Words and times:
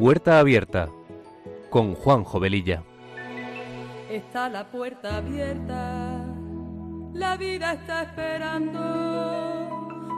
Puerta 0.00 0.38
Abierta 0.38 0.88
con 1.68 1.94
Juan 1.94 2.24
Jovelilla. 2.24 2.82
Está 4.08 4.48
la 4.48 4.70
puerta 4.70 5.18
abierta, 5.18 6.24
la 7.12 7.36
vida 7.36 7.74
está 7.74 8.04
esperando 8.04 8.80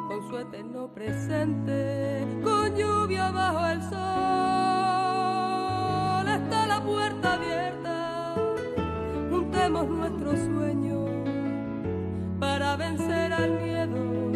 con 0.07 0.29
su 0.29 0.39
eterno 0.39 0.87
presente, 0.95 2.25
con 2.45 2.77
lluvia 2.77 3.33
bajo 3.33 3.67
el 3.67 3.83
sol. 3.83 3.91
Está 6.29 6.69
la 6.69 6.81
puerta 6.81 7.35
abierta, 7.35 8.37
juntemos 9.31 9.89
nuestros 9.89 10.39
sueños 10.39 11.11
para 12.39 12.77
vencer 12.77 13.33
al 13.33 13.51
miedo 13.61 14.31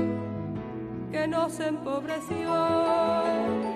que 1.13 1.29
nos 1.29 1.61
empobreció. 1.61 3.76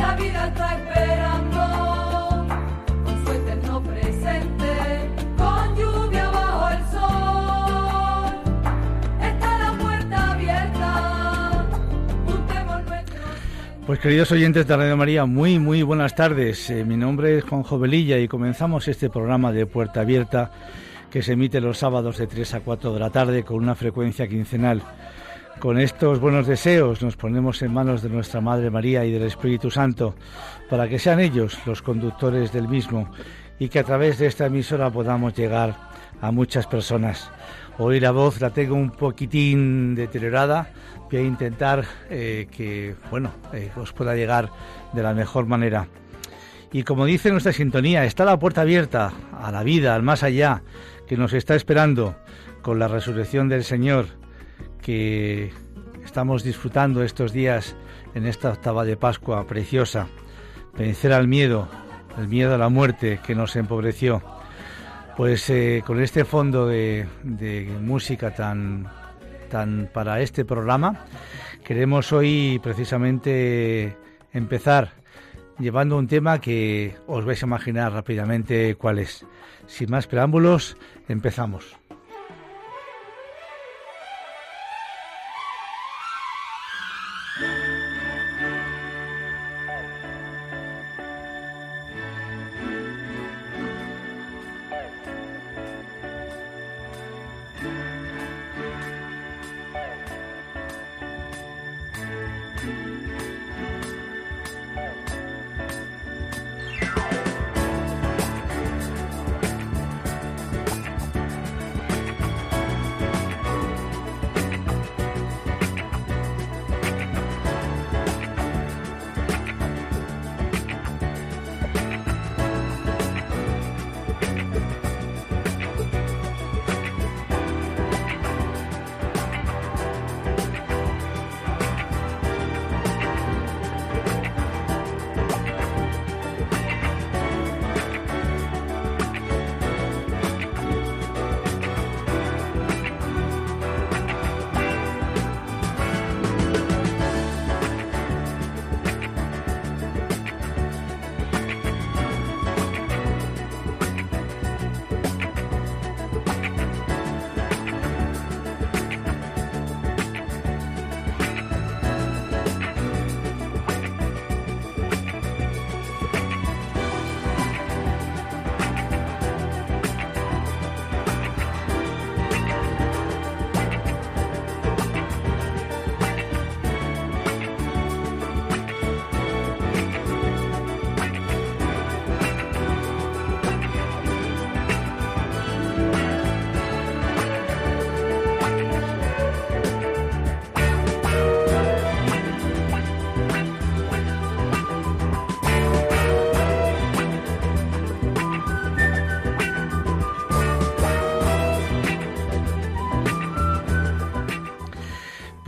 la 0.00 0.16
vida 0.16 0.46
está 0.48 0.74
esperando 0.76 2.46
con 3.68 3.84
presente, 3.84 4.72
con 5.36 5.76
lluvia 5.76 6.30
bajo 6.30 6.70
el 6.70 6.84
sol. 6.90 8.34
Está 9.22 9.58
la 9.58 9.78
puerta 9.78 10.32
abierta, 10.32 11.66
juntemos 12.26 12.84
nuestros 12.88 13.24
Pues 13.86 13.98
queridos 13.98 14.32
oyentes 14.32 14.66
de 14.66 14.76
Radio 14.76 14.96
María, 14.96 15.26
muy 15.26 15.58
muy 15.58 15.82
buenas 15.82 16.14
tardes. 16.14 16.70
Eh, 16.70 16.84
mi 16.84 16.96
nombre 16.96 17.38
es 17.38 17.44
Juan 17.44 17.62
Jovelilla 17.62 18.18
y 18.18 18.28
comenzamos 18.28 18.88
este 18.88 19.10
programa 19.10 19.52
de 19.52 19.66
Puerta 19.66 20.00
Abierta 20.00 20.50
que 21.10 21.22
se 21.22 21.32
emite 21.32 21.60
los 21.60 21.78
sábados 21.78 22.18
de 22.18 22.26
3 22.26 22.54
a 22.54 22.60
4 22.60 22.94
de 22.94 23.00
la 23.00 23.10
tarde 23.10 23.42
con 23.42 23.56
una 23.56 23.74
frecuencia 23.74 24.28
quincenal. 24.28 24.82
Con 25.60 25.78
estos 25.78 26.20
buenos 26.20 26.46
deseos 26.46 27.02
nos 27.02 27.16
ponemos 27.16 27.60
en 27.60 27.74
manos 27.74 28.00
de 28.00 28.08
nuestra 28.08 28.40
Madre 28.40 28.70
María 28.70 29.04
y 29.04 29.12
del 29.12 29.24
Espíritu 29.24 29.70
Santo 29.70 30.14
para 30.70 30.88
que 30.88 30.98
sean 30.98 31.20
ellos 31.20 31.58
los 31.66 31.82
conductores 31.82 32.50
del 32.50 32.66
mismo 32.66 33.12
y 33.58 33.68
que 33.68 33.80
a 33.80 33.84
través 33.84 34.18
de 34.18 34.26
esta 34.26 34.46
emisora 34.46 34.90
podamos 34.90 35.34
llegar 35.34 35.76
a 36.22 36.32
muchas 36.32 36.66
personas. 36.66 37.30
Hoy 37.76 38.00
la 38.00 38.10
voz 38.10 38.40
la 38.40 38.48
tengo 38.48 38.74
un 38.74 38.90
poquitín 38.90 39.94
deteriorada. 39.94 40.72
Voy 41.10 41.20
a 41.20 41.24
intentar 41.24 41.84
eh, 42.08 42.48
que 42.50 42.94
bueno 43.10 43.30
eh, 43.52 43.70
os 43.76 43.92
pueda 43.92 44.14
llegar 44.14 44.48
de 44.94 45.02
la 45.02 45.12
mejor 45.12 45.44
manera. 45.44 45.88
Y 46.72 46.84
como 46.84 47.04
dice 47.04 47.30
nuestra 47.30 47.52
sintonía, 47.52 48.06
está 48.06 48.24
la 48.24 48.38
puerta 48.38 48.62
abierta 48.62 49.12
a 49.38 49.52
la 49.52 49.62
vida, 49.62 49.94
al 49.94 50.02
más 50.02 50.22
allá, 50.22 50.62
que 51.06 51.18
nos 51.18 51.34
está 51.34 51.54
esperando 51.54 52.16
con 52.62 52.78
la 52.78 52.88
resurrección 52.88 53.50
del 53.50 53.64
Señor 53.64 54.19
que 54.80 55.52
estamos 56.04 56.42
disfrutando 56.42 57.02
estos 57.02 57.32
días 57.32 57.76
en 58.14 58.26
esta 58.26 58.50
octava 58.50 58.84
de 58.84 58.96
Pascua 58.96 59.46
preciosa. 59.46 60.08
Vencer 60.76 61.12
al 61.12 61.28
miedo, 61.28 61.68
el 62.18 62.28
miedo 62.28 62.54
a 62.54 62.58
la 62.58 62.68
muerte 62.68 63.20
que 63.24 63.34
nos 63.34 63.56
empobreció. 63.56 64.22
Pues 65.16 65.50
eh, 65.50 65.82
con 65.86 66.00
este 66.00 66.24
fondo 66.24 66.66
de, 66.66 67.06
de 67.22 67.66
música 67.80 68.34
tan, 68.34 68.88
tan 69.50 69.90
para 69.92 70.20
este 70.20 70.44
programa, 70.44 71.04
queremos 71.64 72.12
hoy 72.12 72.60
precisamente 72.62 73.96
empezar 74.32 74.92
llevando 75.58 75.98
un 75.98 76.08
tema 76.08 76.40
que 76.40 76.96
os 77.06 77.24
vais 77.24 77.42
a 77.42 77.46
imaginar 77.46 77.92
rápidamente 77.92 78.74
cuál 78.76 78.98
es. 78.98 79.26
Sin 79.66 79.90
más 79.90 80.06
preámbulos, 80.06 80.76
empezamos. 81.08 81.79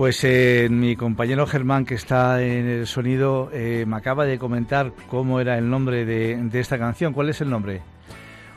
Pues 0.02 0.24
eh, 0.24 0.66
mi 0.68 0.96
compañero 0.96 1.46
Germán, 1.46 1.84
que 1.84 1.94
está 1.94 2.42
en 2.42 2.66
el 2.66 2.88
sonido, 2.88 3.50
eh, 3.52 3.84
me 3.86 3.94
acaba 3.94 4.24
de 4.26 4.36
comentar 4.36 4.92
cómo 5.08 5.38
era 5.38 5.56
el 5.56 5.70
nombre 5.70 6.04
de, 6.04 6.36
de 6.36 6.58
esta 6.58 6.76
canción. 6.76 7.12
¿Cuál 7.12 7.28
es 7.28 7.40
el 7.40 7.48
nombre? 7.48 7.82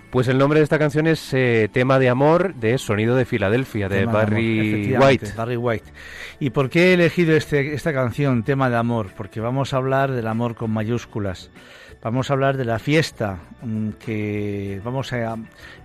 Pues 0.10 0.28
el 0.28 0.40
nombre 0.40 0.60
de 0.60 0.64
esta 0.64 0.80
canción 0.80 1.06
es 1.06 1.32
eh, 1.36 1.70
Tema 1.72 2.00
de 2.00 2.10
Amor 2.10 2.56
de 2.56 2.80
Sonido 2.80 3.16
de 3.16 3.26
Filadelfia, 3.26 3.88
de 3.88 4.08
Barry 4.08 4.98
White. 4.98 5.34
Barry 5.38 5.56
White. 5.56 5.86
¿Y 6.40 6.50
por 6.50 6.68
qué 6.68 6.90
he 6.90 6.94
elegido 6.96 7.36
este, 7.36 7.76
esta 7.76 7.94
canción, 7.94 8.42
Tema 8.42 8.72
de 8.72 8.78
Amor? 8.78 9.12
Porque 9.16 9.40
vamos 9.40 9.72
a 9.76 9.78
hablar 9.78 10.14
del 10.14 10.26
amor 10.26 10.56
con 10.56 10.72
mayúsculas. 10.72 11.52
Vamos 12.02 12.32
a 12.32 12.34
hablar 12.34 12.58
de 12.58 12.66
la 12.66 12.80
fiesta 12.80 13.38
mm, 13.62 13.90
que 14.04 14.82
vamos 14.84 15.14
a 15.14 15.36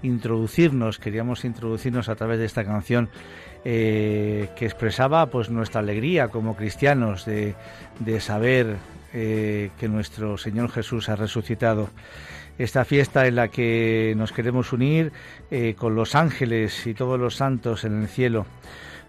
introducirnos, 0.02 0.98
queríamos 0.98 1.44
introducirnos 1.44 2.08
a 2.08 2.14
través 2.14 2.38
de 2.38 2.46
esta 2.46 2.64
canción 2.64 3.10
eh, 3.64 4.48
que 4.56 4.64
expresaba 4.64 5.26
pues 5.26 5.50
nuestra 5.50 5.80
alegría 5.80 6.28
como 6.28 6.56
cristianos 6.56 7.26
de, 7.26 7.54
saber 8.20 8.76
eh, 9.12 9.70
que 9.78 9.88
nuestro 9.88 10.38
Señor 10.38 10.70
Jesús 10.70 11.08
ha 11.10 11.16
resucitado 11.16 11.90
esta 12.58 12.84
fiesta 12.84 13.26
en 13.26 13.36
la 13.36 13.48
que 13.48 14.14
nos 14.16 14.32
queremos 14.32 14.72
unir 14.72 15.12
eh, 15.50 15.74
con 15.76 15.94
los 15.94 16.14
ángeles 16.14 16.86
y 16.86 16.94
todos 16.94 17.18
los 17.20 17.36
santos 17.36 17.84
en 17.84 18.02
el 18.02 18.08
cielo. 18.08 18.46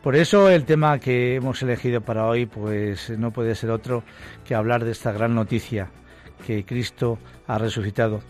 Por 0.04 0.16
eso 0.16 0.50
el 0.50 0.66
tema 0.66 1.00
que 1.00 1.36
hemos 1.36 1.62
elegido 1.62 2.02
para 2.02 2.26
hoy 2.26 2.46
pues 2.46 3.10
no 3.12 3.32
puede 3.32 3.56
ser 3.56 3.70
otro 3.72 4.04
que 4.46 4.56
hablar 4.56 4.84
de 4.84 4.92
esta 4.92 5.12
gran 5.12 5.36
noticia 5.36 5.90
que 6.46 6.66
Cristo 6.66 7.20
ha 7.48 7.58
resucitado 7.58 8.22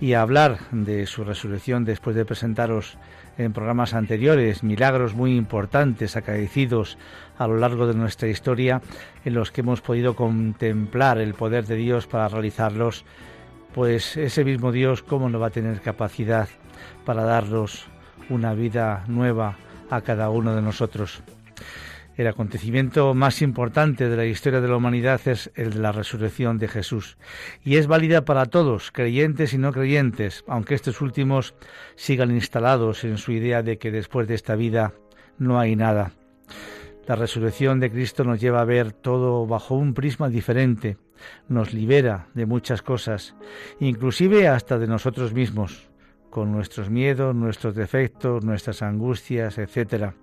y 0.00 0.14
hablar 0.14 0.58
de 0.70 1.06
su 1.06 1.24
resurrección 1.24 1.84
después 1.84 2.14
de 2.16 2.24
presentaros 2.24 2.96
en 3.38 3.52
programas 3.52 3.94
anteriores 3.94 4.62
milagros 4.62 5.14
muy 5.14 5.36
importantes 5.36 6.16
acaecidos 6.16 6.98
a 7.38 7.46
lo 7.46 7.56
largo 7.56 7.86
de 7.86 7.94
nuestra 7.94 8.28
historia 8.28 8.80
en 9.24 9.34
los 9.34 9.50
que 9.50 9.60
hemos 9.60 9.80
podido 9.80 10.16
contemplar 10.16 11.18
el 11.18 11.34
poder 11.34 11.66
de 11.66 11.76
Dios 11.76 12.06
para 12.06 12.28
realizarlos 12.28 13.04
pues 13.74 14.16
ese 14.16 14.42
mismo 14.42 14.72
Dios, 14.72 15.02
¿cómo 15.02 15.28
no 15.28 15.38
va 15.38 15.48
a 15.48 15.50
tener 15.50 15.82
capacidad 15.82 16.48
para 17.04 17.24
darnos 17.24 17.86
una 18.30 18.54
vida 18.54 19.04
nueva 19.06 19.58
a 19.90 20.00
cada 20.00 20.30
uno 20.30 20.54
de 20.54 20.62
nosotros? 20.62 21.22
El 22.16 22.28
acontecimiento 22.28 23.12
más 23.12 23.42
importante 23.42 24.08
de 24.08 24.16
la 24.16 24.24
historia 24.24 24.62
de 24.62 24.68
la 24.68 24.76
humanidad 24.76 25.20
es 25.26 25.50
el 25.54 25.74
de 25.74 25.80
la 25.80 25.92
resurrección 25.92 26.56
de 26.56 26.66
Jesús 26.66 27.18
y 27.62 27.76
es 27.76 27.88
válida 27.88 28.24
para 28.24 28.46
todos, 28.46 28.90
creyentes 28.90 29.52
y 29.52 29.58
no 29.58 29.70
creyentes, 29.70 30.42
aunque 30.48 30.74
estos 30.74 31.02
últimos 31.02 31.54
sigan 31.94 32.30
instalados 32.30 33.04
en 33.04 33.18
su 33.18 33.32
idea 33.32 33.62
de 33.62 33.76
que 33.76 33.90
después 33.90 34.26
de 34.28 34.34
esta 34.34 34.56
vida 34.56 34.94
no 35.36 35.60
hay 35.60 35.76
nada. 35.76 36.12
La 37.06 37.16
resurrección 37.16 37.80
de 37.80 37.90
Cristo 37.90 38.24
nos 38.24 38.40
lleva 38.40 38.62
a 38.62 38.64
ver 38.64 38.92
todo 38.92 39.46
bajo 39.46 39.74
un 39.74 39.92
prisma 39.92 40.30
diferente, 40.30 40.96
nos 41.48 41.74
libera 41.74 42.28
de 42.32 42.46
muchas 42.46 42.80
cosas, 42.80 43.36
inclusive 43.78 44.48
hasta 44.48 44.78
de 44.78 44.86
nosotros 44.86 45.34
mismos, 45.34 45.90
con 46.30 46.50
nuestros 46.50 46.88
miedos, 46.88 47.34
nuestros 47.34 47.74
defectos, 47.74 48.42
nuestras 48.42 48.80
angustias, 48.80 49.58
etc., 49.58 50.14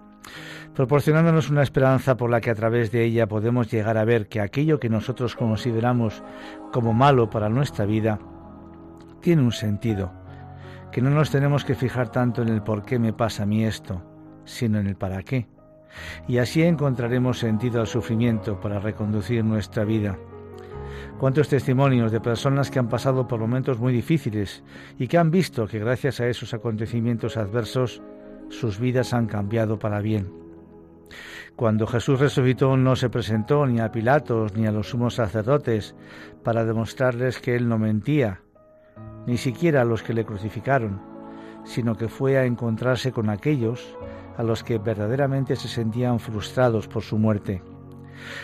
proporcionándonos 0.76 1.50
una 1.50 1.64
esperanza 1.64 2.18
por 2.18 2.30
la 2.30 2.42
que 2.42 2.50
a 2.50 2.56
través 2.56 2.92
de 2.92 3.04
ella 3.04 3.28
podemos 3.28 3.72
llegar 3.72 3.98
a 3.98 4.06
ver 4.06 4.28
que 4.28 4.42
aquello 4.42 4.80
que 4.80 4.90
nosotros 4.90 5.36
consideramos 5.36 6.24
como 6.72 6.94
malo 6.94 7.30
para 7.30 7.50
nuestra 7.50 7.86
vida 7.86 8.20
tiene 9.22 9.42
un 9.42 9.52
sentido, 9.52 10.12
que 10.92 11.02
no 11.02 11.10
nos 11.10 11.30
tenemos 11.30 11.64
que 11.64 11.76
fijar 11.76 12.10
tanto 12.10 12.42
en 12.42 12.50
el 12.50 12.62
por 12.62 12.84
qué 12.84 13.00
me 13.00 13.14
pasa 13.14 13.44
a 13.44 13.46
mí 13.46 13.64
esto, 13.64 14.02
sino 14.46 14.80
en 14.80 14.88
el 14.88 14.96
para 14.96 15.24
qué. 15.24 15.48
Y 16.28 16.40
así 16.40 16.64
encontraremos 16.64 17.40
sentido 17.40 17.80
al 17.80 17.88
sufrimiento 17.88 18.60
para 18.60 18.80
reconducir 18.80 19.44
nuestra 19.46 19.84
vida. 19.86 20.18
Cuántos 21.20 21.48
testimonios 21.48 22.12
de 22.12 22.20
personas 22.20 22.70
que 22.70 22.80
han 22.80 22.90
pasado 22.90 23.28
por 23.28 23.40
momentos 23.40 23.80
muy 23.80 23.94
difíciles 23.94 24.64
y 24.98 25.08
que 25.08 25.18
han 25.18 25.32
visto 25.32 25.68
que 25.68 25.80
gracias 25.80 26.20
a 26.20 26.28
esos 26.28 26.54
acontecimientos 26.54 27.38
adversos 27.38 28.02
sus 28.60 28.80
vidas 28.80 29.14
han 29.14 29.28
cambiado 29.28 29.80
para 29.80 30.00
bien. 30.02 30.32
Cuando 31.56 31.86
Jesús 31.86 32.20
resucitó 32.20 32.78
no 32.78 32.96
se 32.96 33.10
presentó 33.10 33.66
ni 33.66 33.80
a 33.80 33.92
Pilatos 33.92 34.56
ni 34.56 34.66
a 34.66 34.72
los 34.72 34.90
sumos 34.90 35.16
sacerdotes 35.16 35.96
para 36.44 36.66
demostrarles 36.66 37.40
que 37.40 37.56
él 37.56 37.68
no 37.68 37.78
mentía, 37.78 38.42
ni 39.28 39.38
siquiera 39.38 39.82
a 39.82 39.86
los 39.86 40.02
que 40.02 40.14
le 40.14 40.26
crucificaron, 40.26 41.02
sino 41.64 41.96
que 41.96 42.08
fue 42.08 42.38
a 42.38 42.46
encontrarse 42.46 43.12
con 43.12 43.30
aquellos 43.30 43.98
a 44.38 44.44
los 44.44 44.64
que 44.64 44.80
verdaderamente 44.80 45.56
se 45.56 45.68
sentían 45.68 46.20
frustrados 46.20 46.88
por 46.88 47.04
su 47.04 47.18
muerte 47.18 47.62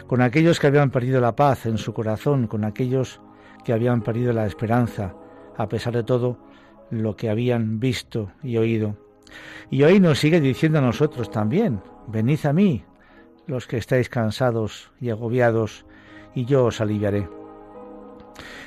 con 0.07 0.21
aquellos 0.21 0.59
que 0.59 0.67
habían 0.67 0.91
perdido 0.91 1.21
la 1.21 1.35
paz 1.35 1.65
en 1.65 1.77
su 1.77 1.93
corazón, 1.93 2.47
con 2.47 2.63
aquellos 2.63 3.21
que 3.63 3.73
habían 3.73 4.01
perdido 4.01 4.33
la 4.33 4.45
esperanza, 4.45 5.13
a 5.57 5.67
pesar 5.67 5.93
de 5.93 6.03
todo 6.03 6.37
lo 6.89 7.15
que 7.15 7.29
habían 7.29 7.79
visto 7.79 8.31
y 8.43 8.57
oído. 8.57 9.08
Y 9.69 9.83
hoy 9.83 9.99
nos 9.99 10.19
sigue 10.19 10.39
diciendo 10.41 10.79
a 10.79 10.81
nosotros 10.81 11.29
también, 11.29 11.81
venid 12.07 12.45
a 12.45 12.53
mí, 12.53 12.83
los 13.47 13.67
que 13.67 13.77
estáis 13.77 14.09
cansados 14.09 14.91
y 14.99 15.09
agobiados, 15.09 15.85
y 16.35 16.45
yo 16.45 16.65
os 16.65 16.81
aliviaré. 16.81 17.27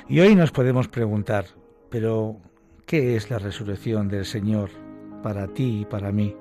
Y 0.09 0.19
hoy 0.19 0.35
nos 0.35 0.51
podemos 0.51 0.87
preguntar, 0.87 1.45
pero 1.89 2.37
¿qué 2.85 3.15
es 3.15 3.29
la 3.29 3.39
resurrección 3.39 4.07
del 4.07 4.25
Señor 4.25 4.69
para 5.21 5.47
ti 5.47 5.81
y 5.81 5.85
para 5.85 6.11
mí? 6.11 6.35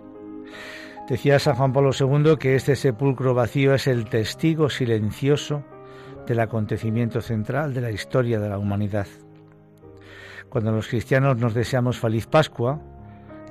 Decía 1.08 1.38
San 1.38 1.56
Juan 1.56 1.72
Pablo 1.72 1.90
II 1.98 2.36
que 2.38 2.54
este 2.54 2.76
sepulcro 2.76 3.34
vacío 3.34 3.74
es 3.74 3.86
el 3.86 4.08
testigo 4.08 4.70
silencioso 4.70 5.64
del 6.26 6.40
acontecimiento 6.40 7.20
central 7.20 7.74
de 7.74 7.80
la 7.80 7.90
historia 7.90 8.38
de 8.38 8.48
la 8.48 8.58
humanidad. 8.58 9.06
Cuando 10.48 10.70
los 10.72 10.88
cristianos 10.88 11.38
nos 11.38 11.54
deseamos 11.54 11.98
feliz 11.98 12.26
Pascua, 12.26 12.80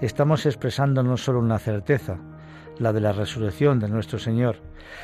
estamos 0.02 0.46
expresando 0.46 1.04
no 1.04 1.18
solo 1.18 1.40
una 1.40 1.60
certeza, 1.60 2.18
la 2.80 2.92
de 2.94 3.02
la 3.02 3.14
resurrección 3.14 3.80
de 3.80 3.88
nuestro 3.88 4.20
Señor, 4.20 4.58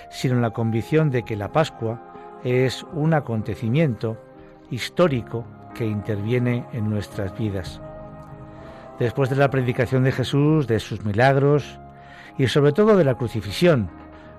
sino 0.09 0.39
la 0.39 0.51
convicción 0.51 1.09
de 1.09 1.23
que 1.23 1.35
la 1.35 1.51
Pascua 1.51 2.39
es 2.43 2.83
un 2.93 3.13
acontecimiento 3.13 4.17
histórico 4.71 5.45
que 5.73 5.85
interviene 5.85 6.65
en 6.73 6.89
nuestras 6.89 7.37
vidas. 7.37 7.79
Después 8.99 9.29
de 9.29 9.35
la 9.35 9.49
predicación 9.49 10.03
de 10.03 10.11
Jesús, 10.11 10.67
de 10.67 10.79
sus 10.79 11.05
milagros, 11.05 11.79
y 12.37 12.47
sobre 12.47 12.71
todo 12.71 12.95
de 12.95 13.03
la 13.03 13.15
crucifixión. 13.15 13.89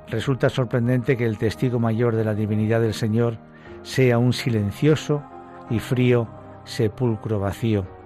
Resulta 0.08 0.48
sorprendente 0.48 1.16
que 1.16 1.26
el 1.26 1.38
testigo 1.38 1.78
mayor 1.78 2.16
de 2.16 2.24
la 2.24 2.34
divinidad 2.34 2.80
del 2.80 2.94
Señor 2.94 3.36
sea 3.82 4.18
un 4.18 4.32
silencioso 4.32 5.22
y 5.68 5.80
frío 5.80 6.28
sepulcro 6.64 7.40
vacío. 7.40 7.97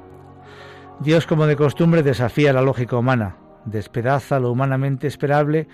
Dios, 1.03 1.27
como 1.27 1.47
de 1.47 1.57
costumbre, 1.57 2.03
desafía 2.03 2.53
la 2.53 2.63
lógica 2.63 2.97
humana, 2.97 3.37
despedaza 3.65 4.39
lo 4.39 4.51
humanamente 4.51 5.07
esperable 5.07 5.69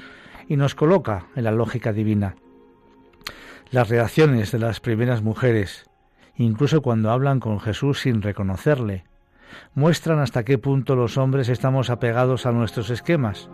y 0.49 0.57
nos 0.57 0.75
coloca 0.75 1.27
en 1.37 1.45
la 1.45 1.53
lógica 1.53 1.93
divina. 1.93 2.37
Las 3.71 3.89
reacciones 3.89 4.53
de 4.53 4.59
las 4.59 4.81
primeras 4.81 5.23
mujeres, 5.23 5.85
incluso 6.37 6.83
cuando 6.83 7.11
hablan 7.11 7.41
con 7.41 7.61
Jesús 7.61 8.01
sin 8.01 8.23
reconocerle, 8.23 9.05
muestran 9.75 10.19
hasta 10.19 10.45
qué 10.45 10.59
punto 10.59 10.97
los 10.97 11.19
hombres 11.19 11.49
estamos 11.49 11.91
apegados 11.91 12.47
a 12.47 12.53
nuestros 12.53 12.91
esquemas 12.91 13.49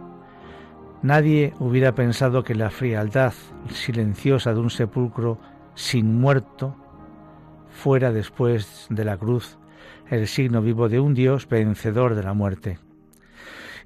Nadie 1.05 1.53
hubiera 1.59 1.95
pensado 1.95 2.45
que 2.45 2.55
la 2.55 2.71
frialdad 2.71 3.35
silenciosa 3.69 4.55
de 4.55 4.61
un 4.61 4.71
sepulcro 4.71 5.39
sin 5.75 6.19
muerto 6.19 6.77
fuera 7.69 8.11
después 8.11 8.87
de 8.89 9.05
la 9.05 9.19
cruz 9.19 9.59
el 10.11 10.27
signo 10.27 10.63
vivo 10.63 10.89
de 10.89 11.01
un 11.01 11.15
Dios 11.15 11.49
vencedor 11.49 12.15
de 12.15 12.23
la 12.23 12.35
muerte. 12.35 12.79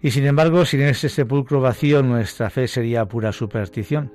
Y 0.00 0.10
sin 0.12 0.26
embargo, 0.26 0.64
sin 0.64 0.82
ese 0.82 1.08
sepulcro 1.08 1.60
vacío 1.60 2.02
nuestra 2.02 2.50
fe 2.50 2.68
sería 2.68 3.06
pura 3.06 3.32
superstición. 3.32 4.12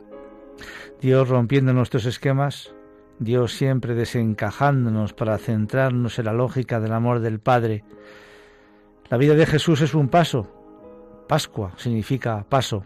Dios 1.02 1.28
rompiendo 1.28 1.74
nuestros 1.74 2.06
esquemas, 2.06 2.74
Dios 3.20 3.54
siempre 3.54 3.94
desencajándonos 3.94 5.14
para 5.14 5.38
centrarnos 5.38 6.18
en 6.20 6.26
la 6.26 6.34
lógica 6.34 6.80
del 6.80 6.94
amor 6.94 7.20
del 7.20 7.40
Padre. 7.40 7.84
La 9.10 9.18
vida 9.18 9.36
de 9.36 9.46
Jesús 9.46 9.82
es 9.82 9.94
un 9.94 10.10
paso. 10.10 11.26
Pascua 11.28 11.74
significa 11.78 12.46
paso 12.48 12.86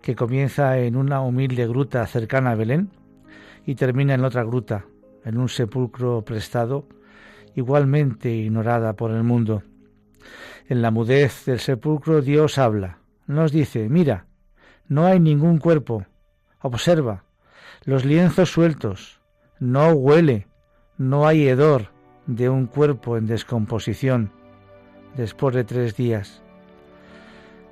que 0.00 0.16
comienza 0.16 0.78
en 0.78 0.96
una 0.96 1.20
humilde 1.20 1.66
gruta 1.66 2.06
cercana 2.06 2.50
a 2.50 2.54
Belén 2.54 2.90
y 3.64 3.76
termina 3.76 4.14
en 4.14 4.24
otra 4.24 4.42
gruta, 4.42 4.86
en 5.24 5.38
un 5.38 5.48
sepulcro 5.48 6.24
prestado, 6.24 6.86
igualmente 7.54 8.30
ignorada 8.30 8.94
por 8.94 9.10
el 9.10 9.22
mundo. 9.22 9.62
En 10.68 10.82
la 10.82 10.90
mudez 10.90 11.44
del 11.44 11.60
sepulcro 11.60 12.22
Dios 12.22 12.58
habla, 12.58 12.98
nos 13.26 13.52
dice, 13.52 13.88
mira, 13.88 14.26
no 14.88 15.06
hay 15.06 15.20
ningún 15.20 15.58
cuerpo, 15.58 16.06
observa, 16.60 17.24
los 17.84 18.04
lienzos 18.04 18.50
sueltos, 18.50 19.20
no 19.58 19.90
huele, 19.92 20.46
no 20.98 21.26
hay 21.26 21.48
hedor 21.48 21.88
de 22.26 22.48
un 22.48 22.66
cuerpo 22.66 23.16
en 23.16 23.26
descomposición 23.26 24.30
después 25.16 25.54
de 25.54 25.64
tres 25.64 25.96
días. 25.96 26.42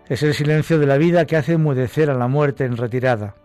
Es 0.08 0.22
el 0.22 0.34
silencio 0.34 0.78
de 0.78 0.86
la 0.86 0.98
vida 0.98 1.24
que 1.24 1.36
hace 1.36 1.52
enmudecer 1.52 2.10
a 2.10 2.14
la 2.14 2.26
muerte 2.26 2.64
en 2.64 2.76
retirada. 2.76 3.36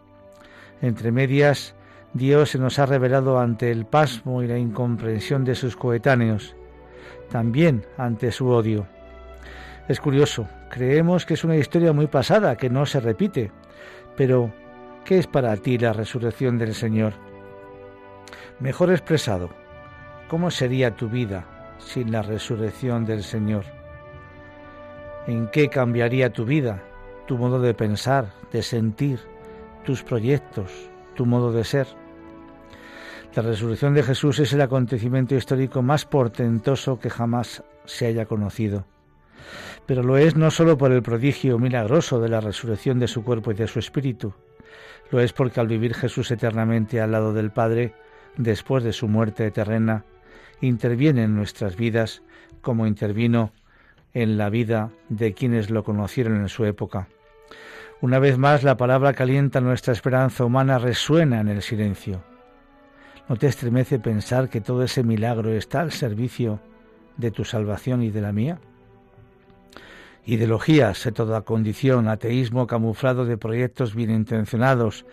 Entre 0.82 1.12
medias, 1.12 1.76
Dios 2.16 2.52
se 2.52 2.60
nos 2.60 2.80
ha 2.80 2.86
revelado 2.86 3.40
ante 3.40 3.70
el 3.72 3.86
pasmo 3.86 4.42
y 4.42 4.48
la 4.48 4.58
incomprensión 4.58 5.44
de 5.44 5.54
sus 5.54 5.76
coetáneos, 5.76 6.56
también 7.30 7.86
ante 7.98 8.32
su 8.32 8.48
odio. 8.48 8.88
Es 9.90 10.00
curioso, 10.00 10.48
creemos 10.70 11.26
que 11.26 11.34
es 11.34 11.44
una 11.44 11.58
historia 11.58 11.92
muy 11.92 12.08
pasada, 12.08 12.56
que 12.56 12.70
no 12.70 12.86
se 12.86 13.02
repite, 13.02 13.52
pero 14.16 14.54
¿qué 15.04 15.18
es 15.18 15.28
para 15.28 15.58
ti 15.58 15.78
la 15.78 15.92
resurrección 15.92 16.58
del 16.58 16.74
Señor? 16.74 17.16
Mejor 18.62 18.92
expresado, 18.92 19.50
¿cómo 20.30 20.52
sería 20.52 20.96
tu 20.96 21.10
vida 21.10 21.76
sin 21.80 22.14
la 22.14 22.22
resurrección 22.22 23.04
del 23.04 23.24
Señor? 23.24 23.66
¿En 25.28 25.50
qué 25.50 25.68
cambiaría 25.68 26.32
tu 26.32 26.46
vida, 26.46 26.82
tu 27.28 27.38
modo 27.38 27.60
de 27.60 27.74
pensar, 27.74 28.30
de 28.54 28.64
sentir, 28.64 29.20
tus 29.84 30.02
proyectos, 30.02 30.72
tu 31.16 31.26
modo 31.26 31.52
de 31.52 31.66
ser? 31.66 32.05
La 33.36 33.42
resurrección 33.42 33.94
de 33.94 34.02
Jesús 34.02 34.40
es 34.40 34.54
el 34.54 34.62
acontecimiento 34.62 35.36
histórico 35.36 35.82
más 35.82 36.06
portentoso 36.06 37.00
que 37.00 37.10
jamás 37.10 37.66
se 37.84 38.06
haya 38.06 38.26
conocido. 38.26 38.86
Pero 39.86 40.04
lo 40.04 40.16
es 40.16 40.38
no 40.38 40.50
sólo 40.52 40.78
por 40.78 40.94
el 40.94 41.04
prodigio 41.04 41.60
milagroso 41.60 42.22
de 42.22 42.30
la 42.30 42.40
resurrección 42.40 42.98
de 42.98 43.10
su 43.10 43.26
cuerpo 43.26 43.52
y 43.52 43.56
de 43.56 43.68
su 43.68 43.80
espíritu, 43.80 44.34
lo 45.12 45.20
es 45.20 45.34
porque 45.34 45.60
al 45.60 45.68
vivir 45.68 45.94
Jesús 45.96 46.32
eternamente 46.32 47.02
al 47.02 47.12
lado 47.12 47.34
del 47.34 47.52
Padre, 47.52 47.94
después 48.38 48.86
de 48.86 48.94
su 48.94 49.10
muerte 49.10 49.46
eterna, 49.46 50.06
interviene 50.62 51.24
en 51.24 51.36
nuestras 51.36 51.76
vidas 51.76 52.24
como 52.62 52.88
intervino 52.88 53.52
en 54.14 54.38
la 54.38 54.50
vida 54.50 54.92
de 55.10 55.34
quienes 55.34 55.70
lo 55.70 55.84
conocieron 55.84 56.38
en 56.38 56.48
su 56.48 56.64
época. 56.64 57.10
Una 58.00 58.18
vez 58.18 58.38
más 58.38 58.64
la 58.64 58.78
palabra 58.78 59.12
calienta 59.12 59.60
nuestra 59.60 59.92
esperanza 59.92 60.46
humana 60.46 60.80
resuena 60.80 61.42
en 61.42 61.50
el 61.50 61.62
silencio. 61.62 62.24
¿No 63.28 63.38
te 63.38 63.48
estremece 63.48 63.98
pensar 63.98 64.50
que 64.50 64.62
todo 64.62 64.84
ese 64.84 65.04
milagro 65.04 65.52
está 65.52 65.82
al 65.82 65.92
servicio 65.92 66.60
de 67.18 67.32
tu 67.32 67.44
salvación 67.44 68.04
y 68.04 68.12
de 68.12 68.22
la 68.22 68.32
mía? 68.32 68.60
Ideologías 70.26 71.04
de 71.04 71.12
toda 71.12 71.42
condición, 71.42 72.08
ateísmo 72.08 72.68
camuflado 72.68 73.26
de 73.26 73.38
proyectos 73.38 73.96
bien 73.96 74.12
intencionados, 74.12 75.08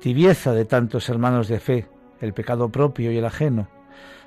tibieza 0.00 0.54
de 0.54 0.64
tantos 0.64 1.10
hermanos 1.10 1.48
de 1.48 1.60
fe, 1.60 1.86
el 2.22 2.32
pecado 2.32 2.70
propio 2.70 3.12
y 3.12 3.18
el 3.18 3.26
ajeno. 3.26 3.68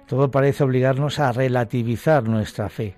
Todo 0.08 0.30
parece 0.30 0.64
obligarnos 0.64 1.18
a 1.18 1.32
relativizar 1.32 2.28
nuestra 2.28 2.70
fe. 2.70 2.98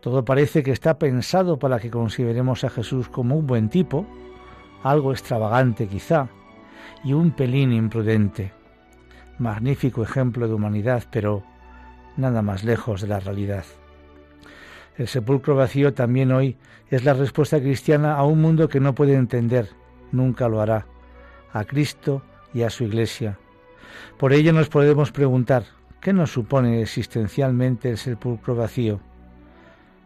Todo 0.00 0.24
parece 0.24 0.64
que 0.64 0.72
está 0.72 0.98
pensado 0.98 1.58
para 1.58 1.78
que 1.78 1.90
consideremos 1.90 2.64
a 2.64 2.70
Jesús 2.70 3.08
como 3.08 3.36
un 3.36 3.46
buen 3.46 3.68
tipo, 3.68 4.06
algo 4.82 5.12
extravagante 5.12 5.86
quizá, 5.86 6.28
y 7.04 7.12
un 7.12 7.30
pelín 7.30 7.72
imprudente. 7.72 8.52
Magnífico 9.38 10.02
ejemplo 10.02 10.48
de 10.48 10.54
humanidad, 10.54 11.04
pero 11.10 11.42
nada 12.16 12.42
más 12.42 12.64
lejos 12.64 13.00
de 13.02 13.08
la 13.08 13.20
realidad. 13.20 13.64
El 14.96 15.08
sepulcro 15.08 15.56
vacío 15.56 15.92
también 15.92 16.32
hoy 16.32 16.56
es 16.90 17.04
la 17.04 17.14
respuesta 17.14 17.60
cristiana 17.60 18.14
a 18.14 18.24
un 18.24 18.40
mundo 18.40 18.68
que 18.68 18.80
no 18.80 18.94
puede 18.94 19.14
entender, 19.14 19.68
nunca 20.12 20.48
lo 20.48 20.60
hará, 20.60 20.86
a 21.52 21.64
Cristo 21.64 22.22
y 22.54 22.62
a 22.62 22.70
su 22.70 22.84
Iglesia, 22.84 23.38
por 24.18 24.32
ello 24.32 24.52
nos 24.52 24.68
podemos 24.68 25.12
preguntar, 25.12 25.64
¿qué 26.00 26.12
nos 26.12 26.32
supone 26.32 26.80
existencialmente 26.82 27.90
el 27.90 27.98
sepulcro 27.98 28.54
vacío? 28.54 29.00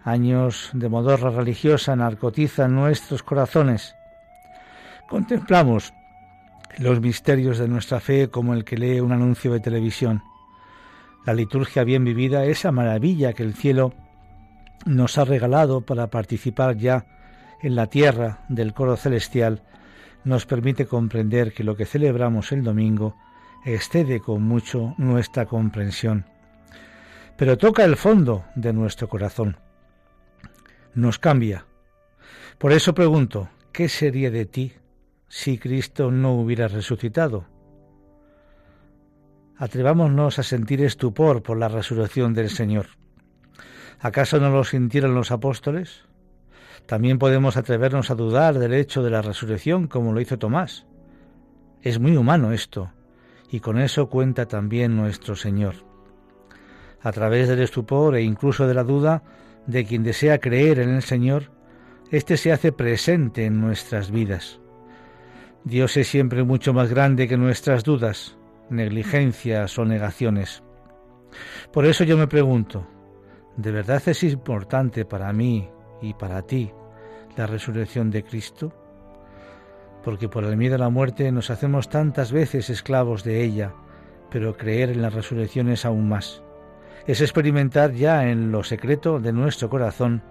Años 0.04 0.70
de 0.72 0.88
modorra 0.88 1.30
religiosa 1.30 1.94
narcotizan 1.94 2.74
nuestros 2.74 3.22
corazones. 3.22 3.94
Contemplamos 5.08 5.92
los 6.80 6.98
misterios 7.02 7.58
de 7.58 7.68
nuestra 7.68 8.00
fe 8.00 8.30
como 8.30 8.54
el 8.54 8.64
que 8.64 8.78
lee 8.78 9.00
un 9.00 9.12
anuncio 9.12 9.52
de 9.52 9.60
televisión. 9.60 10.22
La 11.26 11.34
liturgia 11.34 11.84
bien 11.84 12.04
vivida, 12.04 12.46
esa 12.46 12.72
maravilla 12.72 13.34
que 13.34 13.42
el 13.42 13.52
cielo 13.52 13.92
nos 14.86 15.18
ha 15.18 15.26
regalado 15.26 15.82
para 15.82 16.06
participar 16.08 16.78
ya 16.78 17.04
en 17.60 17.76
la 17.76 17.88
tierra 17.88 18.46
del 18.48 18.72
coro 18.72 18.96
celestial, 18.96 19.62
nos 20.24 20.46
permite 20.46 20.86
comprender 20.86 21.52
que 21.52 21.64
lo 21.64 21.76
que 21.76 21.84
celebramos 21.84 22.50
el 22.50 22.64
domingo 22.64 23.14
excede 23.66 24.20
con 24.20 24.42
mucho 24.42 24.94
nuestra 24.96 25.44
comprensión, 25.44 26.24
pero 27.36 27.58
toca 27.58 27.84
el 27.84 27.96
fondo 27.96 28.46
de 28.54 28.72
nuestro 28.72 29.06
corazón. 29.06 29.58
Nos 30.94 31.18
cambia. 31.18 31.66
Por 32.56 32.72
eso 32.72 32.94
pregunto, 32.94 33.50
¿qué 33.70 33.90
sería 33.90 34.30
de 34.30 34.46
ti 34.46 34.72
si 35.30 35.58
Cristo 35.58 36.10
no 36.10 36.34
hubiera 36.34 36.66
resucitado? 36.66 37.46
Atrevámonos 39.56 40.40
a 40.40 40.42
sentir 40.42 40.82
estupor 40.82 41.44
por 41.44 41.56
la 41.56 41.68
resurrección 41.68 42.34
del 42.34 42.50
Señor. 42.50 42.86
¿Acaso 44.00 44.40
no 44.40 44.50
lo 44.50 44.64
sintieron 44.64 45.14
los 45.14 45.30
apóstoles? 45.30 46.04
También 46.86 47.20
podemos 47.20 47.56
atrevernos 47.56 48.10
a 48.10 48.16
dudar 48.16 48.58
del 48.58 48.74
hecho 48.74 49.04
de 49.04 49.10
la 49.10 49.22
resurrección 49.22 49.86
como 49.86 50.12
lo 50.12 50.20
hizo 50.20 50.36
Tomás. 50.36 50.86
Es 51.80 52.00
muy 52.00 52.16
humano 52.16 52.50
esto, 52.50 52.92
y 53.48 53.60
con 53.60 53.78
eso 53.78 54.08
cuenta 54.08 54.46
también 54.46 54.96
nuestro 54.96 55.36
Señor. 55.36 55.76
A 57.02 57.12
través 57.12 57.48
del 57.48 57.60
estupor 57.60 58.16
e 58.16 58.22
incluso 58.22 58.66
de 58.66 58.74
la 58.74 58.82
duda 58.82 59.22
de 59.68 59.84
quien 59.84 60.02
desea 60.02 60.40
creer 60.40 60.80
en 60.80 60.88
el 60.88 61.02
Señor, 61.02 61.52
éste 62.10 62.36
se 62.36 62.50
hace 62.50 62.72
presente 62.72 63.46
en 63.46 63.60
nuestras 63.60 64.10
vidas. 64.10 64.59
Dios 65.64 65.96
es 65.96 66.08
siempre 66.08 66.42
mucho 66.44 66.72
más 66.72 66.90
grande 66.90 67.28
que 67.28 67.36
nuestras 67.36 67.84
dudas, 67.84 68.36
negligencias 68.70 69.78
o 69.78 69.84
negaciones. 69.84 70.62
Por 71.72 71.86
eso 71.86 72.04
yo 72.04 72.16
me 72.16 72.26
pregunto, 72.26 72.86
¿de 73.56 73.70
verdad 73.70 74.02
es 74.06 74.22
importante 74.22 75.04
para 75.04 75.32
mí 75.32 75.68
y 76.00 76.14
para 76.14 76.42
ti 76.42 76.72
la 77.36 77.46
resurrección 77.46 78.10
de 78.10 78.24
Cristo? 78.24 78.72
porque 80.02 80.28
por 80.28 80.44
el 80.44 80.56
miedo 80.56 80.76
a 80.76 80.78
la 80.78 80.88
muerte 80.88 81.30
nos 81.32 81.50
hacemos 81.50 81.88
tantas 81.88 82.32
veces 82.32 82.70
esclavos 82.70 83.24
de 83.24 83.42
ella, 83.44 83.72
pero 84.30 84.56
creer 84.56 84.90
en 84.90 85.02
la 85.02 85.10
resurrección 85.10 85.68
es 85.68 85.84
aún 85.84 86.08
más. 86.08 86.42
Es 87.06 87.20
experimentar 87.20 87.92
ya 87.92 88.28
en 88.28 88.52
lo 88.52 88.62
secreto 88.62 89.20
de 89.20 89.32
nuestro 89.32 89.68
corazón 89.68 90.22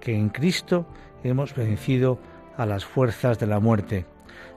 que 0.00 0.14
en 0.14 0.28
Cristo 0.30 0.86
hemos 1.22 1.54
vencido 1.54 2.18
a 2.56 2.66
las 2.66 2.84
fuerzas 2.84 3.38
de 3.38 3.46
la 3.46 3.60
muerte, 3.60 4.06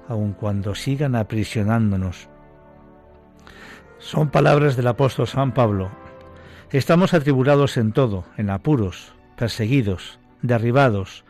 aun 0.07 0.33
cuando 0.33 0.75
sigan 0.75 1.15
aprisionándonos. 1.15 2.29
Son 3.97 4.29
palabras 4.29 4.75
del 4.75 4.87
apóstol 4.87 5.27
San 5.27 5.53
Pablo. 5.53 5.89
Estamos 6.71 7.13
atribulados 7.13 7.77
en 7.77 7.91
todo, 7.91 8.25
en 8.37 8.49
apuros, 8.49 9.13
perseguidos, 9.35 10.19
derribados, 10.41 11.25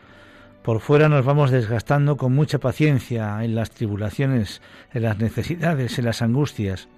por 0.66 0.80
fuera 0.80 1.08
nos 1.08 1.24
vamos 1.24 1.52
desgastando 1.52 2.16
con 2.16 2.34
mucha 2.34 2.58
paciencia 2.58 3.44
en 3.44 3.54
las 3.54 3.70
tribulaciones, 3.70 4.62
en 4.92 5.04
las 5.04 5.16
necesidades, 5.18 5.96
en 6.00 6.04
las 6.06 6.22
angustias, 6.22 6.88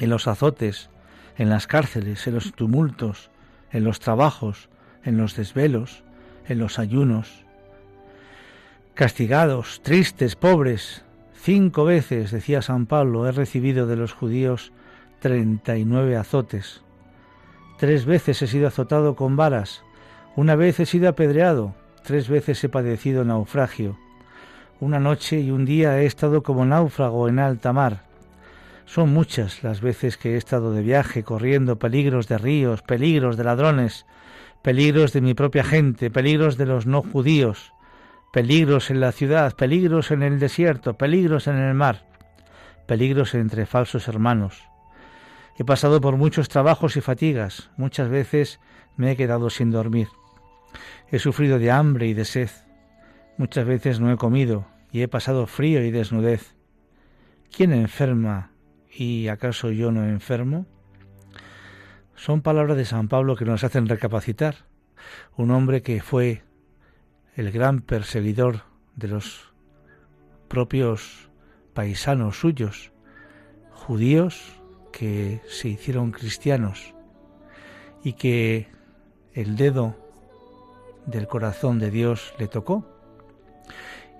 en 0.00 0.08
los 0.08 0.26
azotes, 0.26 0.88
en 1.36 1.50
las 1.50 1.66
cárceles, 1.66 2.26
en 2.26 2.36
los 2.36 2.54
tumultos, 2.54 3.28
en 3.72 3.84
los 3.84 4.00
trabajos, 4.00 4.70
en 5.04 5.18
los 5.18 5.36
desvelos, 5.36 6.02
en 6.46 6.60
los 6.60 6.78
ayunos. 6.78 7.44
Castigados, 8.98 9.80
tristes, 9.84 10.34
pobres, 10.34 11.04
cinco 11.32 11.84
veces, 11.84 12.32
decía 12.32 12.62
San 12.62 12.86
Pablo, 12.86 13.28
he 13.28 13.30
recibido 13.30 13.86
de 13.86 13.94
los 13.94 14.12
judíos 14.12 14.72
treinta 15.20 15.76
y 15.76 15.84
nueve 15.84 16.16
azotes. 16.16 16.82
Tres 17.78 18.06
veces 18.06 18.42
he 18.42 18.48
sido 18.48 18.66
azotado 18.66 19.14
con 19.14 19.36
varas, 19.36 19.84
una 20.34 20.56
vez 20.56 20.80
he 20.80 20.84
sido 20.84 21.08
apedreado, 21.08 21.76
Tres 22.02 22.28
veces 22.28 22.64
he 22.64 22.68
padecido 22.68 23.24
naufragio. 23.24 23.96
Una 24.80 24.98
noche 24.98 25.38
y 25.38 25.52
un 25.52 25.64
día 25.64 26.00
he 26.00 26.06
estado 26.06 26.42
como 26.42 26.64
náufrago 26.64 27.28
en 27.28 27.38
alta 27.38 27.72
mar. 27.72 28.02
Son 28.84 29.10
muchas 29.10 29.62
las 29.62 29.80
veces 29.80 30.16
que 30.16 30.34
he 30.34 30.36
estado 30.36 30.72
de 30.72 30.82
viaje, 30.82 31.22
corriendo 31.22 31.78
peligros 31.78 32.26
de 32.26 32.38
ríos, 32.38 32.82
peligros 32.82 33.36
de 33.36 33.44
ladrones, 33.44 34.06
peligros 34.60 35.12
de 35.12 35.20
mi 35.20 35.34
propia 35.34 35.62
gente, 35.62 36.10
peligros 36.10 36.56
de 36.56 36.66
los 36.66 36.84
no 36.86 37.02
judíos, 37.02 37.72
peligros 38.32 38.90
en 38.90 39.00
la 39.00 39.12
ciudad, 39.12 39.54
peligros 39.56 40.10
en 40.10 40.22
el 40.22 40.38
desierto, 40.38 40.94
peligros 40.94 41.46
en 41.46 41.56
el 41.56 41.74
mar, 41.74 42.06
peligros 42.86 43.34
entre 43.34 43.66
falsos 43.66 44.08
hermanos. 44.08 44.64
He 45.56 45.64
pasado 45.64 46.00
por 46.00 46.16
muchos 46.16 46.48
trabajos 46.48 46.96
y 46.96 47.00
fatigas, 47.00 47.70
muchas 47.76 48.08
veces 48.08 48.60
me 48.96 49.12
he 49.12 49.16
quedado 49.16 49.50
sin 49.50 49.70
dormir. 49.70 50.08
He 51.10 51.18
sufrido 51.18 51.58
de 51.58 51.70
hambre 51.70 52.06
y 52.06 52.14
de 52.14 52.24
sed. 52.24 52.50
Muchas 53.38 53.66
veces 53.66 54.00
no 54.00 54.12
he 54.12 54.16
comido 54.16 54.66
y 54.92 55.02
he 55.02 55.08
pasado 55.08 55.46
frío 55.46 55.82
y 55.84 55.90
desnudez. 55.90 56.54
¿Quién 57.50 57.72
enferma 57.72 58.52
y 58.90 59.28
acaso 59.28 59.70
yo 59.70 59.90
no 59.90 60.04
enfermo? 60.04 60.66
Son 62.14 62.42
palabras 62.42 62.76
de 62.76 62.84
San 62.84 63.08
Pablo 63.08 63.36
que 63.36 63.44
nos 63.44 63.64
hacen 63.64 63.88
recapacitar. 63.88 64.66
Un 65.36 65.50
hombre 65.50 65.82
que 65.82 66.02
fue 66.02 66.42
el 67.38 67.52
gran 67.52 67.82
perseguidor 67.82 68.62
de 68.96 69.06
los 69.06 69.52
propios 70.48 71.30
paisanos 71.72 72.40
suyos, 72.40 72.90
judíos 73.70 74.60
que 74.90 75.40
se 75.46 75.68
hicieron 75.68 76.10
cristianos 76.10 76.96
y 78.02 78.14
que 78.14 78.66
el 79.34 79.54
dedo 79.54 79.94
del 81.06 81.28
corazón 81.28 81.78
de 81.78 81.92
Dios 81.92 82.34
le 82.40 82.48
tocó 82.48 82.84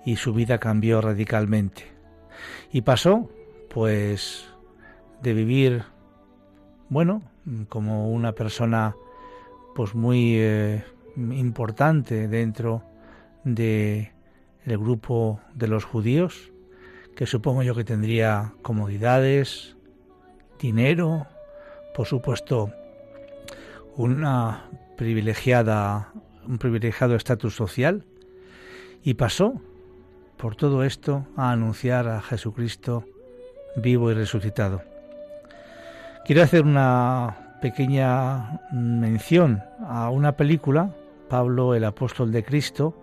y 0.05 0.15
su 0.15 0.33
vida 0.33 0.57
cambió 0.57 1.01
radicalmente. 1.01 1.91
Y 2.71 2.83
pasó, 2.83 3.29
pues, 3.69 4.47
de 5.21 5.33
vivir, 5.33 5.83
bueno, 6.87 7.21
como 7.67 8.11
una 8.11 8.31
persona, 8.31 8.95
pues 9.75 9.93
muy 9.93 10.35
eh, 10.37 10.85
importante 11.17 12.29
dentro 12.29 12.88
de 13.43 14.11
el 14.65 14.77
grupo 14.77 15.39
de 15.53 15.67
los 15.67 15.85
judíos, 15.85 16.51
que 17.15 17.25
supongo 17.25 17.63
yo 17.63 17.75
que 17.75 17.83
tendría 17.83 18.53
comodidades, 18.61 19.75
dinero, 20.59 21.27
por 21.95 22.07
supuesto, 22.07 22.71
una 23.95 24.69
privilegiada, 24.97 26.13
un 26.47 26.57
privilegiado 26.57 27.15
estatus 27.15 27.55
social, 27.55 28.05
y 29.03 29.15
pasó 29.15 29.61
por 30.37 30.55
todo 30.55 30.83
esto 30.83 31.25
a 31.35 31.51
anunciar 31.51 32.07
a 32.07 32.21
Jesucristo 32.21 33.05
vivo 33.75 34.11
y 34.11 34.13
resucitado. 34.13 34.81
Quiero 36.25 36.43
hacer 36.43 36.63
una 36.63 37.57
pequeña 37.61 38.61
mención 38.71 39.61
a 39.85 40.09
una 40.09 40.33
película, 40.33 40.95
Pablo 41.29 41.75
el 41.75 41.85
apóstol 41.85 42.33
de 42.33 42.43
Cristo, 42.43 43.01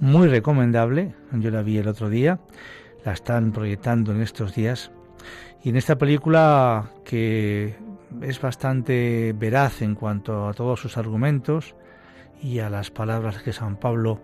muy 0.00 0.28
recomendable, 0.28 1.14
yo 1.32 1.50
la 1.50 1.62
vi 1.62 1.76
el 1.76 1.88
otro 1.88 2.08
día, 2.08 2.40
la 3.04 3.12
están 3.12 3.52
proyectando 3.52 4.12
en 4.12 4.22
estos 4.22 4.54
días, 4.54 4.90
y 5.62 5.68
en 5.68 5.76
esta 5.76 5.98
película 5.98 6.90
que 7.04 7.76
es 8.22 8.40
bastante 8.40 9.34
veraz 9.36 9.82
en 9.82 9.94
cuanto 9.94 10.48
a 10.48 10.54
todos 10.54 10.80
sus 10.80 10.96
argumentos 10.96 11.74
y 12.42 12.60
a 12.60 12.70
las 12.70 12.90
palabras 12.90 13.42
que 13.42 13.52
San 13.52 13.76
Pablo 13.76 14.20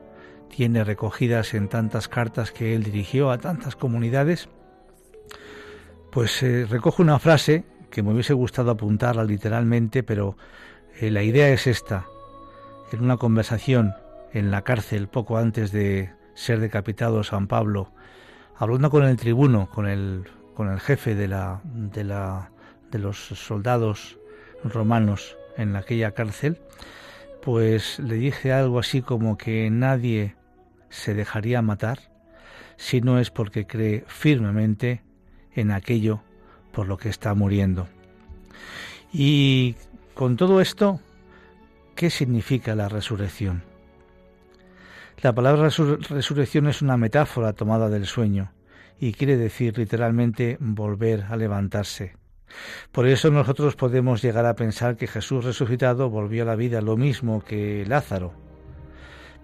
tiene 0.48 0.84
recogidas 0.84 1.54
en 1.54 1.68
tantas 1.68 2.08
cartas 2.08 2.52
que 2.52 2.74
él 2.74 2.84
dirigió 2.84 3.30
a 3.30 3.38
tantas 3.38 3.74
comunidades, 3.74 4.48
pues 6.10 6.42
eh, 6.42 6.66
recoge 6.68 7.02
una 7.02 7.18
frase 7.18 7.64
que 7.90 8.02
me 8.02 8.12
hubiese 8.12 8.34
gustado 8.34 8.70
apuntarla 8.70 9.24
literalmente, 9.24 10.02
pero 10.02 10.36
eh, 11.00 11.10
la 11.10 11.22
idea 11.22 11.48
es 11.48 11.66
esta. 11.66 12.06
En 12.92 13.02
una 13.02 13.16
conversación 13.16 13.94
en 14.34 14.50
la 14.50 14.62
cárcel 14.62 15.08
poco 15.08 15.38
antes 15.38 15.72
de 15.72 16.12
ser 16.34 16.60
decapitado 16.60 17.24
San 17.24 17.46
Pablo, 17.46 17.90
hablando 18.56 18.90
con 18.90 19.04
el 19.04 19.16
tribuno, 19.16 19.70
con 19.70 19.88
el, 19.88 20.24
con 20.54 20.70
el 20.70 20.78
jefe 20.78 21.14
de, 21.14 21.26
la, 21.26 21.62
de, 21.64 22.04
la, 22.04 22.50
de 22.90 22.98
los 22.98 23.16
soldados 23.16 24.18
romanos 24.62 25.38
en 25.56 25.74
aquella 25.74 26.12
cárcel, 26.12 26.58
pues 27.40 27.98
le 27.98 28.16
dije 28.16 28.52
algo 28.52 28.78
así 28.78 29.00
como 29.00 29.38
que 29.38 29.70
nadie 29.70 30.36
se 30.90 31.14
dejaría 31.14 31.62
matar 31.62 32.12
si 32.76 33.00
no 33.00 33.18
es 33.18 33.30
porque 33.30 33.66
cree 33.66 34.04
firmemente 34.06 35.02
en 35.54 35.70
aquello 35.70 36.22
por 36.72 36.88
lo 36.88 36.98
que 36.98 37.08
está 37.08 37.32
muriendo. 37.32 37.88
Y 39.14 39.76
con 40.14 40.36
todo 40.36 40.60
esto, 40.60 41.00
¿qué 41.94 42.10
significa 42.10 42.74
la 42.74 42.88
resurrección? 42.88 43.62
La 45.20 45.34
palabra 45.34 45.68
resurrección 45.68 46.66
es 46.66 46.82
una 46.82 46.96
metáfora 46.96 47.52
tomada 47.52 47.88
del 47.88 48.06
sueño 48.06 48.52
y 48.98 49.12
quiere 49.12 49.36
decir 49.36 49.78
literalmente 49.78 50.56
volver 50.60 51.26
a 51.30 51.36
levantarse. 51.36 52.16
Por 52.90 53.06
eso 53.06 53.30
nosotros 53.30 53.76
podemos 53.76 54.22
llegar 54.22 54.46
a 54.46 54.56
pensar 54.56 54.96
que 54.96 55.06
Jesús 55.06 55.44
resucitado 55.44 56.10
volvió 56.10 56.42
a 56.42 56.46
la 56.46 56.56
vida 56.56 56.80
lo 56.80 56.96
mismo 56.96 57.42
que 57.42 57.84
Lázaro. 57.86 58.32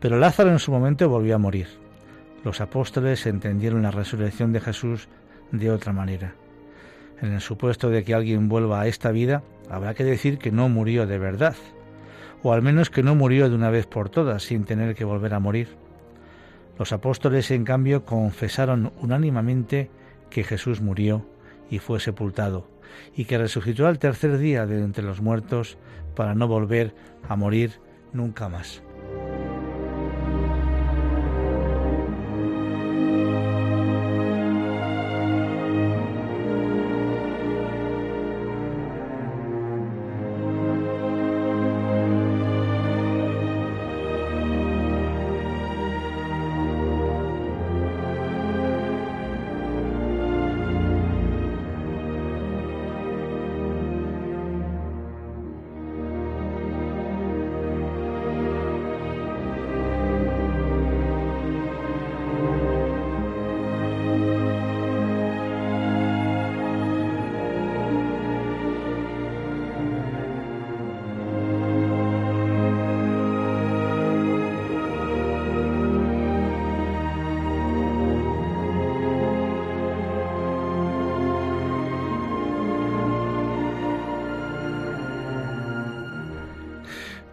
Pero 0.01 0.19
Lázaro 0.19 0.51
en 0.51 0.59
su 0.59 0.71
momento 0.71 1.09
volvió 1.09 1.35
a 1.35 1.39
morir. 1.39 1.69
Los 2.45 2.61
apóstoles 2.61 3.27
entendieron 3.27 3.83
la 3.83 3.91
resurrección 3.91 4.53
de 4.53 4.61
Jesús 4.61 5.09
de 5.51 5.71
otra 5.71 5.93
manera. 5.93 6.35
En 7.21 7.33
el 7.33 7.41
supuesto 7.41 7.91
de 7.91 8.05
que 8.05 8.15
alguien 8.15 8.49
vuelva 8.49 8.81
a 8.81 8.87
esta 8.87 9.11
vida, 9.11 9.43
habrá 9.69 9.95
que 9.95 10.05
decir 10.05 10.39
que 10.39 10.53
no 10.53 10.69
murió 10.69 11.07
de 11.07 11.19
verdad, 11.19 11.57
o 12.43 12.53
al 12.53 12.63
menos 12.63 12.91
que 12.91 13.03
no 13.03 13.15
murió 13.15 13.49
de 13.49 13.55
una 13.55 13.71
vez 13.71 13.87
por 13.87 14.11
todas 14.11 14.43
sin 14.43 14.65
tener 14.65 14.95
que 14.95 15.05
volver 15.05 15.35
a 15.35 15.41
morir. 15.41 15.77
Los 16.79 16.93
apóstoles, 16.93 17.51
en 17.51 17.65
cambio, 17.65 18.05
confesaron 18.05 18.93
unánimemente 19.01 19.91
que 20.31 20.45
Jesús 20.45 20.81
murió 20.81 21.27
y 21.71 21.79
fue 21.79 22.01
sepultado, 22.01 22.69
y 23.17 23.25
que 23.25 23.39
resucitó 23.39 23.87
al 23.87 23.99
tercer 23.99 24.39
día 24.39 24.67
de 24.67 24.83
entre 24.83 25.05
los 25.05 25.21
muertos 25.21 25.77
para 26.15 26.35
no 26.35 26.47
volver 26.47 26.95
a 27.29 27.37
morir 27.37 27.81
nunca 28.13 28.49
más. 28.49 28.83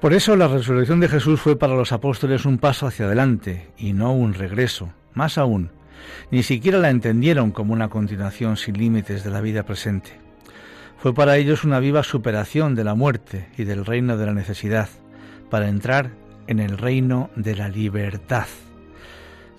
Por 0.05 0.13
eso 0.13 0.35
la 0.35 0.47
resurrección 0.47 0.99
de 0.99 1.09
Jesús 1.09 1.41
fue 1.41 1.57
para 1.57 1.73
los 1.73 1.91
apóstoles 1.91 2.45
un 2.45 2.59
paso 2.59 2.85
hacia 2.85 3.07
adelante 3.07 3.71
y 3.75 3.93
no 3.93 4.13
un 4.13 4.35
regreso. 4.35 4.93
Más 5.15 5.39
aún, 5.39 5.71
ni 6.29 6.43
siquiera 6.43 6.77
la 6.77 6.91
entendieron 6.91 7.49
como 7.49 7.73
una 7.73 7.89
continuación 7.89 8.55
sin 8.55 8.77
límites 8.77 9.23
de 9.23 9.31
la 9.31 9.41
vida 9.41 9.63
presente. 9.63 10.11
Fue 10.99 11.15
para 11.15 11.37
ellos 11.37 11.63
una 11.63 11.79
viva 11.79 12.03
superación 12.03 12.75
de 12.75 12.83
la 12.83 12.93
muerte 12.93 13.49
y 13.57 13.63
del 13.63 13.83
reino 13.83 14.15
de 14.15 14.27
la 14.27 14.33
necesidad, 14.35 14.89
para 15.49 15.69
entrar 15.69 16.11
en 16.45 16.59
el 16.59 16.77
reino 16.77 17.31
de 17.35 17.55
la 17.55 17.67
libertad. 17.67 18.45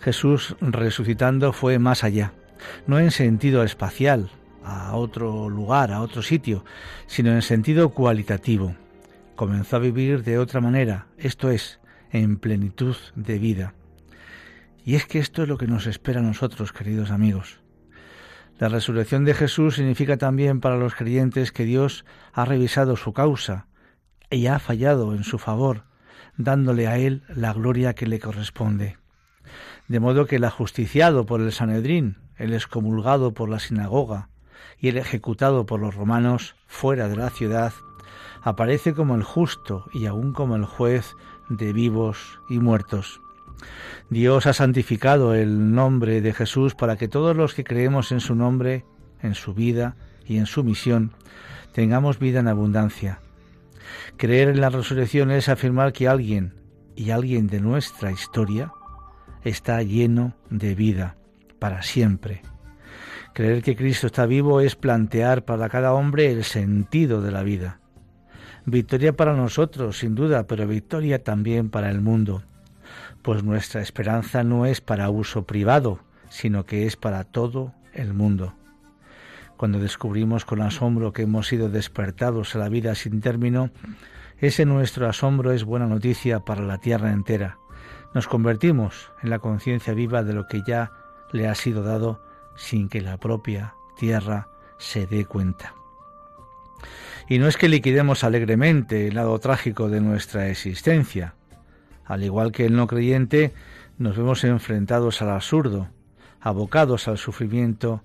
Jesús 0.01 0.55
resucitando 0.61 1.53
fue 1.53 1.81
más 1.81 2.05
allá, 2.05 2.35
no 2.87 3.01
en 3.01 3.11
sentido 3.11 3.65
espacial, 3.65 4.31
a 4.65 4.95
otro 4.95 5.49
lugar, 5.49 5.91
a 5.91 6.03
otro 6.03 6.23
sitio, 6.23 6.65
sino 7.09 7.33
en 7.33 7.43
sentido 7.43 7.89
cualitativo 7.89 8.77
comenzó 9.37 9.77
a 9.77 9.81
vivir 9.81 10.25
de 10.25 10.39
otra 10.39 10.61
manera, 10.61 11.07
esto 11.19 11.51
es, 11.51 11.79
en 12.11 12.39
plenitud 12.39 12.97
de 13.15 13.39
vida. 13.39 13.75
Y 14.85 14.95
es 14.95 15.07
que 15.07 15.19
esto 15.19 15.43
es 15.43 15.49
lo 15.49 15.59
que 15.59 15.67
nos 15.67 15.87
espera 15.87 16.21
a 16.21 16.23
nosotros, 16.23 16.73
queridos 16.73 17.11
amigos. 17.11 17.61
La 18.59 18.69
resurrección 18.69 19.25
de 19.25 19.35
Jesús 19.35 19.77
significa 19.77 20.17
también 20.17 20.61
para 20.61 20.77
los 20.77 20.95
creyentes 20.95 21.53
que 21.53 21.65
Dios 21.65 22.05
ha 22.33 22.45
revisado 22.47 22.97
su 22.97 23.13
causa 23.13 23.67
y 24.31 24.47
ha 24.47 24.59
fallado 24.59 25.15
en 25.15 25.25
su 25.25 25.39
favor, 25.39 25.85
dándole 26.37 26.89
a 26.89 26.97
Él 26.97 27.23
la 27.29 27.53
gloria 27.53 27.95
que 27.95 28.07
le 28.07 28.19
corresponde. 28.19 28.97
De 29.89 30.01
modo 30.01 30.27
que 30.27 30.37
el 30.37 30.45
ajusticiado 30.45 31.27
por 31.27 31.41
el 31.41 31.53
Sanedrín, 31.53 32.17
el 32.37 32.55
excomulgado 32.55 33.35
por 33.35 33.49
la 33.49 33.61
sinagoga 33.61 34.31
y 34.79 34.89
el 34.89 34.97
ejecutado 34.97 35.67
por 35.67 35.81
los 35.81 35.95
romanos 35.95 36.57
fuera 36.67 37.09
de 37.09 37.17
la 37.17 37.31
ciudad, 37.31 37.73
aparece 38.47 38.95
como 38.95 39.17
el 39.17 39.25
justo 39.25 39.87
y 39.93 40.07
aún 40.07 40.33
como 40.33 40.55
el 40.55 40.65
juez 40.65 41.17
de 41.49 41.73
vivos 41.73 42.41
y 42.49 42.61
muertos. 42.61 43.21
Dios 44.09 44.47
ha 44.47 44.53
santificado 44.53 45.35
el 45.35 45.75
nombre 45.75 46.21
de 46.21 46.33
Jesús 46.33 46.77
para 46.77 46.97
que 46.97 47.09
todos 47.09 47.37
los 47.37 47.55
que 47.55 47.65
creemos 47.65 48.13
en 48.13 48.21
su 48.21 48.37
nombre, 48.37 48.85
en 49.21 49.35
su 49.35 49.53
vida 49.53 49.97
y 50.25 50.37
en 50.37 50.47
su 50.47 50.63
misión, 50.63 51.11
tengamos 51.73 52.21
vida 52.21 52.39
en 52.39 52.47
abundancia. 52.47 53.19
Creer 54.17 54.51
en 54.51 54.61
la 54.61 54.71
resurrección 54.71 55.33
es 55.33 55.49
afirmar 55.49 55.93
que 55.93 56.07
alguien, 56.07 56.55
y 56.95 57.11
alguien 57.11 57.49
de 57.49 57.61
nuestra 57.61 58.13
historia, 58.13 58.73
está 59.43 59.83
lleno 59.83 60.35
de 60.51 60.77
vida 60.77 61.17
para 61.59 61.83
siempre. 61.83 62.43
Creer 63.35 63.65
que 63.65 63.75
Cristo 63.75 64.07
está 64.07 64.25
vivo 64.25 64.61
es 64.61 64.77
plantear 64.77 65.45
para 65.45 65.69
cada 65.69 65.95
hombre 65.95 66.31
el 66.31 66.45
sentido 66.45 67.23
de 67.23 67.33
la 67.33 67.43
vida. 67.43 67.81
Victoria 68.69 69.17
para 69.17 69.35
nosotros, 69.35 70.01
sin 70.01 70.17
duda, 70.17 70.49
pero 70.49 70.67
victoria 70.67 71.23
también 71.23 71.71
para 71.71 71.89
el 71.89 72.01
mundo. 72.01 72.43
pues 73.23 73.43
nuestra 73.43 73.81
esperanza 73.81 74.45
no 74.45 74.67
es 74.67 74.81
para 74.81 75.11
uso 75.11 75.45
privado, 75.45 76.01
sino 76.29 76.65
que 76.65 76.87
es 76.87 76.97
para 76.97 77.25
todo 77.25 77.75
el 77.93 78.13
mundo. 78.13 78.55
Cuando 79.57 79.79
descubrimos 79.81 80.45
con 80.45 80.63
asombro 80.63 81.13
que 81.13 81.23
hemos 81.23 81.49
sido 81.49 81.69
despertados 81.69 82.55
a 82.55 82.59
la 82.59 82.69
vida 82.69 82.95
sin 82.95 83.21
término, 83.21 83.71
ese 84.39 84.65
nuestro 84.65 85.09
asombro 85.09 85.53
es 85.53 85.65
buena 85.65 85.87
noticia 85.87 86.41
para 86.41 86.63
la 86.63 86.79
tierra 86.79 87.13
entera. 87.13 87.59
Nos 88.15 88.29
convertimos 88.29 89.11
en 89.23 89.31
la 89.31 89.39
conciencia 89.39 89.95
viva 89.95 90.23
de 90.23 90.35
lo 90.35 90.47
que 90.47 90.63
ya 90.67 90.93
le 91.33 91.49
ha 91.49 91.55
sido 91.55 91.83
dado 91.83 92.21
sin 92.57 92.89
que 92.89 93.01
la 93.01 93.17
propia 93.17 93.75
tierra 93.97 94.49
se 94.79 95.07
dé 95.07 95.25
cuenta. 95.25 95.75
Y 97.29 97.39
no 97.39 97.49
es 97.49 97.57
que 97.57 97.69
liquidemos 97.69 98.23
alegremente 98.23 99.09
el 99.09 99.17
lado 99.17 99.39
trágico 99.41 99.89
de 99.89 100.01
nuestra 100.01 100.49
existencia. 100.49 101.35
Al 102.05 102.23
igual 102.23 102.53
que 102.53 102.67
el 102.67 102.77
no 102.77 102.87
creyente, 102.87 103.53
nos 103.99 104.17
vemos 104.17 104.45
enfrentados 104.45 105.23
al 105.23 105.31
absurdo, 105.31 105.89
abocados 106.41 107.09
al 107.09 107.19
sufrimiento 107.19 108.03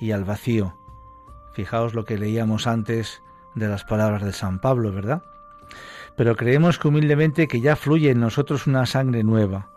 y 0.00 0.10
al 0.10 0.24
vacío. 0.24 0.76
Fijaos 1.54 1.94
lo 1.94 2.04
que 2.04 2.18
leíamos 2.18 2.66
antes 2.66 3.22
de 3.54 3.68
las 3.68 3.84
palabras 3.84 4.24
de 4.24 4.32
San 4.32 4.60
Pablo, 4.60 4.92
¿verdad? 4.92 5.22
Pero 6.16 6.34
creemos 6.34 6.78
que 6.80 6.88
humildemente 6.88 7.46
que 7.46 7.60
ya 7.60 7.76
fluye 7.76 8.10
en 8.10 8.18
nosotros 8.18 8.66
una 8.66 8.86
sangre 8.86 9.22
nueva. 9.22 9.70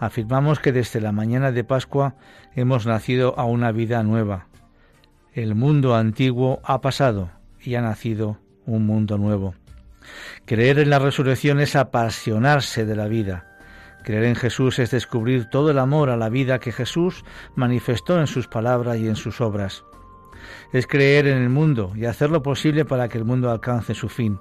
Afirmamos 0.00 0.58
que 0.58 0.72
desde 0.72 1.00
la 1.00 1.12
mañana 1.12 1.52
de 1.52 1.62
Pascua 1.62 2.16
hemos 2.56 2.84
nacido 2.84 3.38
a 3.38 3.44
una 3.44 3.70
vida 3.70 4.02
nueva. 4.02 4.48
El 5.32 5.54
mundo 5.54 5.94
antiguo 5.94 6.60
ha 6.64 6.80
pasado 6.80 7.37
y 7.62 7.74
ha 7.74 7.80
nacido 7.80 8.38
un 8.66 8.86
mundo 8.86 9.18
nuevo. 9.18 9.54
Creer 10.44 10.78
en 10.78 10.90
la 10.90 10.98
resurrección 10.98 11.60
es 11.60 11.76
apasionarse 11.76 12.84
de 12.84 12.96
la 12.96 13.08
vida. 13.08 13.44
Creer 14.04 14.24
en 14.24 14.36
Jesús 14.36 14.78
es 14.78 14.90
descubrir 14.90 15.50
todo 15.50 15.70
el 15.70 15.78
amor 15.78 16.10
a 16.10 16.16
la 16.16 16.28
vida 16.28 16.60
que 16.60 16.72
Jesús 16.72 17.24
manifestó 17.54 18.18
en 18.20 18.26
sus 18.26 18.48
palabras 18.48 18.98
y 18.98 19.08
en 19.08 19.16
sus 19.16 19.40
obras. 19.40 19.84
Es 20.72 20.86
creer 20.86 21.26
en 21.26 21.38
el 21.38 21.50
mundo 21.50 21.92
y 21.94 22.06
hacer 22.06 22.30
lo 22.30 22.42
posible 22.42 22.84
para 22.84 23.08
que 23.08 23.18
el 23.18 23.24
mundo 23.24 23.50
alcance 23.50 23.94
su 23.94 24.08
fin. 24.08 24.38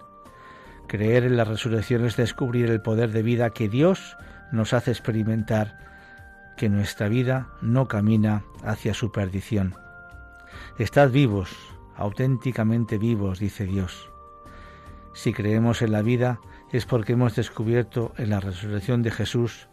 Creer 0.87 1.25
en 1.25 1.35
la 1.35 1.43
resurrección 1.43 2.05
es 2.05 2.15
descubrir 2.15 2.69
el 2.69 2.81
poder 2.81 3.11
de 3.11 3.23
vida 3.23 3.49
que 3.49 3.67
Dios 3.67 4.15
nos 4.51 4.73
hace 4.73 4.91
experimentar, 4.91 5.77
que 6.55 6.69
nuestra 6.69 7.09
vida 7.09 7.49
no 7.61 7.87
camina 7.87 8.43
hacia 8.63 8.93
su 8.93 9.11
perdición. 9.11 9.75
Estad 10.79 11.11
vivos, 11.11 11.49
auténticamente 11.97 12.97
vivos, 12.97 13.39
dice 13.39 13.65
Dios. 13.65 14.09
Si 15.13 15.33
creemos 15.33 15.81
en 15.81 15.91
la 15.91 16.01
vida 16.01 16.39
es 16.71 16.85
porque 16.85 17.13
hemos 17.13 17.35
descubierto 17.35 18.13
en 18.17 18.29
la 18.29 18.39
resurrección 18.39 19.01
de 19.01 19.11
Jesús 19.11 19.67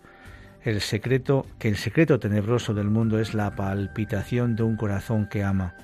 el 0.62 0.80
secreto 0.80 1.44
que 1.58 1.68
el 1.68 1.76
secreto 1.76 2.18
tenebroso 2.18 2.72
del 2.72 2.88
mundo 2.88 3.18
es 3.18 3.34
la 3.34 3.54
palpitación 3.54 4.56
de 4.56 4.62
un 4.62 4.76
corazón 4.76 5.28
que 5.28 5.44
ama. 5.44 5.74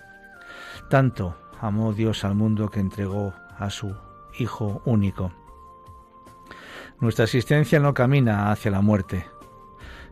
Tanto 0.89 1.37
amó 1.61 1.93
Dios 1.93 2.25
al 2.25 2.35
mundo 2.35 2.71
que 2.71 2.81
entregó 2.81 3.35
a 3.59 3.69
su 3.69 3.95
Hijo 4.39 4.81
único. 4.87 5.33
Nuestra 7.01 7.25
existencia 7.25 7.81
no 7.81 7.93
camina 7.93 8.51
hacia 8.51 8.71
la 8.71 8.81
muerte. 8.81 9.27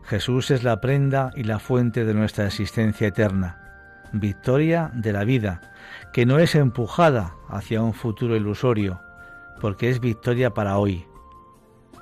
Jesús 0.03 0.51
es 0.51 0.63
la 0.63 0.81
prenda 0.81 1.31
y 1.35 1.43
la 1.43 1.57
fuente 1.57 2.05
de 2.05 2.13
nuestra 2.13 2.45
existencia 2.45 3.07
eterna, 3.07 4.03
victoria 4.11 4.91
de 4.93 5.13
la 5.13 5.23
vida, 5.23 5.61
que 6.13 6.25
no 6.25 6.39
es 6.39 6.55
empujada 6.55 7.35
hacia 7.49 7.81
un 7.81 7.93
futuro 7.93 8.35
ilusorio, 8.35 8.99
porque 9.61 9.89
es 9.89 9.99
victoria 9.99 10.53
para 10.53 10.77
hoy. 10.77 11.05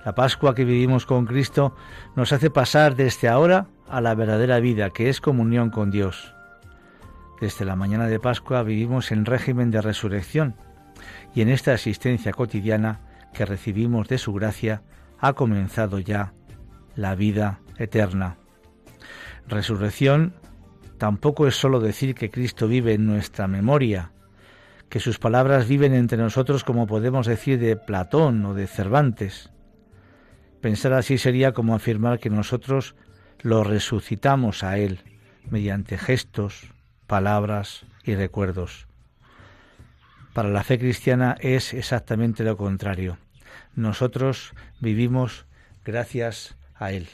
La 0.06 0.16
Pascua 0.16 0.56
que 0.56 0.64
vivimos 0.64 1.06
con 1.06 1.26
Cristo 1.26 1.76
nos 2.16 2.32
hace 2.32 2.50
pasar 2.50 2.96
desde 2.96 3.28
ahora 3.28 3.68
a 3.90 4.00
la 4.00 4.16
verdadera 4.16 4.60
vida, 4.60 4.90
que 4.92 5.10
es 5.10 5.20
comunión 5.20 5.70
con 5.70 5.92
Dios. 5.92 6.34
Desde 7.42 7.66
la 7.66 7.76
mañana 7.76 8.08
de 8.08 8.20
Pascua 8.20 8.64
vivimos 8.64 9.12
en 9.12 9.26
régimen 9.26 9.70
de 9.70 9.82
resurrección 9.82 10.56
y 11.36 11.42
en 11.42 11.50
esta 11.50 11.74
asistencia 11.74 12.32
cotidiana 12.32 13.02
que 13.34 13.46
recibimos 13.46 14.08
de 14.08 14.18
su 14.18 14.34
gracia 14.34 14.82
ha 15.20 15.34
comenzado 15.34 16.00
ya 16.00 16.34
la 16.96 17.16
vida 17.16 17.60
eterna. 17.78 18.38
Resurrección 19.48 20.34
tampoco 20.98 21.48
es 21.48 21.56
sólo 21.56 21.80
decir 21.80 22.16
que 22.16 22.30
Cristo 22.30 22.68
vive 22.68 22.94
en 22.94 23.06
nuestra 23.06 23.48
memoria, 23.48 24.12
que 24.90 25.00
sus 25.00 25.20
palabras 25.20 25.68
viven 25.68 25.94
entre 25.94 26.18
nosotros 26.18 26.64
como 26.64 26.88
podemos 26.88 27.28
decir 27.28 27.60
de 27.60 27.76
Platón 27.76 28.46
o 28.46 28.54
de 28.54 28.68
Cervantes. 28.68 29.52
Pensar 30.62 30.94
así 30.94 31.18
sería 31.18 31.52
como 31.54 31.76
afirmar 31.76 32.20
que 32.20 32.30
nosotros 32.30 32.96
lo 33.42 33.64
resucitamos 33.64 34.64
a 34.64 34.78
Él 34.78 35.00
mediante 35.50 35.98
gestos, 35.98 36.72
palabras 37.06 37.86
y 38.04 38.16
recuerdos. 38.16 38.88
Para 40.34 40.50
la 40.50 40.64
fe 40.64 40.78
cristiana 40.78 41.36
es 41.40 41.74
exactamente 41.74 42.44
lo 42.44 42.58
contrario. 42.58 43.18
Nosotros 43.76 44.54
vivimos 44.80 45.46
gracias 45.84 46.56
a 46.76 46.92
Él. 46.92 47.08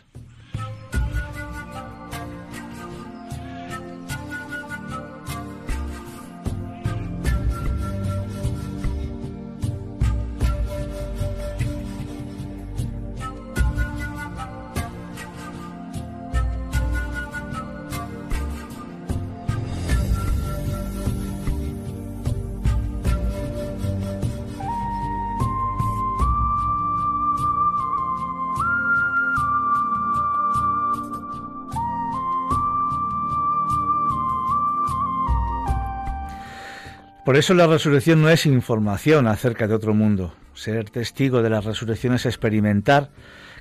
Por 37.34 37.40
eso 37.40 37.56
la 37.56 37.66
resurrección 37.66 38.22
no 38.22 38.30
es 38.30 38.46
información 38.46 39.26
acerca 39.26 39.68
de 39.68 39.74
otro 39.74 39.96
mundo. 39.96 40.36
Ser 40.54 40.92
testigo 40.92 41.42
de 41.42 41.50
la 41.50 41.62
resurrección 41.62 42.14
es 42.14 42.28
experimentar 42.28 43.10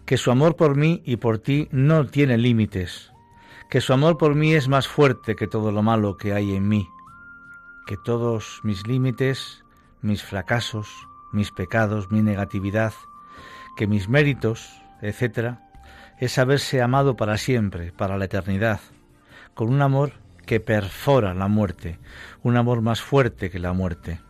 que 0.05 0.19
su 0.19 0.31
amor 0.31 0.57
por 0.57 0.77
mí 0.77 1.01
y 1.07 1.17
por 1.17 1.39
ti 1.39 1.69
no 1.71 2.07
tiene 2.07 2.37
límites, 2.37 3.15
que 3.71 3.81
su 3.81 3.95
amor 3.95 4.19
por 4.19 4.35
mí 4.35 4.53
es 4.53 4.69
más 4.69 4.89
fuerte 4.89 5.37
que 5.37 5.47
todo 5.47 5.73
lo 5.73 5.83
malo 5.83 6.19
que 6.19 6.35
hay 6.35 6.55
en 6.55 6.69
mí, 6.69 6.87
que 7.87 7.97
todos 7.97 8.61
mis 8.63 8.87
límites, 8.87 9.65
mis 10.03 10.23
fracasos, 10.23 10.91
mis 11.33 11.51
pecados, 11.51 12.11
mi 12.11 12.21
negatividad, 12.21 12.93
que 13.75 13.87
mis 13.87 14.07
méritos, 14.07 14.69
etc., 15.01 15.55
es 16.19 16.37
haberse 16.37 16.83
amado 16.83 17.17
para 17.17 17.39
siempre, 17.39 17.91
para 17.91 18.19
la 18.19 18.27
eternidad, 18.27 18.81
con 19.55 19.73
un 19.73 19.81
amor 19.81 20.22
que 20.53 20.61
perfora 20.61 21.33
la 21.33 21.49
muerte, 21.49 21.99
un 22.43 22.59
amor 22.59 22.83
más 22.83 23.01
fuerte 23.01 23.49
que 23.49 23.59
la 23.59 23.73
muerte. 23.73 24.21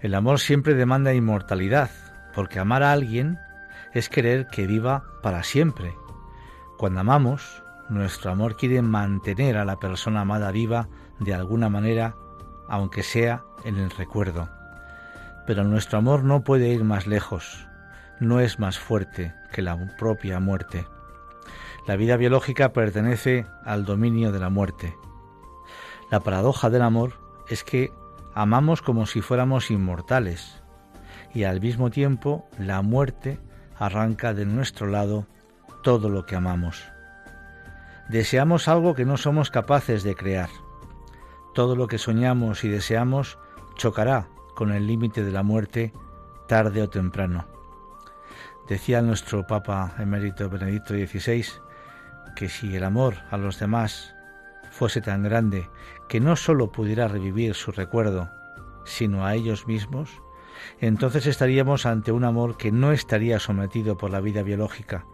El 0.00 0.16
amor 0.16 0.40
siempre 0.40 0.74
demanda 0.74 1.14
inmortalidad, 1.14 1.88
porque 2.34 2.58
amar 2.58 2.82
a 2.82 2.90
alguien 2.90 3.38
es 3.94 4.08
querer 4.08 4.48
que 4.48 4.66
viva 4.66 5.04
para 5.22 5.44
siempre. 5.44 5.94
Cuando 6.76 6.98
amamos, 6.98 7.62
nuestro 7.88 8.32
amor 8.32 8.56
quiere 8.56 8.82
mantener 8.82 9.56
a 9.56 9.64
la 9.64 9.78
persona 9.78 10.22
amada 10.22 10.50
viva 10.50 10.88
de 11.20 11.32
alguna 11.32 11.68
manera, 11.68 12.16
aunque 12.68 13.04
sea 13.04 13.44
en 13.64 13.76
el 13.76 13.90
recuerdo. 13.90 14.48
Pero 15.46 15.62
nuestro 15.62 15.98
amor 15.98 16.24
no 16.24 16.42
puede 16.42 16.70
ir 16.70 16.82
más 16.82 17.06
lejos, 17.06 17.68
no 18.18 18.40
es 18.40 18.58
más 18.58 18.80
fuerte 18.80 19.32
que 19.52 19.62
la 19.62 19.94
propia 19.96 20.40
muerte. 20.40 20.88
La 21.86 21.94
vida 21.94 22.16
biológica 22.16 22.72
pertenece 22.72 23.46
al 23.64 23.84
dominio 23.84 24.32
de 24.32 24.40
la 24.40 24.50
muerte. 24.50 24.96
La 26.10 26.20
paradoja 26.20 26.70
del 26.70 26.82
amor 26.82 27.14
es 27.48 27.64
que 27.64 27.92
amamos 28.34 28.80
como 28.82 29.06
si 29.06 29.20
fuéramos 29.20 29.70
inmortales 29.70 30.62
y 31.34 31.44
al 31.44 31.60
mismo 31.60 31.90
tiempo 31.90 32.48
la 32.58 32.80
muerte 32.82 33.40
arranca 33.78 34.32
de 34.32 34.46
nuestro 34.46 34.86
lado 34.86 35.26
todo 35.82 36.08
lo 36.08 36.24
que 36.24 36.36
amamos. 36.36 36.84
Deseamos 38.08 38.68
algo 38.68 38.94
que 38.94 39.04
no 39.04 39.16
somos 39.16 39.50
capaces 39.50 40.04
de 40.04 40.14
crear. 40.14 40.48
Todo 41.54 41.74
lo 41.74 41.88
que 41.88 41.98
soñamos 41.98 42.62
y 42.62 42.68
deseamos 42.68 43.38
chocará 43.74 44.28
con 44.54 44.72
el 44.72 44.86
límite 44.86 45.24
de 45.24 45.32
la 45.32 45.42
muerte 45.42 45.92
tarde 46.46 46.82
o 46.82 46.88
temprano. 46.88 47.46
Decía 48.68 49.02
nuestro 49.02 49.46
Papa 49.46 49.94
emérito 49.98 50.48
Benedicto 50.48 50.94
XVI 50.94 51.46
que 52.36 52.48
si 52.48 52.76
el 52.76 52.84
amor 52.84 53.16
a 53.30 53.36
los 53.36 53.58
demás 53.58 54.14
fuese 54.70 55.00
tan 55.00 55.22
grande 55.22 55.68
que 56.08 56.20
no 56.20 56.36
sólo 56.36 56.72
pudiera 56.72 57.08
revivir 57.08 57.54
su 57.54 57.72
recuerdo, 57.72 58.30
sino 58.84 59.26
a 59.26 59.34
ellos 59.34 59.66
mismos, 59.66 60.22
entonces 60.80 61.26
estaríamos 61.26 61.86
ante 61.86 62.12
un 62.12 62.24
amor 62.24 62.56
que 62.56 62.72
no 62.72 62.92
estaría 62.92 63.38
sometido 63.38 63.96
por 63.96 64.10
la 64.10 64.20
vida 64.20 64.42
biológica, 64.42 65.04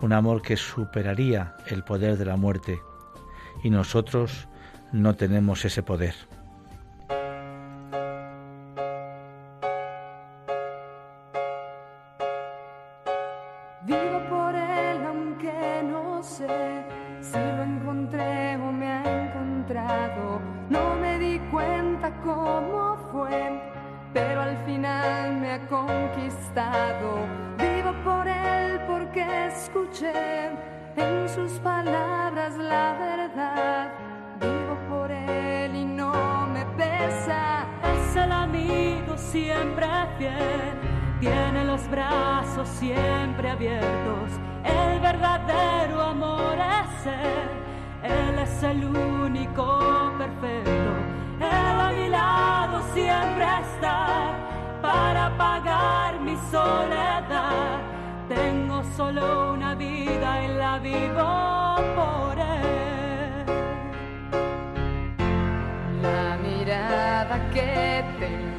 un 0.00 0.12
amor 0.12 0.42
que 0.42 0.56
superaría 0.56 1.56
el 1.66 1.84
poder 1.84 2.16
de 2.16 2.24
la 2.24 2.36
muerte, 2.36 2.82
y 3.62 3.70
nosotros 3.70 4.48
no 4.92 5.16
tenemos 5.16 5.64
ese 5.64 5.82
poder. 5.82 6.14
siempre 39.38 39.86
fiel, 40.18 40.74
tiene 41.20 41.64
los 41.64 41.88
brazos 41.88 42.68
siempre 42.68 43.50
abiertos. 43.50 44.30
El 44.64 45.00
verdadero 45.00 46.02
amor 46.02 46.56
es 46.58 47.06
Él, 47.06 47.48
Él 48.02 48.38
es 48.40 48.62
el 48.62 48.84
único 48.84 50.12
perfecto. 50.18 50.90
Él 51.40 51.76
a 51.86 51.90
mi 51.96 52.08
lado 52.08 52.82
siempre 52.94 53.46
está 53.64 54.32
para 54.82 55.24
pagar 55.36 56.20
mi 56.20 56.36
soledad. 56.50 57.78
Tengo 58.28 58.82
solo 58.96 59.54
una 59.54 59.74
vida 59.74 60.28
y 60.44 60.48
la 60.62 60.78
vivo 60.78 61.76
por 61.98 62.38
Él. 62.38 63.44
La 66.02 66.36
mirada 66.42 67.36
que 67.52 68.04
tengo 68.18 68.57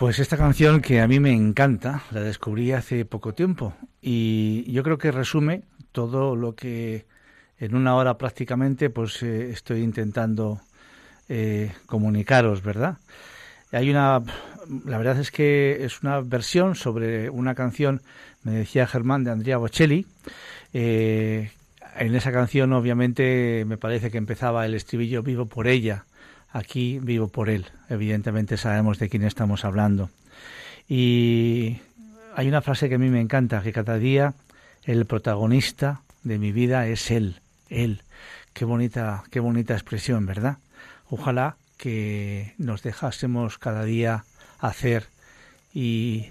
Pues 0.00 0.18
esta 0.18 0.38
canción 0.38 0.80
que 0.80 1.02
a 1.02 1.06
mí 1.06 1.20
me 1.20 1.30
encanta, 1.30 2.04
la 2.10 2.22
descubrí 2.22 2.72
hace 2.72 3.04
poco 3.04 3.34
tiempo 3.34 3.74
y 4.00 4.64
yo 4.72 4.82
creo 4.82 4.96
que 4.96 5.12
resume 5.12 5.64
todo 5.92 6.36
lo 6.36 6.54
que 6.54 7.04
en 7.58 7.74
una 7.74 7.94
hora 7.94 8.16
prácticamente 8.16 8.88
pues 8.88 9.22
eh, 9.22 9.50
estoy 9.50 9.82
intentando 9.82 10.62
eh, 11.28 11.72
comunicaros, 11.84 12.62
¿verdad? 12.62 12.96
Hay 13.72 13.90
una, 13.90 14.22
la 14.86 14.96
verdad 14.96 15.20
es 15.20 15.30
que 15.30 15.84
es 15.84 16.02
una 16.02 16.22
versión 16.22 16.76
sobre 16.76 17.28
una 17.28 17.54
canción, 17.54 18.00
me 18.42 18.52
decía 18.52 18.86
Germán, 18.86 19.22
de 19.22 19.32
Andrea 19.32 19.58
Bocelli. 19.58 20.06
Eh, 20.72 21.50
en 21.98 22.14
esa 22.14 22.32
canción 22.32 22.72
obviamente 22.72 23.66
me 23.66 23.76
parece 23.76 24.10
que 24.10 24.16
empezaba 24.16 24.64
el 24.64 24.72
estribillo 24.72 25.22
vivo 25.22 25.44
por 25.44 25.68
ella, 25.68 26.06
Aquí 26.52 26.98
vivo 27.00 27.28
por 27.28 27.48
Él. 27.48 27.66
Evidentemente 27.88 28.56
sabemos 28.56 28.98
de 28.98 29.08
quién 29.08 29.24
estamos 29.24 29.64
hablando. 29.64 30.10
Y 30.88 31.78
hay 32.34 32.48
una 32.48 32.62
frase 32.62 32.88
que 32.88 32.96
a 32.96 32.98
mí 32.98 33.08
me 33.08 33.20
encanta, 33.20 33.62
que 33.62 33.72
cada 33.72 33.98
día 33.98 34.34
el 34.84 35.06
protagonista 35.06 36.02
de 36.22 36.38
mi 36.38 36.52
vida 36.52 36.86
es 36.86 37.10
Él, 37.10 37.40
Él. 37.68 38.02
Qué 38.52 38.64
bonita, 38.64 39.22
qué 39.30 39.40
bonita 39.40 39.74
expresión, 39.74 40.26
¿verdad? 40.26 40.58
Ojalá 41.08 41.56
que 41.76 42.54
nos 42.58 42.82
dejásemos 42.82 43.58
cada 43.58 43.84
día 43.84 44.24
hacer 44.58 45.06
y 45.72 46.26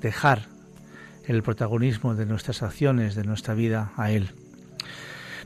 dejar 0.00 0.46
el 1.26 1.42
protagonismo 1.42 2.14
de 2.14 2.26
nuestras 2.26 2.62
acciones, 2.62 3.14
de 3.14 3.24
nuestra 3.24 3.54
vida 3.54 3.92
a 3.96 4.10
Él. 4.10 4.30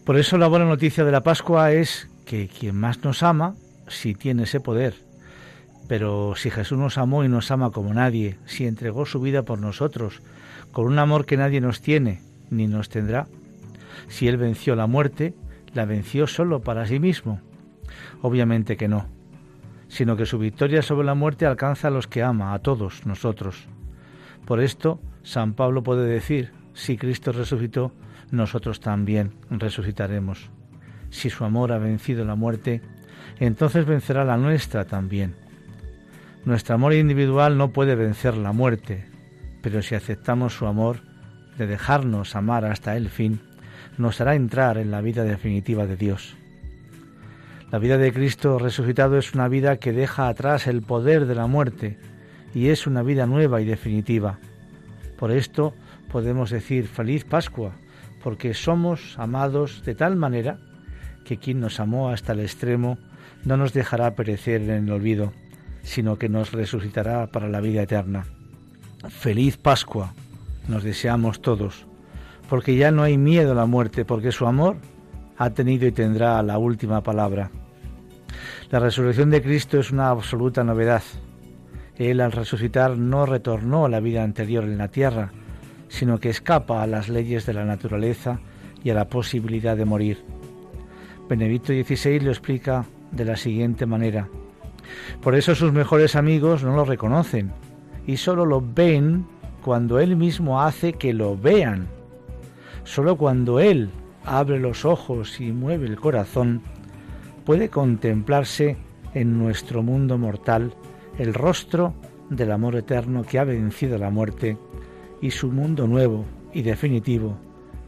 Por 0.04 0.18
eso 0.18 0.38
la 0.38 0.48
buena 0.48 0.66
noticia 0.66 1.04
de 1.04 1.12
la 1.12 1.22
Pascua 1.22 1.72
es 1.72 2.08
que 2.26 2.48
quien 2.48 2.76
más 2.76 3.02
nos 3.02 3.22
ama, 3.22 3.54
si 3.90 4.14
tiene 4.14 4.44
ese 4.44 4.60
poder, 4.60 4.94
pero 5.88 6.34
si 6.36 6.50
Jesús 6.50 6.78
nos 6.78 6.98
amó 6.98 7.24
y 7.24 7.28
nos 7.28 7.50
ama 7.50 7.70
como 7.72 7.92
nadie, 7.92 8.38
si 8.46 8.66
entregó 8.66 9.06
su 9.06 9.20
vida 9.20 9.42
por 9.42 9.58
nosotros, 9.58 10.22
con 10.72 10.86
un 10.86 10.98
amor 10.98 11.26
que 11.26 11.36
nadie 11.36 11.60
nos 11.60 11.80
tiene 11.80 12.22
ni 12.48 12.66
nos 12.66 12.88
tendrá, 12.88 13.26
si 14.08 14.28
Él 14.28 14.36
venció 14.36 14.76
la 14.76 14.86
muerte, 14.86 15.34
la 15.74 15.84
venció 15.84 16.26
solo 16.26 16.60
para 16.60 16.86
sí 16.86 16.98
mismo. 17.00 17.40
Obviamente 18.22 18.76
que 18.76 18.88
no, 18.88 19.06
sino 19.88 20.16
que 20.16 20.26
su 20.26 20.38
victoria 20.38 20.82
sobre 20.82 21.06
la 21.06 21.14
muerte 21.14 21.46
alcanza 21.46 21.88
a 21.88 21.90
los 21.90 22.06
que 22.06 22.22
ama, 22.22 22.54
a 22.54 22.60
todos 22.60 23.04
nosotros. 23.06 23.66
Por 24.46 24.60
esto, 24.60 25.00
San 25.22 25.54
Pablo 25.54 25.82
puede 25.82 26.06
decir, 26.06 26.52
si 26.72 26.96
Cristo 26.96 27.32
resucitó, 27.32 27.92
nosotros 28.30 28.80
también 28.80 29.32
resucitaremos. 29.50 30.50
Si 31.10 31.30
su 31.30 31.44
amor 31.44 31.72
ha 31.72 31.78
vencido 31.78 32.24
la 32.24 32.36
muerte, 32.36 32.80
entonces 33.46 33.86
vencerá 33.86 34.24
la 34.24 34.36
nuestra 34.36 34.84
también. 34.84 35.34
Nuestro 36.44 36.74
amor 36.74 36.94
individual 36.94 37.58
no 37.58 37.70
puede 37.70 37.94
vencer 37.94 38.36
la 38.36 38.52
muerte, 38.52 39.06
pero 39.62 39.82
si 39.82 39.94
aceptamos 39.94 40.54
su 40.54 40.66
amor, 40.66 40.98
de 41.58 41.66
dejarnos 41.66 42.36
amar 42.36 42.64
hasta 42.64 42.96
el 42.96 43.10
fin, 43.10 43.40
nos 43.98 44.20
hará 44.20 44.34
entrar 44.34 44.78
en 44.78 44.90
la 44.90 45.00
vida 45.00 45.24
definitiva 45.24 45.86
de 45.86 45.96
Dios. 45.96 46.36
La 47.70 47.78
vida 47.78 47.98
de 47.98 48.12
Cristo 48.12 48.58
resucitado 48.58 49.18
es 49.18 49.34
una 49.34 49.48
vida 49.48 49.76
que 49.76 49.92
deja 49.92 50.28
atrás 50.28 50.66
el 50.66 50.82
poder 50.82 51.26
de 51.26 51.34
la 51.34 51.46
muerte 51.46 51.98
y 52.54 52.68
es 52.68 52.86
una 52.86 53.02
vida 53.02 53.26
nueva 53.26 53.60
y 53.60 53.64
definitiva. 53.64 54.38
Por 55.18 55.30
esto 55.30 55.74
podemos 56.10 56.50
decir 56.50 56.88
feliz 56.88 57.24
Pascua, 57.24 57.72
porque 58.22 58.54
somos 58.54 59.18
amados 59.18 59.82
de 59.84 59.94
tal 59.94 60.16
manera 60.16 60.58
que 61.24 61.36
quien 61.36 61.60
nos 61.60 61.78
amó 61.78 62.10
hasta 62.10 62.32
el 62.32 62.40
extremo 62.40 62.98
no 63.44 63.56
nos 63.56 63.72
dejará 63.72 64.14
perecer 64.14 64.62
en 64.62 64.88
el 64.88 64.92
olvido, 64.92 65.32
sino 65.82 66.16
que 66.16 66.28
nos 66.28 66.52
resucitará 66.52 67.26
para 67.26 67.48
la 67.48 67.60
vida 67.60 67.82
eterna. 67.82 68.26
Feliz 69.08 69.56
Pascua 69.56 70.14
nos 70.68 70.84
deseamos 70.84 71.40
todos, 71.40 71.86
porque 72.48 72.76
ya 72.76 72.90
no 72.90 73.02
hay 73.02 73.16
miedo 73.16 73.52
a 73.52 73.54
la 73.54 73.66
muerte, 73.66 74.04
porque 74.04 74.32
su 74.32 74.46
amor 74.46 74.76
ha 75.36 75.50
tenido 75.50 75.86
y 75.86 75.92
tendrá 75.92 76.42
la 76.42 76.58
última 76.58 77.02
palabra. 77.02 77.50
La 78.70 78.78
resurrección 78.78 79.30
de 79.30 79.42
Cristo 79.42 79.80
es 79.80 79.90
una 79.90 80.10
absoluta 80.10 80.62
novedad. 80.62 81.02
Él 81.96 82.20
al 82.20 82.32
resucitar 82.32 82.96
no 82.96 83.26
retornó 83.26 83.86
a 83.86 83.88
la 83.88 84.00
vida 84.00 84.22
anterior 84.22 84.64
en 84.64 84.78
la 84.78 84.88
tierra, 84.88 85.32
sino 85.88 86.18
que 86.18 86.30
escapa 86.30 86.82
a 86.82 86.86
las 86.86 87.08
leyes 87.08 87.46
de 87.46 87.54
la 87.54 87.64
naturaleza 87.64 88.38
y 88.84 88.90
a 88.90 88.94
la 88.94 89.08
posibilidad 89.08 89.76
de 89.76 89.84
morir. 89.84 90.24
Benedicto 91.28 91.72
XVI 91.72 92.20
lo 92.20 92.30
explica 92.30 92.84
de 93.12 93.24
la 93.24 93.36
siguiente 93.36 93.86
manera. 93.86 94.28
Por 95.22 95.34
eso 95.34 95.54
sus 95.54 95.72
mejores 95.72 96.16
amigos 96.16 96.62
no 96.62 96.74
lo 96.74 96.84
reconocen 96.84 97.52
y 98.06 98.16
solo 98.16 98.46
lo 98.46 98.60
ven 98.60 99.26
cuando 99.64 99.98
Él 99.98 100.16
mismo 100.16 100.62
hace 100.62 100.94
que 100.94 101.12
lo 101.12 101.36
vean. 101.36 101.88
Solo 102.84 103.16
cuando 103.16 103.60
Él 103.60 103.90
abre 104.24 104.58
los 104.58 104.84
ojos 104.84 105.40
y 105.40 105.52
mueve 105.52 105.86
el 105.86 105.96
corazón, 105.96 106.62
puede 107.44 107.68
contemplarse 107.68 108.76
en 109.14 109.38
nuestro 109.38 109.82
mundo 109.82 110.18
mortal 110.18 110.74
el 111.18 111.34
rostro 111.34 111.94
del 112.30 112.52
amor 112.52 112.76
eterno 112.76 113.24
que 113.24 113.38
ha 113.38 113.44
vencido 113.44 113.98
la 113.98 114.10
muerte 114.10 114.56
y 115.20 115.30
su 115.30 115.48
mundo 115.48 115.86
nuevo 115.86 116.24
y 116.52 116.62
definitivo, 116.62 117.36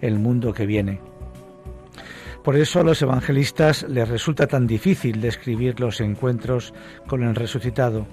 el 0.00 0.18
mundo 0.18 0.52
que 0.52 0.66
viene. 0.66 1.11
Por 2.42 2.56
eso 2.56 2.80
a 2.80 2.84
los 2.84 3.00
evangelistas 3.00 3.84
les 3.88 4.08
resulta 4.08 4.48
tan 4.48 4.66
difícil 4.66 5.20
describir 5.20 5.78
los 5.78 6.00
encuentros 6.00 6.74
con 7.06 7.22
el 7.22 7.36
resucitado, 7.36 8.06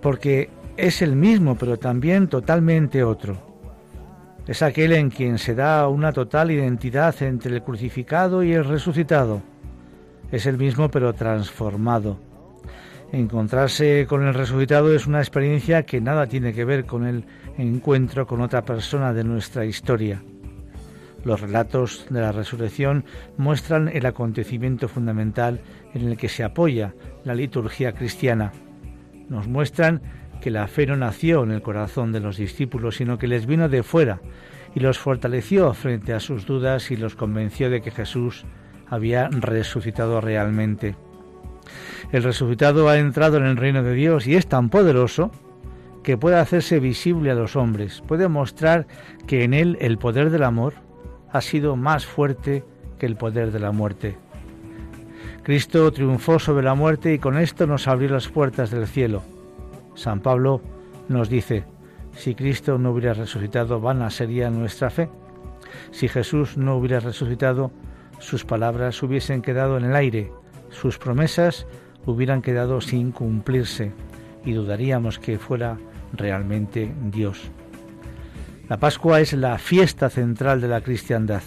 porque 0.00 0.48
es 0.78 1.02
el 1.02 1.14
mismo, 1.14 1.56
pero 1.56 1.78
también 1.78 2.28
totalmente 2.28 3.04
otro. 3.04 3.36
Es 4.46 4.62
aquel 4.62 4.92
en 4.92 5.10
quien 5.10 5.38
se 5.38 5.54
da 5.54 5.86
una 5.88 6.12
total 6.12 6.50
identidad 6.50 7.14
entre 7.22 7.56
el 7.56 7.62
crucificado 7.62 8.42
y 8.42 8.52
el 8.54 8.64
resucitado. 8.64 9.42
Es 10.32 10.46
el 10.46 10.56
mismo, 10.56 10.90
pero 10.90 11.12
transformado. 11.12 12.18
Encontrarse 13.12 14.06
con 14.08 14.26
el 14.26 14.32
resucitado 14.32 14.94
es 14.94 15.06
una 15.06 15.18
experiencia 15.18 15.82
que 15.82 16.00
nada 16.00 16.26
tiene 16.26 16.54
que 16.54 16.64
ver 16.64 16.86
con 16.86 17.06
el 17.06 17.24
encuentro 17.58 18.26
con 18.26 18.40
otra 18.40 18.64
persona 18.64 19.12
de 19.12 19.24
nuestra 19.24 19.66
historia. 19.66 20.22
Los 21.24 21.40
relatos 21.40 22.06
de 22.08 22.20
la 22.20 22.32
resurrección 22.32 23.04
muestran 23.36 23.88
el 23.88 24.06
acontecimiento 24.06 24.88
fundamental 24.88 25.60
en 25.94 26.08
el 26.08 26.16
que 26.16 26.28
se 26.28 26.44
apoya 26.44 26.94
la 27.24 27.34
liturgia 27.34 27.92
cristiana. 27.92 28.52
Nos 29.28 29.46
muestran 29.46 30.00
que 30.40 30.50
la 30.50 30.66
fe 30.66 30.86
no 30.86 30.96
nació 30.96 31.42
en 31.42 31.50
el 31.50 31.62
corazón 31.62 32.12
de 32.12 32.20
los 32.20 32.38
discípulos, 32.38 32.96
sino 32.96 33.18
que 33.18 33.28
les 33.28 33.46
vino 33.46 33.68
de 33.68 33.82
fuera 33.82 34.20
y 34.74 34.80
los 34.80 34.98
fortaleció 34.98 35.74
frente 35.74 36.14
a 36.14 36.20
sus 36.20 36.46
dudas 36.46 36.90
y 36.90 36.96
los 36.96 37.16
convenció 37.16 37.70
de 37.70 37.82
que 37.82 37.90
Jesús 37.90 38.44
había 38.88 39.28
resucitado 39.28 40.20
realmente. 40.20 40.96
El 42.12 42.22
resucitado 42.22 42.88
ha 42.88 42.98
entrado 42.98 43.36
en 43.36 43.44
el 43.44 43.56
reino 43.56 43.82
de 43.82 43.92
Dios 43.92 44.26
y 44.26 44.36
es 44.36 44.46
tan 44.46 44.70
poderoso 44.70 45.30
que 46.02 46.16
puede 46.16 46.36
hacerse 46.36 46.80
visible 46.80 47.30
a 47.30 47.34
los 47.34 47.56
hombres, 47.56 48.02
puede 48.06 48.28
mostrar 48.28 48.86
que 49.26 49.44
en 49.44 49.52
él 49.52 49.76
el 49.80 49.98
poder 49.98 50.30
del 50.30 50.44
amor 50.44 50.74
ha 51.32 51.40
sido 51.40 51.76
más 51.76 52.06
fuerte 52.06 52.64
que 52.98 53.06
el 53.06 53.16
poder 53.16 53.52
de 53.52 53.60
la 53.60 53.72
muerte. 53.72 54.16
Cristo 55.42 55.90
triunfó 55.92 56.38
sobre 56.38 56.64
la 56.64 56.74
muerte 56.74 57.14
y 57.14 57.18
con 57.18 57.38
esto 57.38 57.66
nos 57.66 57.88
abrió 57.88 58.10
las 58.10 58.28
puertas 58.28 58.70
del 58.70 58.86
cielo. 58.86 59.22
San 59.94 60.20
Pablo 60.20 60.60
nos 61.08 61.28
dice, 61.28 61.64
si 62.16 62.34
Cristo 62.34 62.78
no 62.78 62.90
hubiera 62.90 63.14
resucitado, 63.14 63.80
vana 63.80 64.10
sería 64.10 64.50
nuestra 64.50 64.90
fe. 64.90 65.08
Si 65.90 66.08
Jesús 66.08 66.56
no 66.56 66.76
hubiera 66.76 67.00
resucitado, 67.00 67.70
sus 68.18 68.44
palabras 68.44 69.02
hubiesen 69.02 69.40
quedado 69.40 69.78
en 69.78 69.84
el 69.84 69.96
aire, 69.96 70.30
sus 70.68 70.98
promesas 70.98 71.66
hubieran 72.06 72.42
quedado 72.42 72.80
sin 72.80 73.12
cumplirse 73.12 73.92
y 74.44 74.52
dudaríamos 74.52 75.18
que 75.18 75.38
fuera 75.38 75.78
realmente 76.12 76.92
Dios. 77.10 77.50
La 78.70 78.76
Pascua 78.76 79.18
es 79.18 79.32
la 79.32 79.58
fiesta 79.58 80.08
central 80.10 80.60
de 80.60 80.68
la 80.68 80.80
cristiandad. 80.80 81.42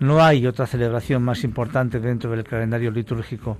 No 0.00 0.24
hay 0.24 0.44
otra 0.44 0.66
celebración 0.66 1.22
más 1.22 1.44
importante 1.44 2.00
dentro 2.00 2.32
del 2.32 2.42
calendario 2.42 2.90
litúrgico. 2.90 3.58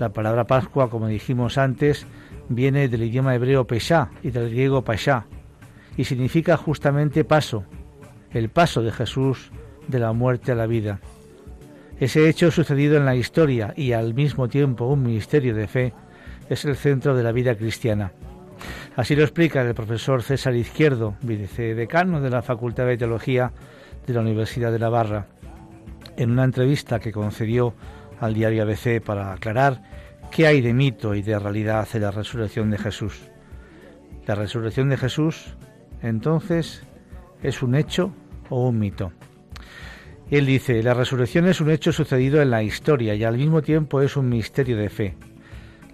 La 0.00 0.12
palabra 0.12 0.44
Pascua, 0.44 0.90
como 0.90 1.06
dijimos 1.06 1.58
antes, 1.58 2.08
viene 2.48 2.88
del 2.88 3.04
idioma 3.04 3.36
hebreo 3.36 3.68
Pesha 3.68 4.10
y 4.24 4.32
del 4.32 4.50
griego 4.50 4.82
Pasha 4.82 5.26
y 5.96 6.02
significa 6.06 6.56
justamente 6.56 7.22
paso, 7.22 7.66
el 8.32 8.48
paso 8.48 8.82
de 8.82 8.90
Jesús 8.90 9.52
de 9.86 10.00
la 10.00 10.12
muerte 10.12 10.50
a 10.50 10.56
la 10.56 10.66
vida. 10.66 10.98
Ese 12.00 12.28
hecho 12.28 12.50
sucedido 12.50 12.96
en 12.96 13.04
la 13.04 13.14
historia 13.14 13.72
y 13.76 13.92
al 13.92 14.12
mismo 14.12 14.48
tiempo 14.48 14.86
un 14.86 15.04
ministerio 15.04 15.54
de 15.54 15.68
fe 15.68 15.94
es 16.48 16.64
el 16.64 16.74
centro 16.74 17.14
de 17.14 17.22
la 17.22 17.30
vida 17.30 17.54
cristiana. 17.54 18.10
Así 18.96 19.14
lo 19.14 19.22
explica 19.22 19.62
el 19.62 19.74
profesor 19.74 20.22
César 20.22 20.54
Izquierdo, 20.54 21.16
vicedecano 21.22 22.20
de 22.20 22.30
la 22.30 22.42
Facultad 22.42 22.86
de 22.86 22.96
Teología 22.96 23.52
de 24.06 24.14
la 24.14 24.20
Universidad 24.20 24.72
de 24.72 24.78
Navarra, 24.78 25.26
en 26.16 26.30
una 26.30 26.44
entrevista 26.44 26.98
que 26.98 27.12
concedió 27.12 27.74
al 28.20 28.34
diario 28.34 28.62
ABC 28.64 29.02
para 29.02 29.32
aclarar 29.32 29.82
qué 30.30 30.46
hay 30.46 30.60
de 30.60 30.74
mito 30.74 31.14
y 31.14 31.22
de 31.22 31.38
realidad 31.38 31.88
en 31.94 32.02
la 32.02 32.10
resurrección 32.10 32.70
de 32.70 32.78
Jesús. 32.78 33.30
La 34.26 34.34
resurrección 34.34 34.88
de 34.88 34.96
Jesús, 34.96 35.56
entonces, 36.02 36.82
es 37.42 37.62
un 37.62 37.74
hecho 37.74 38.12
o 38.50 38.68
un 38.68 38.78
mito. 38.78 39.12
Él 40.30 40.44
dice, 40.44 40.82
la 40.82 40.92
resurrección 40.92 41.46
es 41.46 41.60
un 41.60 41.70
hecho 41.70 41.92
sucedido 41.92 42.42
en 42.42 42.50
la 42.50 42.62
historia 42.62 43.14
y 43.14 43.24
al 43.24 43.38
mismo 43.38 43.62
tiempo 43.62 44.02
es 44.02 44.16
un 44.16 44.28
misterio 44.28 44.76
de 44.76 44.90
fe. 44.90 45.14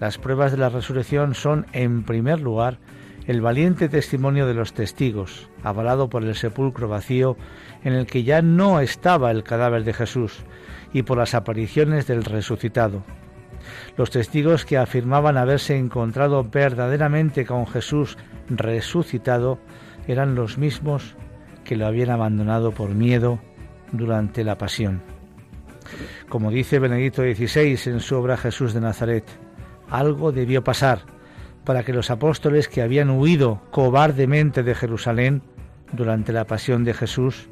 Las 0.00 0.18
pruebas 0.18 0.52
de 0.52 0.58
la 0.58 0.68
resurrección 0.68 1.34
son, 1.34 1.66
en 1.72 2.02
primer 2.04 2.40
lugar, 2.40 2.78
el 3.26 3.40
valiente 3.40 3.88
testimonio 3.88 4.46
de 4.46 4.54
los 4.54 4.74
testigos, 4.74 5.48
avalado 5.62 6.08
por 6.08 6.24
el 6.24 6.34
sepulcro 6.34 6.88
vacío 6.88 7.36
en 7.82 7.94
el 7.94 8.06
que 8.06 8.22
ya 8.22 8.42
no 8.42 8.80
estaba 8.80 9.30
el 9.30 9.44
cadáver 9.44 9.84
de 9.84 9.94
Jesús, 9.94 10.44
y 10.92 11.02
por 11.02 11.18
las 11.18 11.34
apariciones 11.34 12.06
del 12.06 12.24
resucitado. 12.24 13.02
Los 13.96 14.10
testigos 14.10 14.64
que 14.64 14.76
afirmaban 14.76 15.36
haberse 15.38 15.76
encontrado 15.76 16.44
verdaderamente 16.44 17.46
con 17.46 17.66
Jesús 17.66 18.18
resucitado 18.48 19.58
eran 20.06 20.34
los 20.34 20.58
mismos 20.58 21.16
que 21.64 21.76
lo 21.76 21.86
habían 21.86 22.10
abandonado 22.10 22.72
por 22.72 22.90
miedo 22.90 23.40
durante 23.92 24.44
la 24.44 24.58
pasión. 24.58 25.02
Como 26.28 26.50
dice 26.50 26.78
Benedicto 26.78 27.22
XVI 27.22 27.78
en 27.86 28.00
su 28.00 28.16
obra 28.16 28.36
Jesús 28.36 28.74
de 28.74 28.80
Nazaret, 28.80 29.24
algo 29.98 30.32
debió 30.32 30.64
pasar 30.64 31.02
para 31.64 31.82
que 31.82 31.92
los 31.92 32.10
apóstoles 32.10 32.68
que 32.68 32.82
habían 32.82 33.10
huido 33.10 33.62
cobardemente 33.70 34.62
de 34.62 34.74
Jerusalén 34.74 35.42
durante 35.92 36.32
la 36.32 36.46
pasión 36.46 36.84
de 36.84 36.94
Jesús 36.94 37.48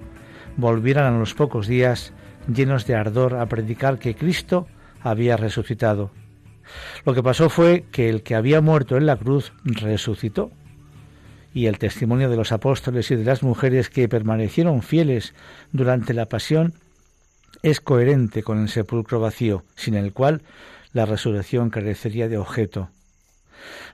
volvieran 0.57 1.14
a 1.14 1.18
los 1.18 1.34
pocos 1.34 1.66
días 1.66 2.12
llenos 2.53 2.86
de 2.86 2.95
ardor 2.95 3.36
a 3.36 3.47
predicar 3.47 3.99
que 3.99 4.14
Cristo 4.14 4.66
había 5.01 5.36
resucitado. 5.36 6.11
Lo 7.05 7.14
que 7.14 7.22
pasó 7.22 7.49
fue 7.49 7.84
que 7.90 8.09
el 8.09 8.22
que 8.22 8.34
había 8.34 8.61
muerto 8.61 8.97
en 8.97 9.07
la 9.07 9.16
cruz 9.16 9.53
resucitó. 9.64 10.51
Y 11.55 11.66
el 11.66 11.78
testimonio 11.78 12.30
de 12.30 12.36
los 12.36 12.51
apóstoles 12.51 13.11
y 13.11 13.16
de 13.16 13.24
las 13.24 13.43
mujeres 13.43 13.90
que 13.90 14.09
permanecieron 14.09 14.82
fieles 14.82 15.34
durante 15.70 16.14
la 16.14 16.26
pasión 16.26 16.74
es 17.62 17.80
coherente 17.80 18.43
con 18.43 18.61
el 18.61 18.68
sepulcro 18.68 19.20
vacío, 19.20 19.62
sin 19.76 19.95
el 19.95 20.12
cual 20.12 20.43
la 20.93 21.07
resurrección 21.07 21.70
carecería 21.70 22.28
de 22.28 22.38
objeto. 22.38 22.90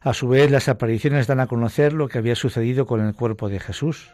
A 0.00 0.14
su 0.14 0.28
vez, 0.28 0.50
las 0.50 0.68
apariciones 0.68 1.26
dan 1.26 1.40
a 1.40 1.46
conocer 1.46 1.92
lo 1.92 2.08
que 2.08 2.18
había 2.18 2.34
sucedido 2.34 2.86
con 2.86 3.00
el 3.00 3.14
cuerpo 3.14 3.48
de 3.48 3.60
Jesús. 3.60 4.10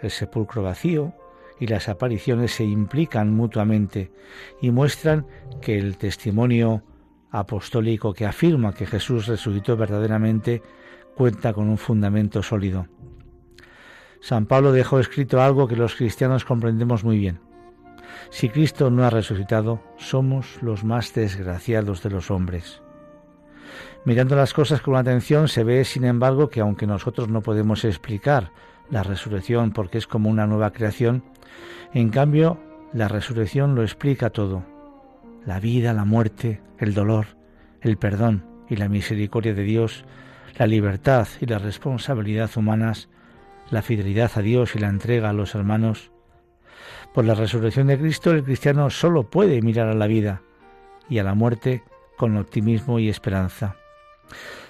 El 0.00 0.10
sepulcro 0.10 0.62
vacío 0.62 1.14
y 1.60 1.66
las 1.66 1.88
apariciones 1.88 2.52
se 2.52 2.64
implican 2.64 3.34
mutuamente 3.34 4.10
y 4.60 4.70
muestran 4.70 5.26
que 5.60 5.78
el 5.78 5.96
testimonio 5.96 6.82
apostólico 7.30 8.12
que 8.12 8.26
afirma 8.26 8.74
que 8.74 8.86
Jesús 8.86 9.26
resucitó 9.26 9.76
verdaderamente 9.76 10.62
cuenta 11.14 11.52
con 11.52 11.68
un 11.68 11.78
fundamento 11.78 12.42
sólido. 12.42 12.86
San 14.20 14.46
Pablo 14.46 14.72
dejó 14.72 15.00
escrito 15.00 15.42
algo 15.42 15.66
que 15.66 15.76
los 15.76 15.94
cristianos 15.94 16.44
comprendemos 16.44 17.04
muy 17.04 17.18
bien. 17.18 17.40
Si 18.30 18.48
Cristo 18.48 18.90
no 18.90 19.04
ha 19.04 19.10
resucitado, 19.10 19.80
somos 19.96 20.62
los 20.62 20.84
más 20.84 21.14
desgraciados 21.14 22.02
de 22.02 22.10
los 22.10 22.30
hombres. 22.30 22.82
Mirando 24.04 24.36
las 24.36 24.52
cosas 24.52 24.80
con 24.80 24.96
atención 24.96 25.48
se 25.48 25.64
ve, 25.64 25.84
sin 25.84 26.04
embargo, 26.04 26.48
que 26.48 26.60
aunque 26.60 26.86
nosotros 26.86 27.28
no 27.28 27.40
podemos 27.40 27.84
explicar 27.84 28.50
la 28.90 29.02
resurrección 29.02 29.72
porque 29.72 29.98
es 29.98 30.06
como 30.06 30.28
una 30.28 30.46
nueva 30.46 30.72
creación, 30.72 31.24
en 31.94 32.10
cambio 32.10 32.58
la 32.92 33.08
resurrección 33.08 33.74
lo 33.74 33.82
explica 33.82 34.30
todo. 34.30 34.64
La 35.46 35.60
vida, 35.60 35.92
la 35.92 36.04
muerte, 36.04 36.60
el 36.78 36.94
dolor, 36.94 37.26
el 37.80 37.96
perdón 37.96 38.44
y 38.68 38.76
la 38.76 38.88
misericordia 38.88 39.54
de 39.54 39.62
Dios, 39.62 40.04
la 40.56 40.66
libertad 40.66 41.26
y 41.40 41.46
la 41.46 41.58
responsabilidad 41.58 42.50
humanas, 42.56 43.08
la 43.70 43.82
fidelidad 43.82 44.30
a 44.36 44.42
Dios 44.42 44.76
y 44.76 44.78
la 44.78 44.88
entrega 44.88 45.30
a 45.30 45.32
los 45.32 45.54
hermanos. 45.54 46.11
Por 47.14 47.26
la 47.26 47.34
resurrección 47.34 47.88
de 47.88 47.98
Cristo 47.98 48.30
el 48.30 48.42
cristiano 48.42 48.88
solo 48.88 49.24
puede 49.24 49.60
mirar 49.60 49.88
a 49.88 49.94
la 49.94 50.06
vida 50.06 50.40
y 51.10 51.18
a 51.18 51.24
la 51.24 51.34
muerte 51.34 51.82
con 52.16 52.36
optimismo 52.38 52.98
y 52.98 53.10
esperanza. 53.10 53.76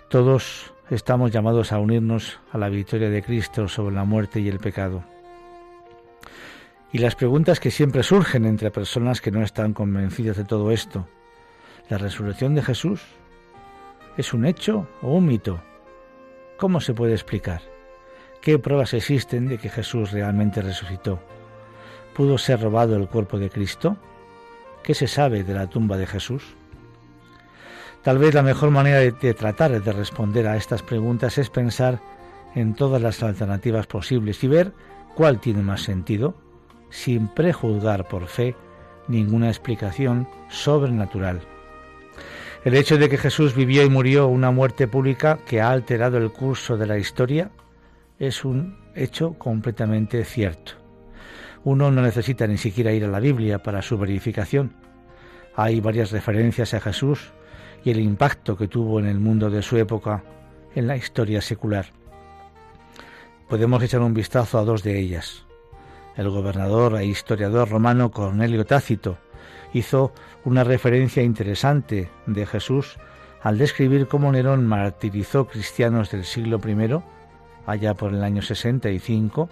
Todos 0.09 0.75
estamos 0.91 1.31
llamados 1.31 1.71
a 1.71 1.79
unirnos 1.79 2.41
a 2.51 2.59
la 2.59 2.69
victoria 2.69 3.11
de 3.11 3.23
Cristo 3.23 3.69
sobre 3.69 3.95
la 3.95 4.05
muerte 4.05 4.41
y 4.41 4.49
el 4.49 4.59
pecado. 4.59 5.05
Y 6.93 6.99
las 6.99 7.15
preguntas 7.15 7.61
que 7.61 7.71
siempre 7.71 8.03
surgen 8.03 8.45
entre 8.45 8.73
personas 8.73 9.21
que 9.21 9.31
no 9.31 9.43
están 9.43 9.73
convencidas 9.73 10.37
de 10.37 10.45
todo 10.45 10.73
esto. 10.73 11.07
¿La 11.89 11.97
resurrección 11.97 12.55
de 12.55 12.63
Jesús 12.63 13.03
es 14.17 14.35
un 14.35 14.47
hecho 14.47 14.89
o 15.01 15.15
un 15.15 15.27
mito? 15.27 15.61
¿Cómo 16.59 16.81
se 16.81 16.93
puede 16.93 17.13
explicar? 17.13 17.63
¿Qué 18.41 18.59
pruebas 18.59 18.95
existen 18.95 19.47
de 19.49 19.59
que 19.59 19.69
Jesús 19.69 20.11
realmente 20.11 20.61
resucitó? 20.61 21.21
¿Pudo 22.15 22.37
ser 22.37 22.61
robado 22.61 22.97
el 22.97 23.09
cuerpo 23.09 23.39
de 23.39 23.49
Cristo? 23.49 23.97
¿Qué 24.83 24.95
se 24.95 25.07
sabe 25.07 25.45
de 25.45 25.55
la 25.55 25.69
tumba 25.69 25.97
de 25.97 26.07
Jesús? 26.07 26.55
Tal 28.03 28.19
vez 28.19 28.35
la 28.35 28.43
mejor 28.43 28.71
manera 28.71 28.99
de, 28.99 29.35
tratar 29.35 29.81
de 29.81 29.93
responder 29.93 30.47
a 30.47 30.57
estas 30.57 30.83
preguntas 30.83 31.39
es 31.39 31.49
pensar 31.49 32.01
en 32.55 32.75
todas 32.75 33.01
las 33.01 33.23
alternativas 33.23 33.87
posibles 33.87 34.43
y 34.45 34.49
ver 34.49 34.73
cuál 35.15 35.41
tiene 35.41 35.63
más 35.63 35.83
sentido, 35.83 36.35
sin 36.91 37.29
prejuzgar 37.29 38.09
por 38.09 38.27
fe 38.27 38.57
ninguna 39.09 39.49
explicación 39.49 40.29
sobrenatural. 40.51 41.41
El 42.65 42.75
hecho 42.75 42.99
de 42.99 43.09
que 43.09 43.19
Jesús 43.19 43.55
vivió 43.55 43.85
y 43.85 43.89
murió 43.89 44.29
una 44.29 44.51
muerte 44.51 44.87
pública 44.87 45.39
que 45.47 45.61
ha 45.61 45.71
alterado 45.71 46.19
el 46.19 46.31
curso 46.31 46.77
de 46.77 46.87
la 46.87 46.99
historia 46.99 47.51
es 48.19 48.45
un 48.45 48.79
hecho 48.95 49.35
completamente 49.35 50.25
cierto. 50.25 50.82
Uno 51.65 51.91
no 51.91 52.03
necesita 52.03 52.47
ni 52.47 52.59
siquiera 52.59 52.93
ir 52.93 53.05
a 53.05 53.09
la 53.09 53.21
Biblia 53.21 53.63
para 53.63 53.83
su 53.83 53.97
verificación. 53.97 54.75
Hay 55.55 55.81
varias 55.81 56.11
referencias 56.11 56.75
a 56.75 56.81
Jesús 56.81 57.33
y 57.85 57.91
el 57.91 58.01
impacto 58.01 58.57
que 58.57 58.69
tuvo 58.69 58.99
en 58.99 59.07
el 59.07 59.21
mundo 59.21 59.51
de 59.51 59.63
su 59.63 59.77
época 59.77 60.25
en 60.75 60.87
la 60.87 60.97
historia 60.97 61.41
secular. 61.41 61.87
Podemos 63.49 63.83
echar 63.83 64.01
un 64.01 64.15
vistazo 64.15 64.59
a 64.59 64.65
dos 64.65 64.83
de 64.83 64.99
ellas. 64.99 65.45
El 66.17 66.31
gobernador 66.31 66.97
e 66.97 67.07
historiador 67.07 67.69
romano 67.69 68.11
Cornelio 68.11 68.65
Tácito 68.65 69.19
hizo 69.73 70.13
una 70.45 70.65
referencia 70.65 71.23
interesante 71.23 72.11
de 72.27 72.47
Jesús 72.47 72.99
al 73.43 73.59
describir 73.59 74.07
cómo 74.07 74.31
Nerón 74.31 74.67
martirizó 74.67 75.47
cristianos 75.47 76.11
del 76.11 76.25
siglo 76.25 76.61
I, 76.65 77.03
allá 77.67 77.95
por 77.95 78.13
el 78.13 78.23
año 78.23 78.43
65, 78.43 79.49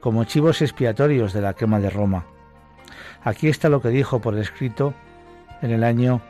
como 0.00 0.24
chivos 0.24 0.62
expiatorios 0.62 1.32
de 1.32 1.40
la 1.40 1.54
quema 1.54 1.80
de 1.80 1.90
Roma. 1.90 2.26
Aquí 3.22 3.48
está 3.48 3.68
lo 3.68 3.80
que 3.80 3.88
dijo 3.88 4.20
por 4.20 4.38
escrito 4.38 4.94
en 5.62 5.70
el 5.70 5.84
año 5.84 6.20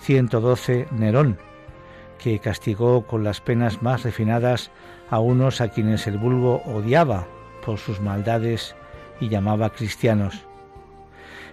112 0.00 0.88
Nerón, 0.92 1.38
que 2.18 2.38
castigó 2.38 3.06
con 3.06 3.24
las 3.24 3.40
penas 3.40 3.82
más 3.82 4.02
refinadas 4.04 4.70
a 5.10 5.18
unos 5.18 5.60
a 5.60 5.68
quienes 5.68 6.06
el 6.06 6.18
vulgo 6.18 6.62
odiaba 6.64 7.26
por 7.64 7.78
sus 7.78 8.00
maldades 8.00 8.74
y 9.20 9.28
llamaba 9.28 9.70
cristianos. 9.70 10.46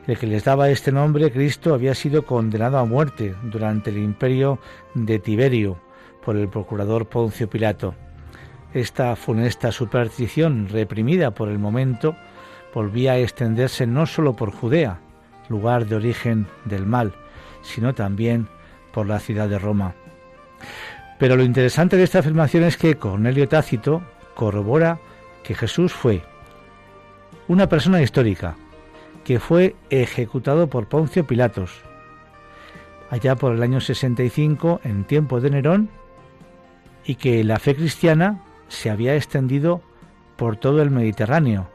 El 0.08 0.18
que 0.18 0.28
les 0.28 0.44
daba 0.44 0.70
este 0.70 0.92
nombre, 0.92 1.32
Cristo, 1.32 1.74
había 1.74 1.94
sido 1.94 2.26
condenado 2.26 2.80
a 2.80 2.86
muerte 2.86 3.36
durante 3.44 3.92
el 3.92 3.98
imperio 3.98 4.60
de 4.96 5.20
Tiberio 5.20 5.78
por 6.24 6.36
el 6.36 6.50
procurador 6.50 7.08
Poncio 7.08 7.50
Pilato. 7.50 7.94
Esta 8.74 9.16
funesta 9.16 9.72
superstición, 9.72 10.68
reprimida 10.70 11.32
por 11.32 11.50
el 11.50 11.58
momento, 11.58 12.16
volvía 12.74 13.14
a 13.14 13.18
extenderse 13.18 13.88
no 13.88 14.06
sólo 14.06 14.36
por 14.36 14.52
Judea, 14.52 15.00
lugar 15.50 15.88
de 15.88 15.96
origen 15.96 16.48
del 16.66 16.86
mal, 16.86 17.14
sino 17.64 17.96
también 17.96 18.48
por 18.94 19.08
la 19.08 19.20
ciudad 19.20 19.50
de 19.50 19.58
Roma. 19.58 19.96
Pero 21.18 21.36
lo 21.36 21.44
interesante 21.44 21.98
de 21.98 22.04
esta 22.04 22.20
afirmación 22.20 22.64
es 22.64 22.78
que 22.78 22.96
Cornelio 22.96 23.48
Tácito 23.50 24.04
corrobora 24.36 25.00
que 25.44 25.56
Jesús 25.56 25.92
fue 25.92 26.22
una 27.48 27.68
persona 27.68 28.04
histórica, 28.04 28.56
que 29.24 29.40
fue 29.40 29.76
ejecutado 29.90 30.70
por 30.70 30.88
Poncio 30.88 31.26
Pilatos, 31.26 31.82
allá 33.10 33.36
por 33.36 33.56
el 33.56 33.64
año 33.64 33.82
65, 33.82 34.82
en 34.84 35.04
tiempo 35.06 35.42
de 35.42 35.50
Nerón, 35.50 35.90
y 37.04 37.16
que 37.16 37.44
la 37.44 37.58
fe 37.58 37.76
cristiana 37.76 38.44
se 38.70 38.90
había 38.90 39.16
extendido 39.16 39.82
por 40.38 40.56
todo 40.56 40.82
el 40.82 40.90
Mediterráneo, 40.90 41.70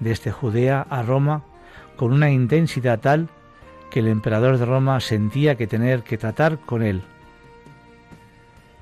desde 0.00 0.32
Judea 0.32 0.84
a 0.90 1.02
Roma, 1.02 1.44
con 1.96 2.12
una 2.12 2.30
intensidad 2.30 2.98
tal 2.98 3.28
que 3.90 4.00
el 4.00 4.08
emperador 4.08 4.58
de 4.58 4.64
Roma 4.64 4.98
sentía 5.00 5.54
que 5.54 5.66
tener 5.66 6.02
que 6.02 6.18
tratar 6.18 6.58
con 6.58 6.82
él. 6.82 7.02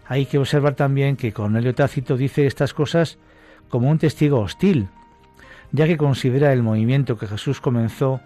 Hay 0.07 0.27
que 0.27 0.39
observar 0.39 0.75
también 0.75 1.17
que 1.17 1.33
Cornelio 1.33 1.75
Tácito 1.75 2.17
dice 2.17 2.47
estas 2.47 2.73
cosas 2.73 3.19
como 3.69 3.91
un 3.91 3.99
testigo 3.99 4.41
hostil, 4.41 4.89
ya 5.73 5.87
que 5.87 5.97
considera 5.97 6.53
el 6.53 6.63
movimiento 6.63 7.19
que 7.19 7.27
Jesús 7.27 7.61
comenzó 7.61 8.21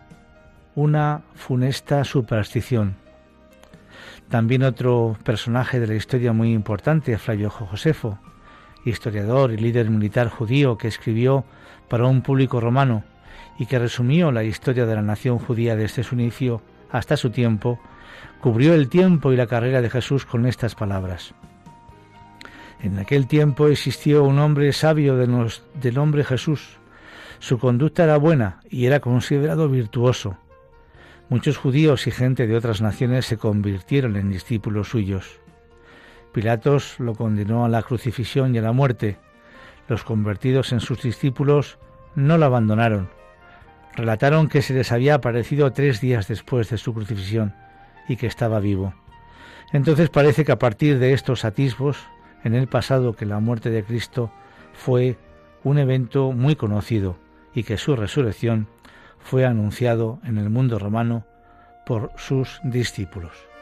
una 0.74 1.22
funesta 1.34 2.04
superstición. 2.04 2.96
También 4.28 4.62
otro 4.62 5.16
personaje 5.24 5.80
de 5.80 5.86
la 5.86 5.94
historia 5.94 6.32
muy 6.32 6.52
importante, 6.52 7.18
Flavio 7.18 7.50
Josefo, 7.50 8.18
historiador 8.84 9.52
y 9.52 9.56
líder 9.56 9.90
militar 9.90 10.28
judío 10.28 10.76
que 10.78 10.88
escribió 10.88 11.44
para 11.88 12.06
un 12.06 12.22
público 12.22 12.60
romano 12.60 13.04
y 13.58 13.66
que 13.66 13.78
resumió 13.78 14.32
la 14.32 14.44
historia 14.44 14.86
de 14.86 14.94
la 14.94 15.02
nación 15.02 15.38
judía 15.38 15.76
desde 15.76 16.02
su 16.02 16.14
inicio 16.14 16.60
hasta 16.90 17.16
su 17.16 17.30
tiempo, 17.30 17.80
cubrió 18.40 18.74
el 18.74 18.88
tiempo 18.88 19.32
y 19.32 19.36
la 19.36 19.46
carrera 19.46 19.80
de 19.80 19.90
Jesús 19.90 20.24
con 20.24 20.46
estas 20.46 20.74
palabras. 20.74 21.34
En 22.80 22.98
aquel 22.98 23.26
tiempo 23.26 23.68
existió 23.68 24.24
un 24.24 24.38
hombre 24.38 24.72
sabio 24.72 25.16
de 25.16 25.92
nombre 25.92 26.24
Jesús. 26.24 26.78
Su 27.38 27.58
conducta 27.58 28.04
era 28.04 28.16
buena 28.16 28.60
y 28.68 28.86
era 28.86 29.00
considerado 29.00 29.68
virtuoso. 29.68 30.36
Muchos 31.30 31.56
judíos 31.56 32.06
y 32.06 32.10
gente 32.10 32.46
de 32.46 32.56
otras 32.56 32.82
naciones 32.82 33.24
se 33.26 33.38
convirtieron 33.38 34.16
en 34.16 34.30
discípulos 34.30 34.88
suyos. 34.88 35.40
Pilatos 36.34 36.98
lo 36.98 37.14
condenó 37.14 37.64
a 37.64 37.68
la 37.68 37.84
crucifixión 37.84 38.54
y 38.54 38.58
a 38.58 38.62
la 38.62 38.72
muerte. 38.72 39.18
Los 39.88 40.02
convertidos 40.02 40.72
en 40.72 40.80
sus 40.80 41.00
discípulos 41.00 41.78
no 42.16 42.38
lo 42.38 42.44
abandonaron. 42.44 43.08
Relataron 43.94 44.48
que 44.48 44.60
se 44.60 44.74
les 44.74 44.90
había 44.90 45.14
aparecido 45.14 45.72
tres 45.72 46.00
días 46.00 46.26
después 46.26 46.68
de 46.70 46.76
su 46.76 46.92
crucifixión 46.92 47.54
y 48.08 48.16
que 48.16 48.26
estaba 48.26 48.58
vivo. 48.58 48.94
Entonces 49.72 50.10
parece 50.10 50.44
que 50.44 50.50
a 50.50 50.58
partir 50.58 50.98
de 50.98 51.12
estos 51.12 51.44
atisbos, 51.44 51.98
en 52.42 52.56
el 52.56 52.66
pasado 52.66 53.14
que 53.14 53.26
la 53.26 53.38
muerte 53.38 53.70
de 53.70 53.84
Cristo 53.84 54.32
fue 54.72 55.16
un 55.62 55.78
evento 55.78 56.32
muy 56.32 56.56
conocido 56.56 57.16
y 57.54 57.62
que 57.62 57.78
su 57.78 57.94
resurrección 57.94 58.66
fue 59.20 59.46
anunciado 59.46 60.18
en 60.24 60.38
el 60.38 60.50
mundo 60.50 60.80
romano 60.80 61.24
por 61.86 62.10
sus 62.16 62.60
discípulos. 62.64 63.53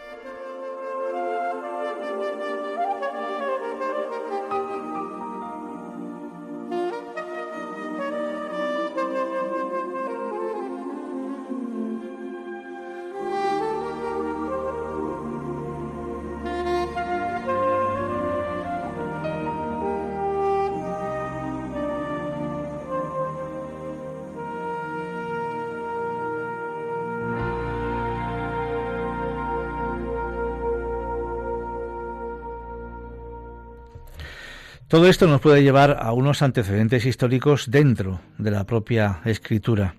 Todo 34.92 35.06
esto 35.06 35.26
nos 35.26 35.40
puede 35.40 35.62
llevar 35.62 35.96
a 36.02 36.12
unos 36.12 36.42
antecedentes 36.42 37.06
históricos 37.06 37.70
dentro 37.70 38.20
de 38.36 38.50
la 38.50 38.64
propia 38.64 39.22
escritura. 39.24 39.94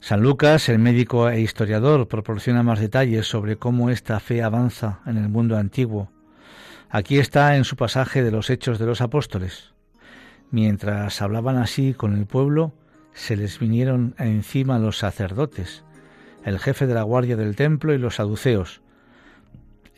San 0.00 0.20
Lucas, 0.20 0.68
el 0.68 0.80
médico 0.80 1.30
e 1.30 1.40
historiador, 1.40 2.08
proporciona 2.08 2.64
más 2.64 2.80
detalles 2.80 3.28
sobre 3.28 3.54
cómo 3.54 3.90
esta 3.90 4.18
fe 4.18 4.42
avanza 4.42 4.98
en 5.06 5.16
el 5.16 5.28
mundo 5.28 5.56
antiguo. 5.56 6.10
Aquí 6.90 7.20
está 7.20 7.54
en 7.54 7.62
su 7.62 7.76
pasaje 7.76 8.24
de 8.24 8.32
los 8.32 8.50
Hechos 8.50 8.80
de 8.80 8.86
los 8.86 9.00
Apóstoles. 9.00 9.74
Mientras 10.50 11.22
hablaban 11.22 11.56
así 11.56 11.94
con 11.94 12.16
el 12.16 12.26
pueblo, 12.26 12.74
se 13.12 13.36
les 13.36 13.60
vinieron 13.60 14.16
encima 14.18 14.80
los 14.80 14.98
sacerdotes, 14.98 15.84
el 16.44 16.58
jefe 16.58 16.88
de 16.88 16.94
la 16.94 17.04
guardia 17.04 17.36
del 17.36 17.54
templo 17.54 17.94
y 17.94 17.98
los 17.98 18.16
saduceos, 18.16 18.82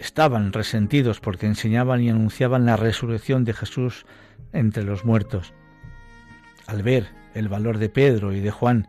estaban 0.00 0.52
resentidos 0.52 1.20
porque 1.20 1.46
enseñaban 1.46 2.00
y 2.00 2.08
anunciaban 2.08 2.64
la 2.64 2.76
resurrección 2.76 3.44
de 3.44 3.52
Jesús 3.52 4.06
entre 4.52 4.82
los 4.82 5.04
muertos. 5.04 5.52
Al 6.66 6.82
ver 6.82 7.08
el 7.34 7.48
valor 7.48 7.78
de 7.78 7.90
Pedro 7.90 8.32
y 8.32 8.40
de 8.40 8.50
Juan 8.50 8.88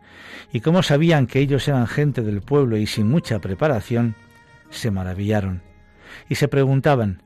y 0.52 0.60
cómo 0.60 0.82
sabían 0.82 1.26
que 1.26 1.38
ellos 1.38 1.68
eran 1.68 1.86
gente 1.86 2.22
del 2.22 2.40
pueblo 2.40 2.78
y 2.78 2.86
sin 2.86 3.08
mucha 3.08 3.38
preparación, 3.40 4.16
se 4.70 4.90
maravillaron 4.90 5.62
y 6.28 6.36
se 6.36 6.48
preguntaban, 6.48 7.22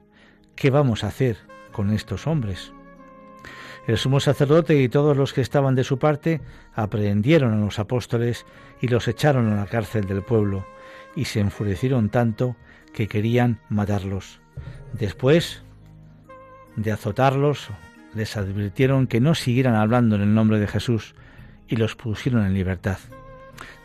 ¿qué 0.57 0.70
vamos 0.70 1.05
a 1.05 1.09
hacer 1.09 1.39
con 1.70 1.91
estos 1.91 2.26
hombres? 2.26 2.72
El 3.87 3.99
sumo 3.99 4.18
sacerdote 4.18 4.82
y 4.82 4.89
todos 4.89 5.16
los 5.16 5.32
que 5.32 5.43
estaban 5.43 5.76
de 5.76 5.84
su 5.84 6.01
parte 6.01 6.41
aprehendieron 6.74 7.53
a 7.53 7.64
los 7.64 7.78
apóstoles 7.78 8.47
y 8.80 8.89
los 8.89 9.07
echaron 9.07 9.53
a 9.53 9.57
la 9.57 9.66
cárcel 9.66 10.07
del 10.07 10.22
pueblo, 10.22 10.66
y 11.14 11.26
se 11.26 11.39
enfurecieron 11.39 12.11
tanto 12.11 12.57
que 12.97 13.09
querían 13.09 13.61
matarlos. 13.68 14.40
Después 14.94 15.62
de 16.76 16.92
azotarlos, 16.92 17.68
les 18.14 18.38
advirtieron 18.38 19.07
que 19.07 19.20
no 19.20 19.34
siguieran 19.34 19.74
hablando 19.74 20.16
en 20.16 20.22
el 20.22 20.34
nombre 20.34 20.59
de 20.59 20.66
Jesús 20.66 21.14
y 21.68 21.76
los 21.76 21.94
pusieron 21.94 22.47
en 22.47 22.55
libertad. 22.55 22.97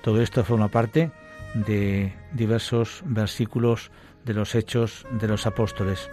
Todo 0.01 0.21
esto 0.21 0.45
forma 0.45 0.69
parte 0.69 1.11
de 1.53 2.13
diversos 2.31 3.03
versículos 3.05 3.91
de 4.23 4.33
los 4.33 4.55
hechos 4.55 5.05
de 5.19 5.27
los 5.27 5.45
apóstoles. 5.45 6.09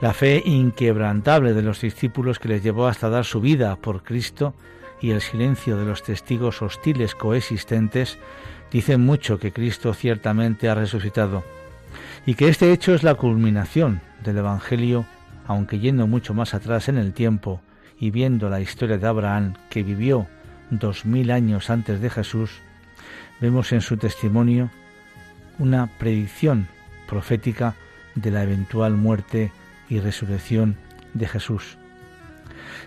La 0.00 0.12
fe 0.12 0.42
inquebrantable 0.44 1.52
de 1.52 1.62
los 1.62 1.80
discípulos 1.80 2.40
que 2.40 2.48
les 2.48 2.64
llevó 2.64 2.88
hasta 2.88 3.10
dar 3.10 3.24
su 3.24 3.40
vida 3.40 3.76
por 3.76 4.02
Cristo 4.02 4.54
y 5.00 5.12
el 5.12 5.20
silencio 5.20 5.76
de 5.76 5.84
los 5.84 6.02
testigos 6.02 6.62
hostiles 6.62 7.14
coexistentes 7.14 8.18
dicen 8.72 9.02
mucho 9.02 9.38
que 9.38 9.52
Cristo 9.52 9.94
ciertamente 9.94 10.68
ha 10.68 10.74
resucitado 10.74 11.44
y 12.26 12.34
que 12.34 12.48
este 12.48 12.72
hecho 12.72 12.94
es 12.94 13.02
la 13.02 13.14
culminación 13.14 14.00
del 14.22 14.38
Evangelio, 14.38 15.06
aunque 15.46 15.80
yendo 15.80 16.06
mucho 16.06 16.34
más 16.34 16.54
atrás 16.54 16.88
en 16.88 16.98
el 16.98 17.12
tiempo 17.12 17.60
y 17.98 18.10
viendo 18.10 18.48
la 18.48 18.60
historia 18.60 18.98
de 18.98 19.06
Abraham 19.06 19.54
que 19.70 19.82
vivió 19.82 20.26
dos 20.70 21.04
mil 21.04 21.30
años 21.30 21.70
antes 21.70 22.00
de 22.00 22.10
Jesús, 22.10 22.50
vemos 23.40 23.72
en 23.72 23.80
su 23.80 23.96
testimonio 23.96 24.70
una 25.58 25.88
predicción 25.98 26.68
profética 27.08 27.74
de 28.14 28.30
la 28.30 28.42
eventual 28.42 28.94
muerte 28.94 29.52
y 29.88 30.00
resurrección 30.00 30.76
de 31.14 31.26
Jesús. 31.26 31.76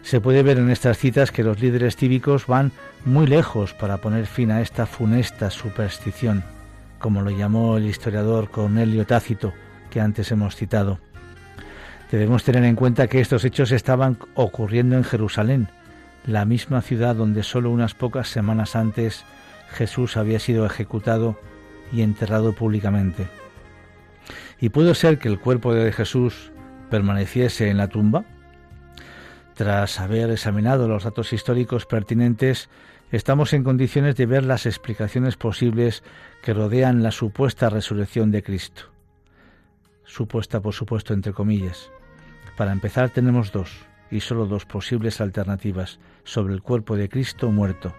Se 0.02 0.22
puede 0.22 0.44
ver 0.44 0.58
en 0.58 0.70
estas 0.70 0.98
citas 0.98 1.32
que 1.32 1.44
los 1.44 1.60
líderes 1.60 1.96
cívicos 1.96 2.48
van 2.48 2.72
muy 3.04 3.28
lejos 3.28 3.74
para 3.74 3.98
poner 3.98 4.28
fin 4.28 4.52
a 4.52 4.62
esta 4.62 4.86
funesta 4.86 5.50
superstición 5.50 6.44
como 7.00 7.22
lo 7.22 7.32
llamó 7.32 7.78
el 7.78 7.86
historiador 7.86 8.50
Cornelio 8.50 9.06
Tácito, 9.06 9.54
que 9.90 10.02
antes 10.02 10.32
hemos 10.32 10.56
citado. 10.56 11.00
Debemos 12.12 12.44
tener 12.44 12.64
en 12.64 12.76
cuenta 12.76 13.08
que 13.08 13.20
estos 13.20 13.46
hechos 13.46 13.72
estaban 13.72 14.18
ocurriendo 14.36 14.96
en 14.96 15.04
Jerusalén, 15.04 15.70
la 16.26 16.46
misma 16.46 16.82
ciudad 16.82 17.16
donde 17.16 17.44
solo 17.44 17.72
unas 17.72 17.94
pocas 17.94 18.30
semanas 18.30 18.76
antes 18.76 19.26
Jesús 19.72 20.18
había 20.18 20.40
sido 20.40 20.66
ejecutado 20.66 21.38
y 21.92 22.02
enterrado 22.02 22.54
públicamente. 22.54 23.28
¿Y 24.60 24.70
pudo 24.70 24.96
ser 24.96 25.20
que 25.20 25.28
el 25.28 25.40
cuerpo 25.40 25.74
de 25.74 25.92
Jesús 25.92 26.52
permaneciese 26.90 27.70
en 27.70 27.78
la 27.78 27.88
tumba? 27.88 28.24
Tras 29.54 30.00
haber 30.00 30.32
examinado 30.32 30.88
los 30.88 31.04
datos 31.04 31.34
históricos 31.34 31.86
pertinentes, 31.86 32.70
estamos 33.12 33.54
en 33.54 33.64
condiciones 33.64 34.16
de 34.16 34.26
ver 34.26 34.44
las 34.44 34.66
explicaciones 34.66 35.38
posibles 35.38 36.04
que 36.46 36.54
rodean 36.54 37.02
la 37.02 37.10
supuesta 37.10 37.72
resurrección 37.72 38.30
de 38.30 38.44
Cristo. 38.44 38.84
Supuesta, 40.04 40.62
por 40.62 40.76
supuesto, 40.76 41.16
entre 41.16 41.34
comillas. 41.34 41.90
Para 42.56 42.72
empezar 42.72 43.10
tenemos 43.10 43.52
dos, 43.52 43.72
y 44.12 44.20
solo 44.20 44.46
dos 44.46 44.68
posibles 44.68 45.22
alternativas 45.22 46.00
sobre 46.24 46.54
el 46.54 46.62
cuerpo 46.62 46.98
de 46.98 47.10
Cristo 47.10 47.50
muerto. 47.50 47.96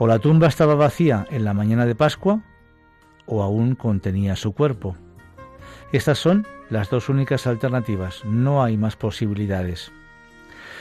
O 0.00 0.08
la 0.08 0.18
tumba 0.18 0.48
estaba 0.48 0.74
vacía 0.74 1.24
en 1.30 1.44
la 1.44 1.54
mañana 1.54 1.86
de 1.86 1.94
Pascua, 1.94 2.42
o 3.26 3.44
aún 3.44 3.76
contenía 3.76 4.34
su 4.34 4.52
cuerpo. 4.54 4.96
Estas 5.92 6.18
son 6.18 6.44
las 6.68 6.90
dos 6.90 7.08
únicas 7.08 7.46
alternativas, 7.46 8.24
no 8.24 8.64
hay 8.64 8.76
más 8.76 8.96
posibilidades. 8.96 9.92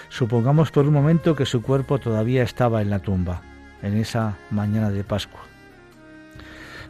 Supongamos 0.09 0.71
por 0.71 0.87
un 0.87 0.95
momento 0.95 1.35
que 1.35 1.45
su 1.45 1.61
cuerpo 1.61 1.99
todavía 1.99 2.41
estaba 2.41 2.81
en 2.81 2.89
la 2.89 3.03
tumba, 3.03 3.43
en 3.83 3.97
esa 3.97 4.35
mañana 4.49 4.89
de 4.89 5.03
Pascua. 5.03 5.41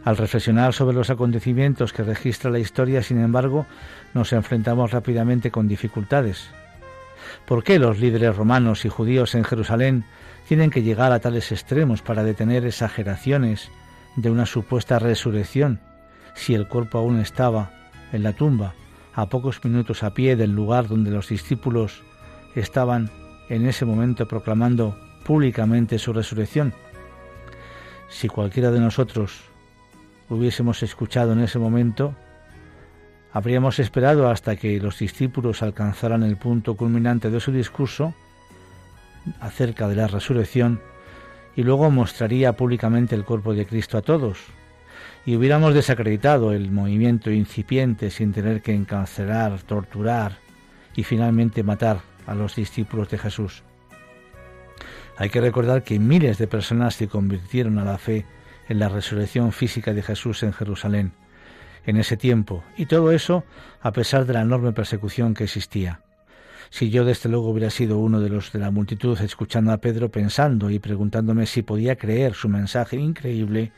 Al 0.04 0.16
reflexionar 0.16 0.72
sobre 0.72 0.96
los 0.96 1.10
acontecimientos 1.10 1.92
que 1.92 2.02
registra 2.02 2.50
la 2.50 2.58
historia, 2.58 3.02
sin 3.02 3.20
embargo, 3.20 3.66
nos 4.14 4.32
enfrentamos 4.32 4.90
rápidamente 4.90 5.52
con 5.52 5.68
dificultades. 5.68 6.50
¿Por 7.46 7.62
qué 7.62 7.78
los 7.78 8.00
líderes 8.00 8.36
romanos 8.36 8.84
y 8.84 8.88
judíos 8.88 9.36
en 9.36 9.44
Jerusalén 9.44 10.04
tienen 10.48 10.70
que 10.70 10.82
llegar 10.82 11.12
a 11.12 11.20
tales 11.20 11.52
extremos 11.52 12.02
para 12.02 12.24
detener 12.24 12.66
exageraciones 12.66 13.70
de 14.16 14.30
una 14.30 14.44
supuesta 14.44 14.98
resurrección 14.98 15.80
si 16.34 16.54
el 16.54 16.66
cuerpo 16.66 16.98
aún 16.98 17.20
estaba 17.20 17.70
en 18.12 18.24
la 18.24 18.32
tumba, 18.32 18.74
a 19.14 19.26
pocos 19.26 19.64
minutos 19.64 20.02
a 20.02 20.14
pie 20.14 20.34
del 20.34 20.52
lugar 20.52 20.88
donde 20.88 21.10
los 21.10 21.28
discípulos 21.28 22.02
estaban 22.56 23.10
en 23.48 23.66
ese 23.66 23.84
momento 23.84 24.26
proclamando 24.26 24.98
públicamente 25.24 25.98
su 25.98 26.12
resurrección. 26.12 26.74
Si 28.08 28.28
cualquiera 28.28 28.70
de 28.70 28.80
nosotros 28.80 29.51
hubiésemos 30.32 30.82
escuchado 30.82 31.32
en 31.32 31.40
ese 31.40 31.58
momento, 31.58 32.14
habríamos 33.32 33.78
esperado 33.78 34.28
hasta 34.28 34.56
que 34.56 34.80
los 34.80 34.98
discípulos 34.98 35.62
alcanzaran 35.62 36.22
el 36.22 36.36
punto 36.36 36.76
culminante 36.76 37.30
de 37.30 37.40
su 37.40 37.52
discurso 37.52 38.14
acerca 39.40 39.88
de 39.88 39.96
la 39.96 40.08
resurrección 40.08 40.80
y 41.54 41.62
luego 41.62 41.90
mostraría 41.90 42.54
públicamente 42.54 43.14
el 43.14 43.24
cuerpo 43.24 43.54
de 43.54 43.66
Cristo 43.66 43.98
a 43.98 44.02
todos, 44.02 44.38
y 45.26 45.36
hubiéramos 45.36 45.74
desacreditado 45.74 46.52
el 46.52 46.70
movimiento 46.70 47.30
incipiente 47.30 48.10
sin 48.10 48.32
tener 48.32 48.62
que 48.62 48.74
encarcelar, 48.74 49.62
torturar 49.62 50.38
y 50.96 51.04
finalmente 51.04 51.62
matar 51.62 52.00
a 52.26 52.34
los 52.34 52.56
discípulos 52.56 53.10
de 53.10 53.18
Jesús. 53.18 53.62
Hay 55.18 55.28
que 55.28 55.42
recordar 55.42 55.84
que 55.84 55.98
miles 55.98 56.38
de 56.38 56.46
personas 56.46 56.94
se 56.94 57.06
convirtieron 57.06 57.78
a 57.78 57.84
la 57.84 57.98
fe 57.98 58.24
en 58.72 58.78
la 58.78 58.88
resurrección 58.88 59.52
física 59.52 59.92
de 59.92 60.02
Jesús 60.02 60.42
en 60.42 60.54
Jerusalén, 60.54 61.12
en 61.84 61.98
ese 61.98 62.16
tiempo, 62.16 62.64
y 62.76 62.86
todo 62.86 63.12
eso 63.12 63.44
a 63.82 63.92
pesar 63.92 64.24
de 64.24 64.32
la 64.32 64.40
enorme 64.40 64.72
persecución 64.72 65.34
que 65.34 65.44
existía. 65.44 66.00
Si 66.70 66.88
yo 66.88 67.04
desde 67.04 67.28
luego 67.28 67.50
hubiera 67.50 67.68
sido 67.68 67.98
uno 67.98 68.20
de 68.20 68.30
los 68.30 68.50
de 68.50 68.58
la 68.58 68.70
multitud 68.70 69.20
escuchando 69.20 69.72
a 69.72 69.76
Pedro 69.76 70.10
pensando 70.10 70.70
y 70.70 70.78
preguntándome 70.78 71.44
si 71.44 71.60
podía 71.60 71.96
creer 71.96 72.32
su 72.32 72.48
mensaje 72.48 72.96
increíble, 72.96 73.72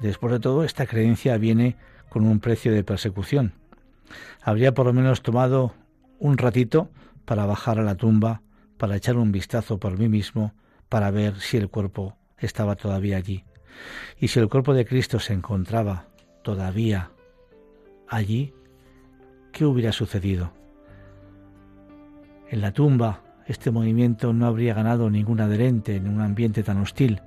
después 0.00 0.32
de 0.32 0.40
todo 0.40 0.64
esta 0.64 0.86
creencia 0.86 1.36
viene 1.36 1.76
con 2.08 2.26
un 2.26 2.40
precio 2.40 2.72
de 2.72 2.82
persecución. 2.82 3.52
Habría 4.40 4.72
por 4.72 4.86
lo 4.86 4.94
menos 4.94 5.20
tomado 5.20 5.74
un 6.18 6.38
ratito 6.38 6.88
para 7.26 7.44
bajar 7.44 7.78
a 7.78 7.82
la 7.84 7.96
tumba, 7.96 8.40
para 8.78 8.96
echar 8.96 9.18
un 9.18 9.32
vistazo 9.32 9.78
por 9.78 9.98
mí 9.98 10.08
mismo, 10.08 10.54
para 10.88 11.10
ver 11.10 11.38
si 11.40 11.58
el 11.58 11.68
cuerpo 11.68 12.16
estaba 12.38 12.74
todavía 12.74 13.18
allí. 13.18 13.44
Y 14.18 14.28
si 14.28 14.38
el 14.38 14.48
cuerpo 14.48 14.74
de 14.74 14.84
Cristo 14.84 15.18
se 15.18 15.32
encontraba 15.32 16.06
todavía 16.42 17.10
allí, 18.08 18.52
¿qué 19.52 19.64
hubiera 19.64 19.92
sucedido? 19.92 20.52
En 22.48 22.60
la 22.60 22.72
tumba, 22.72 23.22
este 23.46 23.70
movimiento 23.70 24.32
no 24.32 24.46
habría 24.46 24.74
ganado 24.74 25.08
ningún 25.10 25.40
adherente 25.40 25.96
en 25.96 26.08
un 26.08 26.20
ambiente 26.20 26.62
tan 26.62 26.78
hostil, 26.78 27.20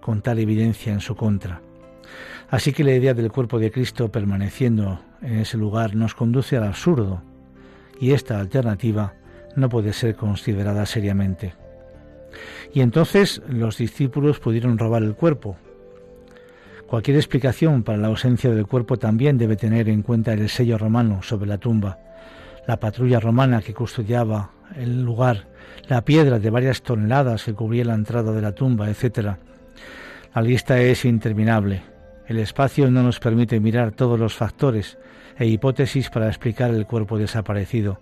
con 0.00 0.22
tal 0.22 0.38
evidencia 0.38 0.92
en 0.92 1.00
su 1.00 1.16
contra. 1.16 1.60
Así 2.50 2.72
que 2.72 2.84
la 2.84 2.94
idea 2.94 3.14
del 3.14 3.30
cuerpo 3.30 3.58
de 3.58 3.70
Cristo 3.70 4.10
permaneciendo 4.10 5.00
en 5.20 5.38
ese 5.38 5.56
lugar 5.56 5.94
nos 5.94 6.14
conduce 6.14 6.56
al 6.56 6.64
absurdo, 6.64 7.22
y 8.00 8.12
esta 8.12 8.40
alternativa 8.40 9.14
no 9.56 9.68
puede 9.68 9.92
ser 9.92 10.14
considerada 10.16 10.86
seriamente. 10.86 11.54
Y 12.72 12.80
entonces 12.80 13.42
los 13.48 13.78
discípulos 13.78 14.38
pudieron 14.38 14.78
robar 14.78 15.02
el 15.02 15.14
cuerpo. 15.14 15.56
Cualquier 16.88 17.18
explicación 17.18 17.82
para 17.82 17.98
la 17.98 18.08
ausencia 18.08 18.50
del 18.50 18.66
cuerpo 18.66 18.96
también 18.96 19.36
debe 19.36 19.56
tener 19.56 19.90
en 19.90 20.00
cuenta 20.00 20.32
el 20.32 20.48
sello 20.48 20.78
romano 20.78 21.22
sobre 21.22 21.46
la 21.46 21.58
tumba, 21.58 21.98
la 22.66 22.80
patrulla 22.80 23.20
romana 23.20 23.60
que 23.60 23.74
custodiaba 23.74 24.52
el 24.74 25.04
lugar, 25.04 25.48
la 25.86 26.02
piedra 26.02 26.38
de 26.38 26.48
varias 26.48 26.80
toneladas 26.80 27.44
que 27.44 27.52
cubría 27.52 27.84
la 27.84 27.92
entrada 27.92 28.32
de 28.32 28.40
la 28.40 28.52
tumba, 28.52 28.88
etc. 28.88 29.36
La 30.34 30.40
lista 30.40 30.80
es 30.80 31.04
interminable. 31.04 31.82
El 32.26 32.38
espacio 32.38 32.90
no 32.90 33.02
nos 33.02 33.20
permite 33.20 33.60
mirar 33.60 33.92
todos 33.92 34.18
los 34.18 34.34
factores 34.34 34.96
e 35.38 35.44
hipótesis 35.44 36.08
para 36.08 36.28
explicar 36.28 36.70
el 36.70 36.86
cuerpo 36.86 37.18
desaparecido. 37.18 38.00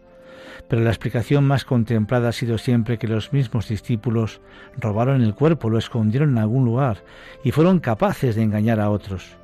Pero 0.68 0.82
la 0.82 0.90
explicación 0.90 1.44
más 1.44 1.64
contemplada 1.64 2.28
ha 2.28 2.32
sido 2.32 2.58
siempre 2.58 2.98
que 2.98 3.08
los 3.08 3.32
mismos 3.32 3.68
discípulos 3.68 4.40
robaron 4.78 5.22
el 5.22 5.34
cuerpo, 5.34 5.70
lo 5.70 5.78
escondieron 5.78 6.30
en 6.30 6.38
algún 6.38 6.64
lugar 6.64 7.04
y 7.44 7.52
fueron 7.52 7.80
capaces 7.80 8.34
de 8.36 8.42
engañar 8.42 8.80
a 8.80 8.90
otros. 8.90 9.36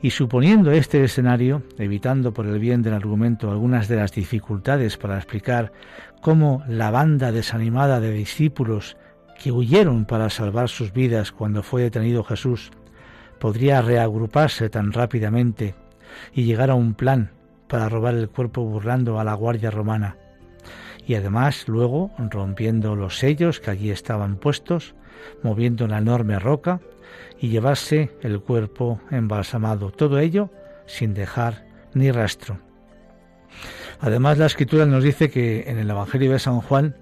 Y 0.00 0.10
suponiendo 0.10 0.72
este 0.72 1.04
escenario, 1.04 1.62
evitando 1.78 2.32
por 2.32 2.46
el 2.46 2.58
bien 2.58 2.82
del 2.82 2.94
argumento 2.94 3.50
algunas 3.50 3.86
de 3.86 3.96
las 3.96 4.12
dificultades 4.12 4.96
para 4.96 5.16
explicar 5.16 5.72
cómo 6.20 6.64
la 6.66 6.90
banda 6.90 7.30
desanimada 7.30 8.00
de 8.00 8.12
discípulos 8.12 8.96
que 9.40 9.52
huyeron 9.52 10.04
para 10.04 10.28
salvar 10.28 10.68
sus 10.68 10.92
vidas 10.92 11.30
cuando 11.32 11.62
fue 11.62 11.82
detenido 11.82 12.24
Jesús 12.24 12.72
podría 13.38 13.82
reagruparse 13.82 14.70
tan 14.70 14.92
rápidamente 14.92 15.74
y 16.32 16.44
llegar 16.44 16.70
a 16.70 16.76
un 16.76 16.94
plan 16.94 17.32
para 17.66 17.88
robar 17.88 18.14
el 18.14 18.28
cuerpo 18.28 18.62
burlando 18.62 19.18
a 19.18 19.24
la 19.24 19.34
guardia 19.34 19.70
romana, 19.70 20.16
y 21.06 21.14
además 21.14 21.68
luego 21.68 22.10
rompiendo 22.18 22.94
los 22.96 23.18
sellos 23.18 23.60
que 23.60 23.70
allí 23.70 23.90
estaban 23.90 24.36
puestos, 24.36 24.94
moviendo 25.42 25.86
la 25.86 25.98
enorme 25.98 26.38
roca 26.38 26.80
y 27.40 27.48
llevarse 27.48 28.10
el 28.22 28.40
cuerpo 28.40 29.00
embalsamado. 29.10 29.90
Todo 29.90 30.18
ello 30.18 30.50
sin 30.86 31.14
dejar 31.14 31.66
ni 31.94 32.10
rastro. 32.10 32.58
Además, 34.00 34.38
la 34.38 34.46
escritura 34.46 34.86
nos 34.86 35.04
dice 35.04 35.30
que 35.30 35.64
en 35.68 35.78
el 35.78 35.90
Evangelio 35.90 36.32
de 36.32 36.38
San 36.38 36.60
Juan, 36.60 36.96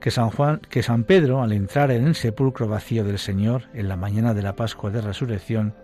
que 0.00 0.10
San 0.10 0.30
Juan, 0.30 0.60
que 0.68 0.82
San 0.82 1.04
Pedro, 1.04 1.42
al 1.42 1.52
entrar 1.52 1.90
en 1.90 2.06
el 2.06 2.14
sepulcro 2.14 2.68
vacío 2.68 3.04
del 3.04 3.18
Señor 3.18 3.64
en 3.72 3.88
la 3.88 3.96
mañana 3.96 4.34
de 4.34 4.42
la 4.42 4.54
Pascua 4.54 4.90
de 4.90 5.00
Resurrección, 5.00 5.74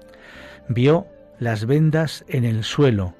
vio 0.68 1.06
las 1.38 1.64
vendas 1.64 2.24
en 2.28 2.44
el 2.44 2.64
suelo 2.64 3.14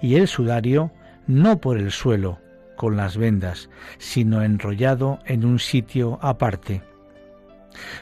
y 0.00 0.16
el 0.16 0.28
sudario 0.28 0.90
no 1.26 1.60
por 1.60 1.76
el 1.76 1.90
suelo 1.90 2.38
con 2.76 2.96
las 2.96 3.16
vendas, 3.16 3.68
sino 3.98 4.42
enrollado 4.42 5.18
en 5.24 5.44
un 5.44 5.58
sitio 5.58 6.18
aparte. 6.22 6.82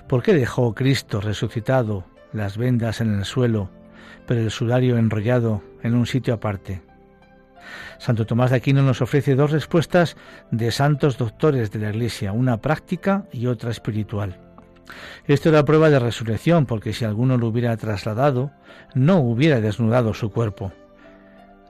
¿Por 0.08 0.22
qué 0.22 0.34
dejó 0.34 0.74
Cristo 0.74 1.20
resucitado 1.20 2.04
las 2.32 2.56
vendas 2.56 3.00
en 3.00 3.14
el 3.14 3.24
suelo, 3.24 3.70
pero 4.26 4.40
el 4.40 4.50
sudario 4.50 4.98
enrollado 4.98 5.62
en 5.82 5.94
un 5.94 6.06
sitio 6.06 6.34
aparte? 6.34 6.82
Santo 7.98 8.26
Tomás 8.26 8.50
de 8.50 8.56
Aquino 8.56 8.82
nos 8.82 9.00
ofrece 9.00 9.34
dos 9.34 9.50
respuestas 9.50 10.16
de 10.50 10.70
santos 10.70 11.16
doctores 11.16 11.70
de 11.70 11.78
la 11.78 11.90
Iglesia, 11.90 12.32
una 12.32 12.60
práctica 12.60 13.24
y 13.32 13.46
otra 13.46 13.70
espiritual. 13.70 14.38
Esto 15.26 15.48
era 15.48 15.64
prueba 15.64 15.88
de 15.88 15.98
resurrección, 15.98 16.66
porque 16.66 16.92
si 16.92 17.06
alguno 17.06 17.38
lo 17.38 17.48
hubiera 17.48 17.74
trasladado, 17.78 18.50
no 18.94 19.20
hubiera 19.20 19.60
desnudado 19.60 20.12
su 20.12 20.30
cuerpo 20.30 20.72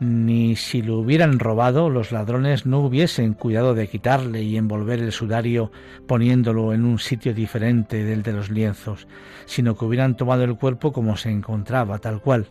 ni 0.00 0.56
si 0.56 0.82
lo 0.82 0.98
hubieran 0.98 1.38
robado, 1.38 1.88
los 1.88 2.10
ladrones 2.10 2.66
no 2.66 2.80
hubiesen 2.80 3.34
cuidado 3.34 3.74
de 3.74 3.88
quitarle 3.88 4.42
y 4.42 4.56
envolver 4.56 4.98
el 4.98 5.12
sudario 5.12 5.70
poniéndolo 6.06 6.72
en 6.72 6.84
un 6.84 6.98
sitio 6.98 7.32
diferente 7.32 8.04
del 8.04 8.22
de 8.22 8.32
los 8.32 8.50
lienzos, 8.50 9.06
sino 9.46 9.76
que 9.76 9.84
hubieran 9.84 10.16
tomado 10.16 10.42
el 10.44 10.56
cuerpo 10.56 10.92
como 10.92 11.16
se 11.16 11.30
encontraba, 11.30 11.98
tal 11.98 12.20
cual. 12.20 12.48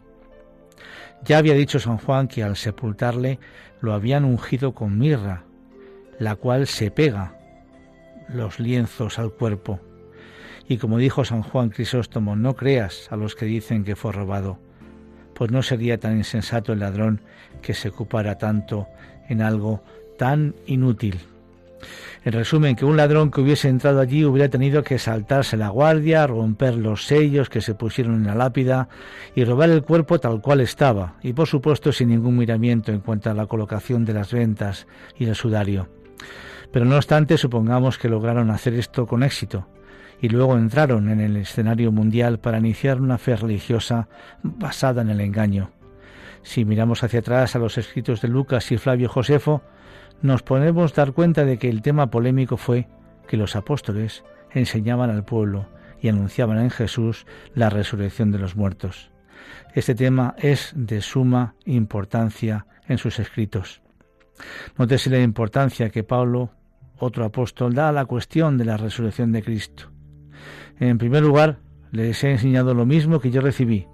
Ya 1.26 1.38
había 1.38 1.54
dicho 1.54 1.80
San 1.80 1.98
Juan 1.98 2.28
que 2.28 2.44
al 2.44 2.56
sepultarle 2.56 3.40
lo 3.82 3.94
habían 3.94 4.26
ungido 4.26 4.74
con 4.74 4.98
mirra, 4.98 5.44
la 6.20 6.36
cual 6.36 6.68
se 6.68 6.92
pega 6.92 7.38
los 8.30 8.60
lienzos 8.60 9.20
al 9.20 9.32
cuerpo. 9.32 9.80
Y 10.68 10.78
como 10.78 10.98
dijo 10.98 11.26
San 11.26 11.44
Juan 11.44 11.70
Crisóstomo, 11.70 12.38
no 12.38 12.56
creas 12.56 13.12
a 13.12 13.18
los 13.18 13.36
que 13.36 13.46
dicen 13.46 13.84
que 13.84 13.98
fue 13.98 14.14
robado 14.14 14.60
pues 15.34 15.52
no 15.52 15.62
sería 15.62 15.98
tan 15.98 16.18
insensato 16.18 16.74
el 16.74 16.80
ladrón 16.80 17.22
que 17.62 17.74
se 17.74 17.90
ocupara 17.90 18.38
tanto 18.38 18.88
en 19.30 19.42
algo 19.42 19.84
tan 20.18 20.56
inútil. 20.66 21.20
En 22.24 22.32
resumen, 22.32 22.76
que 22.78 22.86
un 22.86 22.96
ladrón 22.96 23.32
que 23.32 23.42
hubiese 23.42 23.68
entrado 23.68 24.00
allí 24.00 24.24
hubiera 24.24 24.50
tenido 24.50 24.84
que 24.84 24.98
saltarse 24.98 25.58
la 25.58 25.68
guardia, 25.68 26.26
romper 26.26 26.76
los 26.76 27.06
sellos 27.06 27.50
que 27.50 27.60
se 27.60 27.76
pusieron 27.76 28.16
en 28.16 28.28
la 28.28 28.36
lápida 28.36 28.88
y 29.36 29.44
robar 29.44 29.70
el 29.70 29.84
cuerpo 29.84 30.20
tal 30.20 30.42
cual 30.42 30.62
estaba, 30.62 31.16
y 31.22 31.34
por 31.34 31.48
supuesto 31.48 31.92
sin 31.92 32.10
ningún 32.10 32.38
miramiento 32.38 32.94
en 32.94 33.02
cuanto 33.02 33.30
a 33.30 33.34
la 33.34 33.48
colocación 33.48 34.06
de 34.06 34.14
las 34.14 34.32
ventas 34.32 34.88
y 35.18 35.26
el 35.26 35.36
sudario. 35.36 35.90
Pero 36.72 36.86
no 36.86 36.96
obstante, 36.96 37.38
supongamos 37.38 37.98
que 37.98 38.10
lograron 38.10 38.50
hacer 38.50 38.74
esto 38.76 39.06
con 39.06 39.22
éxito, 39.22 39.68
y 40.22 40.30
luego 40.30 40.58
entraron 40.58 41.10
en 41.10 41.20
el 41.20 41.38
escenario 41.38 41.92
mundial 41.92 42.40
para 42.40 42.60
iniciar 42.60 43.02
una 43.02 43.18
fe 43.18 43.36
religiosa 43.36 44.08
basada 44.42 45.02
en 45.02 45.10
el 45.10 45.22
engaño. 45.22 45.72
Si 46.42 46.66
miramos 46.66 47.04
hacia 47.04 47.20
atrás 47.20 47.56
a 47.56 47.60
los 47.60 47.78
escritos 47.78 48.22
de 48.22 48.28
Lucas 48.28 48.72
y 48.72 48.78
Flavio 48.78 49.10
Josefo, 49.10 49.62
nos 50.22 50.44
podemos 50.44 50.94
dar 50.94 51.14
cuenta 51.14 51.46
de 51.46 51.58
que 51.58 51.70
el 51.70 51.82
tema 51.82 52.10
polémico 52.10 52.58
fue 52.58 52.88
que 53.28 53.38
los 53.38 53.56
apóstoles 53.56 54.24
enseñaban 54.52 55.10
al 55.10 55.24
pueblo 55.24 55.68
y 56.02 56.10
anunciaban 56.10 56.60
en 56.60 56.70
Jesús 56.70 57.26
la 57.56 57.70
resurrección 57.70 58.32
de 58.32 58.40
los 58.40 58.56
muertos. 58.56 59.12
Este 59.74 59.96
tema 59.96 60.36
es 60.38 60.74
de 60.76 61.02
suma 61.02 61.56
importancia 61.66 62.68
en 62.88 62.98
sus 62.98 63.20
escritos. 63.20 63.82
Nótese 64.78 65.10
la 65.10 65.20
importancia 65.20 65.90
que 65.90 66.04
Pablo, 66.04 66.52
otro 66.98 67.26
apóstol, 67.26 67.74
da 67.74 67.90
a 67.90 67.94
la 67.94 68.06
cuestión 68.06 68.58
de 68.58 68.66
la 68.66 68.78
resurrección 68.78 69.32
de 69.32 69.44
Cristo. 69.44 69.93
En 70.80 70.98
primer 70.98 71.24
lugar, 71.24 71.60
les 71.92 72.24
he 72.24 72.32
enseñado 72.32 72.74
lo 72.74 72.86
mismo 72.86 73.20
que 73.20 73.32
yo 73.32 73.42
recibí, 73.42 73.88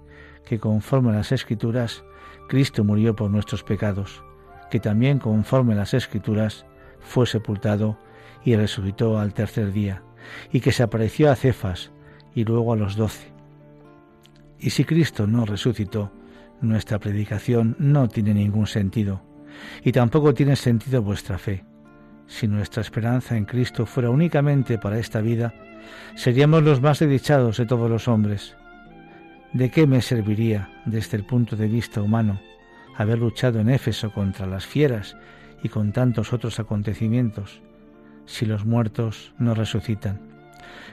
que 0.46 0.58
conforme 0.58 1.10
a 1.10 1.14
las 1.14 1.32
Escrituras, 1.32 2.04
Cristo 2.48 2.82
murió 2.82 3.14
por 3.14 3.30
nuestros 3.30 3.62
pecados, 3.62 4.24
que 4.70 4.80
también 4.80 5.18
conforme 5.18 5.74
a 5.74 5.76
las 5.76 5.94
Escrituras, 5.94 6.64
fue 7.00 7.26
sepultado 7.26 7.98
y 8.44 8.56
resucitó 8.56 9.18
al 9.18 9.34
tercer 9.34 9.72
día, 9.72 10.02
y 10.50 10.60
que 10.60 10.72
se 10.72 10.82
apareció 10.82 11.30
a 11.30 11.36
Cefas 11.36 11.92
y 12.34 12.44
luego 12.44 12.72
a 12.72 12.76
los 12.76 12.96
doce. 12.96 13.32
Y 14.58 14.70
si 14.70 14.84
Cristo 14.84 15.26
no 15.26 15.44
resucitó, 15.44 16.12
nuestra 16.60 16.98
predicación 16.98 17.76
no 17.78 18.08
tiene 18.08 18.34
ningún 18.34 18.66
sentido, 18.66 19.22
y 19.84 19.92
tampoco 19.92 20.34
tiene 20.34 20.56
sentido 20.56 21.02
vuestra 21.02 21.38
fe. 21.38 21.64
Si 22.30 22.46
nuestra 22.46 22.80
esperanza 22.80 23.36
en 23.36 23.44
Cristo 23.44 23.84
fuera 23.84 24.08
únicamente 24.08 24.78
para 24.78 25.00
esta 25.00 25.20
vida, 25.20 25.52
seríamos 26.14 26.62
los 26.62 26.80
más 26.80 27.00
desdichados 27.00 27.56
de 27.56 27.66
todos 27.66 27.90
los 27.90 28.06
hombres. 28.06 28.56
¿De 29.52 29.68
qué 29.68 29.84
me 29.84 30.00
serviría, 30.00 30.70
desde 30.86 31.16
el 31.16 31.24
punto 31.24 31.56
de 31.56 31.66
vista 31.66 32.00
humano, 32.00 32.40
haber 32.96 33.18
luchado 33.18 33.58
en 33.58 33.68
Éfeso 33.68 34.12
contra 34.12 34.46
las 34.46 34.64
fieras 34.64 35.16
y 35.64 35.68
con 35.68 35.90
tantos 35.90 36.32
otros 36.32 36.60
acontecimientos, 36.60 37.60
si 38.26 38.46
los 38.46 38.64
muertos 38.64 39.34
no 39.38 39.54
resucitan? 39.54 40.20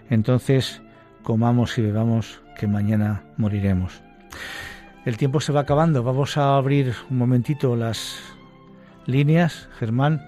Entonces, 0.10 0.82
comamos 1.22 1.78
y 1.78 1.84
bebamos, 1.84 2.42
que 2.58 2.66
mañana 2.66 3.24
moriremos. 3.38 4.02
el 5.06 5.18
tiempo 5.18 5.40
se 5.40 5.54
va 5.54 5.62
acabando. 5.62 6.02
Vamos 6.02 6.36
a 6.36 6.58
abrir 6.58 6.96
un 7.12 7.20
momentito 7.20 7.76
las 7.76 8.20
líneas, 9.06 9.70
Germán. 9.78 10.20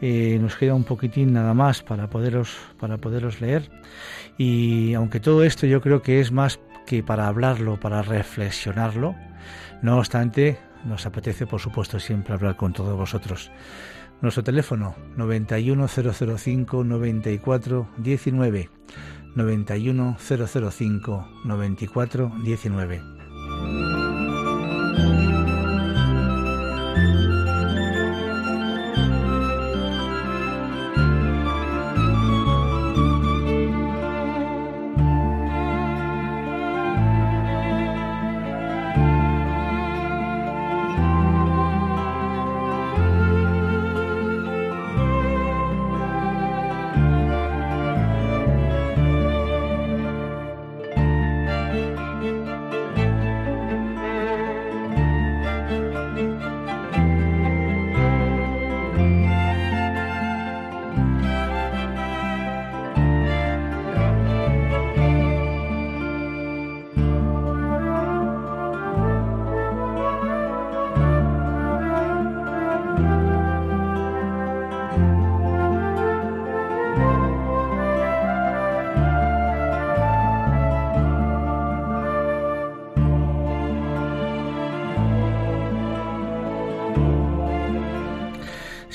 Eh, 0.00 0.38
nos 0.40 0.56
queda 0.56 0.74
un 0.74 0.84
poquitín 0.84 1.32
nada 1.32 1.52
más 1.54 1.82
para 1.82 2.08
poderos, 2.08 2.56
para 2.78 2.96
poderos 2.98 3.40
leer. 3.40 3.70
Y 4.38 4.94
aunque 4.94 5.20
todo 5.20 5.44
esto 5.44 5.66
yo 5.66 5.80
creo 5.80 6.02
que 6.02 6.20
es 6.20 6.32
más 6.32 6.60
que 6.86 7.02
para 7.02 7.28
hablarlo, 7.28 7.78
para 7.78 8.02
reflexionarlo, 8.02 9.14
no 9.82 9.98
obstante, 9.98 10.58
nos 10.84 11.06
apetece 11.06 11.46
por 11.46 11.60
supuesto 11.60 12.00
siempre 12.00 12.34
hablar 12.34 12.56
con 12.56 12.72
todos 12.72 12.96
vosotros. 12.96 13.50
Nuestro 14.20 14.42
teléfono 14.44 14.94
91005 15.16 16.84
94 16.84 17.88
19 17.98 18.68
91005 19.34 21.28
94 21.44 22.32
19 22.44 24.09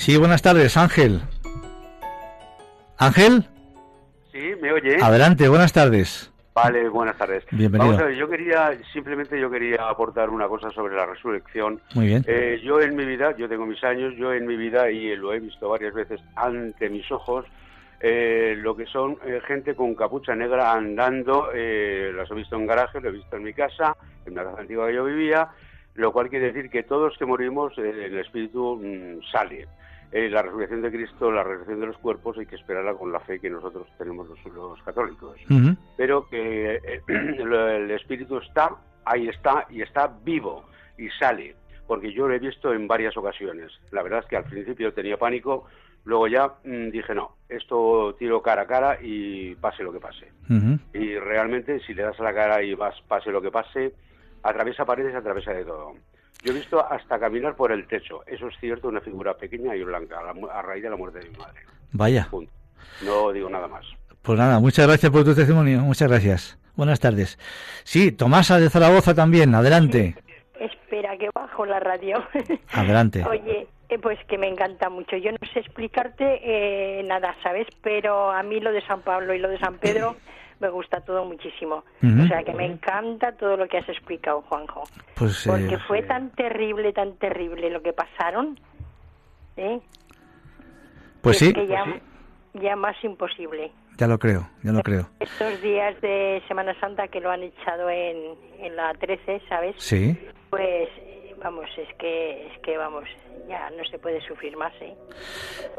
Sí, 0.06 0.18
buenas 0.18 0.44
tardes, 0.44 0.78
Ángel. 0.78 1.20
Ángel. 3.00 3.44
Sí, 4.32 4.54
me 4.62 4.72
oye. 4.72 4.98
Adelante, 5.02 5.50
buenas 5.50 5.74
tardes. 5.74 6.32
Vale, 6.54 6.88
buenas 6.90 7.18
tardes. 7.18 7.44
Bienvenido. 7.50 7.90
Vamos 7.90 8.04
a 8.04 8.06
ver, 8.06 8.16
yo 8.16 8.30
quería, 8.30 8.78
simplemente 8.94 9.40
yo 9.40 9.50
quería 9.50 9.90
aportar 9.90 10.30
una 10.30 10.48
cosa 10.48 10.70
sobre 10.70 10.96
la 10.96 11.08
resurrección. 11.08 11.82
Muy 11.96 12.06
bien. 12.06 12.24
Eh, 12.28 12.62
yo 12.64 12.82
en 12.82 12.96
mi 12.96 13.04
vida, 13.04 13.36
yo 13.36 13.50
tengo 13.50 13.66
mis 13.66 13.84
años, 13.84 14.14
yo 14.16 14.32
en 14.32 14.46
mi 14.46 14.56
vida, 14.56 14.92
y 14.92 15.16
lo 15.16 15.34
he 15.34 15.40
visto 15.40 15.70
varias 15.70 15.96
veces 15.96 16.22
ante 16.36 16.88
mis 16.88 17.12
ojos, 17.12 17.48
eh, 18.00 18.54
lo 18.60 18.76
que 18.76 18.86
son 18.86 19.18
eh, 19.26 19.42
gente 19.48 19.74
con 19.74 19.96
capucha 19.96 20.36
negra 20.36 20.72
andando, 20.72 21.48
las 21.48 22.30
he 22.30 22.36
visto 22.36 22.58
en 22.58 22.68
garaje, 22.68 23.02
lo 23.02 23.10
he 23.10 23.14
visto 23.14 23.38
en 23.38 23.44
mi 23.44 23.56
casa, 23.56 23.98
en 24.28 24.36
la 24.36 24.44
casa 24.44 24.62
antigua 24.62 24.86
que 24.86 24.94
yo 24.94 25.06
vivía, 25.06 25.50
lo 25.96 26.12
cual 26.12 26.30
quiere 26.30 26.54
decir 26.54 26.70
que 26.70 26.84
todos 26.84 27.18
que 27.18 27.26
morimos, 27.26 27.76
el 27.80 28.20
espíritu 28.20 28.80
mm, 28.80 29.24
sale. 29.32 29.68
Eh, 30.12 30.30
la 30.30 30.42
resurrección 30.42 30.82
de 30.82 30.92
Cristo, 30.92 31.32
la 31.32 31.44
resurrección 31.44 31.80
de 31.82 31.88
los 31.88 31.98
cuerpos, 31.98 32.38
hay 32.38 32.46
que 32.46 32.56
esperarla 32.56 32.94
con 32.94 33.12
la 33.12 33.20
fe 33.20 33.40
que 33.40 33.50
nosotros 33.50 33.88
tenemos 33.98 34.28
los, 34.28 34.82
católicos. 34.84 35.38
Pero 35.98 36.28
que 36.30 36.76
eh, 36.76 37.02
el, 37.08 37.92
espíritu 37.92 38.38
está, 38.38 38.76
ahí 39.04 39.28
está, 39.28 39.66
y 39.70 39.82
está 39.82 40.08
vivo, 40.24 40.66
y 40.98 41.10
sale. 41.10 41.56
Porque 41.88 42.14
yo 42.14 42.28
lo 42.28 42.34
he 42.34 42.40
visto 42.40 42.74
en 42.74 42.88
varias 42.88 43.16
ocasiones. 43.18 43.72
La 43.92 44.04
verdad 44.04 44.20
es 44.20 44.26
que 44.26 44.38
al 44.38 44.46
principio 44.46 44.94
tenía 44.94 45.18
pánico, 45.18 45.66
luego 46.04 46.28
ya 46.28 46.48
mm, 46.64 46.90
dije, 46.90 47.14
no, 47.14 47.36
esto 47.50 48.16
tiro 48.18 48.42
cara 48.42 48.64
a 48.64 48.68
cara 48.68 48.98
y 49.02 49.56
pase 49.56 49.84
lo 49.84 49.92
que 49.92 50.00
pase. 50.00 50.32
Y 50.94 51.18
realmente, 51.18 51.80
si 51.82 51.94
le 51.94 52.04
das 52.04 52.20
a 52.20 52.24
la 52.24 52.34
cara 52.34 52.64
y 52.64 52.74
vas, 52.74 52.96
pase 53.08 53.32
lo 53.32 53.42
que 53.42 53.52
pase, 53.52 53.94
atraviesa 54.44 54.86
paredes, 54.86 55.14
atraviesa 55.14 55.52
de 55.52 55.66
todo. 55.66 55.94
Yo 56.46 56.52
he 56.52 56.56
visto 56.58 56.80
hasta 56.80 57.18
caminar 57.18 57.56
por 57.56 57.72
el 57.72 57.88
techo. 57.88 58.24
Eso 58.28 58.48
es 58.48 58.56
cierto, 58.60 58.88
una 58.88 59.02
figura 59.02 59.34
pequeña 59.34 59.76
y 59.76 59.84
blanca, 59.84 60.20
a, 60.20 60.62
raíz 60.62 60.84
de 60.84 60.92
la 60.92 60.96
muerte 60.96 61.18
de 61.18 61.30
mi 61.32 61.38
madre. 61.38 61.60
Vaya. 61.92 62.30
No 63.04 63.32
digo 63.32 63.50
nada 63.50 63.68
más. 63.68 63.84
Pues 64.22 64.38
nada, 64.38 64.60
muchas 64.60 64.86
gracias 64.86 65.12
por 65.12 65.24
tu 65.24 65.34
testimonio. 65.34 65.80
Muchas 65.80 66.08
gracias. 66.08 66.60
Buenas 66.76 67.00
tardes. 67.00 67.40
Sí, 67.84 68.12
Tomasa 68.12 68.60
de 68.60 68.70
Zaragoza 68.70 69.16
también. 69.16 69.56
Adelante. 69.56 70.16
Espera, 70.60 71.18
que 71.18 71.30
bajo 71.34 71.66
la 71.66 71.80
radio. 71.80 72.24
Adelante. 72.74 73.26
Oye, 73.26 73.68
eh, 73.90 73.98
pues 73.98 74.20
que 74.28 74.38
me 74.38 74.48
encanta 74.48 74.92
mucho. 74.92 75.18
Yo 75.18 75.32
no 75.32 75.40
sé 75.52 75.62
explicarte 75.62 76.42
eh, 76.44 77.02
nada, 77.06 77.36
¿sabes? 77.42 77.66
Pero 77.82 78.30
a 78.30 78.44
mí 78.44 78.60
lo 78.60 78.72
de 78.72 78.86
San 78.86 79.02
Pablo 79.02 79.34
y 79.34 79.40
lo 79.40 79.50
de 79.50 79.58
San 79.58 79.80
Pedro 79.80 80.16
me 80.60 80.70
gusta 80.70 81.02
todo 81.02 81.26
muchísimo. 81.26 81.84
O 82.02 82.28
sea 82.28 82.44
que 82.44 82.54
me 82.54 82.66
encanta 82.66 83.34
todo 83.34 83.58
lo 83.58 83.68
que 83.68 83.78
has 83.78 83.90
explicado, 83.90 84.42
Juanjo. 84.44 84.84
Pues, 85.16 85.46
Porque 85.48 85.78
fue 85.88 86.04
tan 86.04 86.30
terrible, 86.32 86.94
tan 86.94 87.14
terrible 87.18 87.70
lo 87.70 87.82
que 87.82 87.94
pasaron. 87.94 88.60
¿eh? 89.58 89.80
Pues 91.22 91.38
sí. 91.40 91.54
Que 91.54 91.68
ya, 91.68 91.84
pues 91.84 92.64
ya 92.64 92.76
más 92.76 92.96
imposible. 93.04 93.72
Ya 93.98 94.08
lo 94.08 94.20
creo, 94.20 94.50
ya 94.64 94.72
lo 94.72 94.82
creo. 94.82 95.10
Estos 95.20 95.62
días 95.62 96.00
de 96.02 96.44
Semana 96.48 96.78
Santa 96.80 97.08
que 97.08 97.22
lo 97.22 97.32
han 97.32 97.44
echado 97.44 97.90
en, 97.90 98.36
en 98.60 98.76
la 98.76 98.94
13, 98.94 99.42
¿sabes? 99.48 99.76
Sí. 99.78 100.18
Pues 100.50 100.90
vamos, 101.42 101.66
es 101.78 101.88
que, 101.98 102.48
es 102.48 102.60
que 102.60 102.78
vamos, 102.78 103.06
ya 103.48 103.70
no 103.78 103.84
se 103.86 104.00
puede 104.00 104.20
sufrir 104.22 104.58
más, 104.58 104.74
¿eh? 104.82 104.96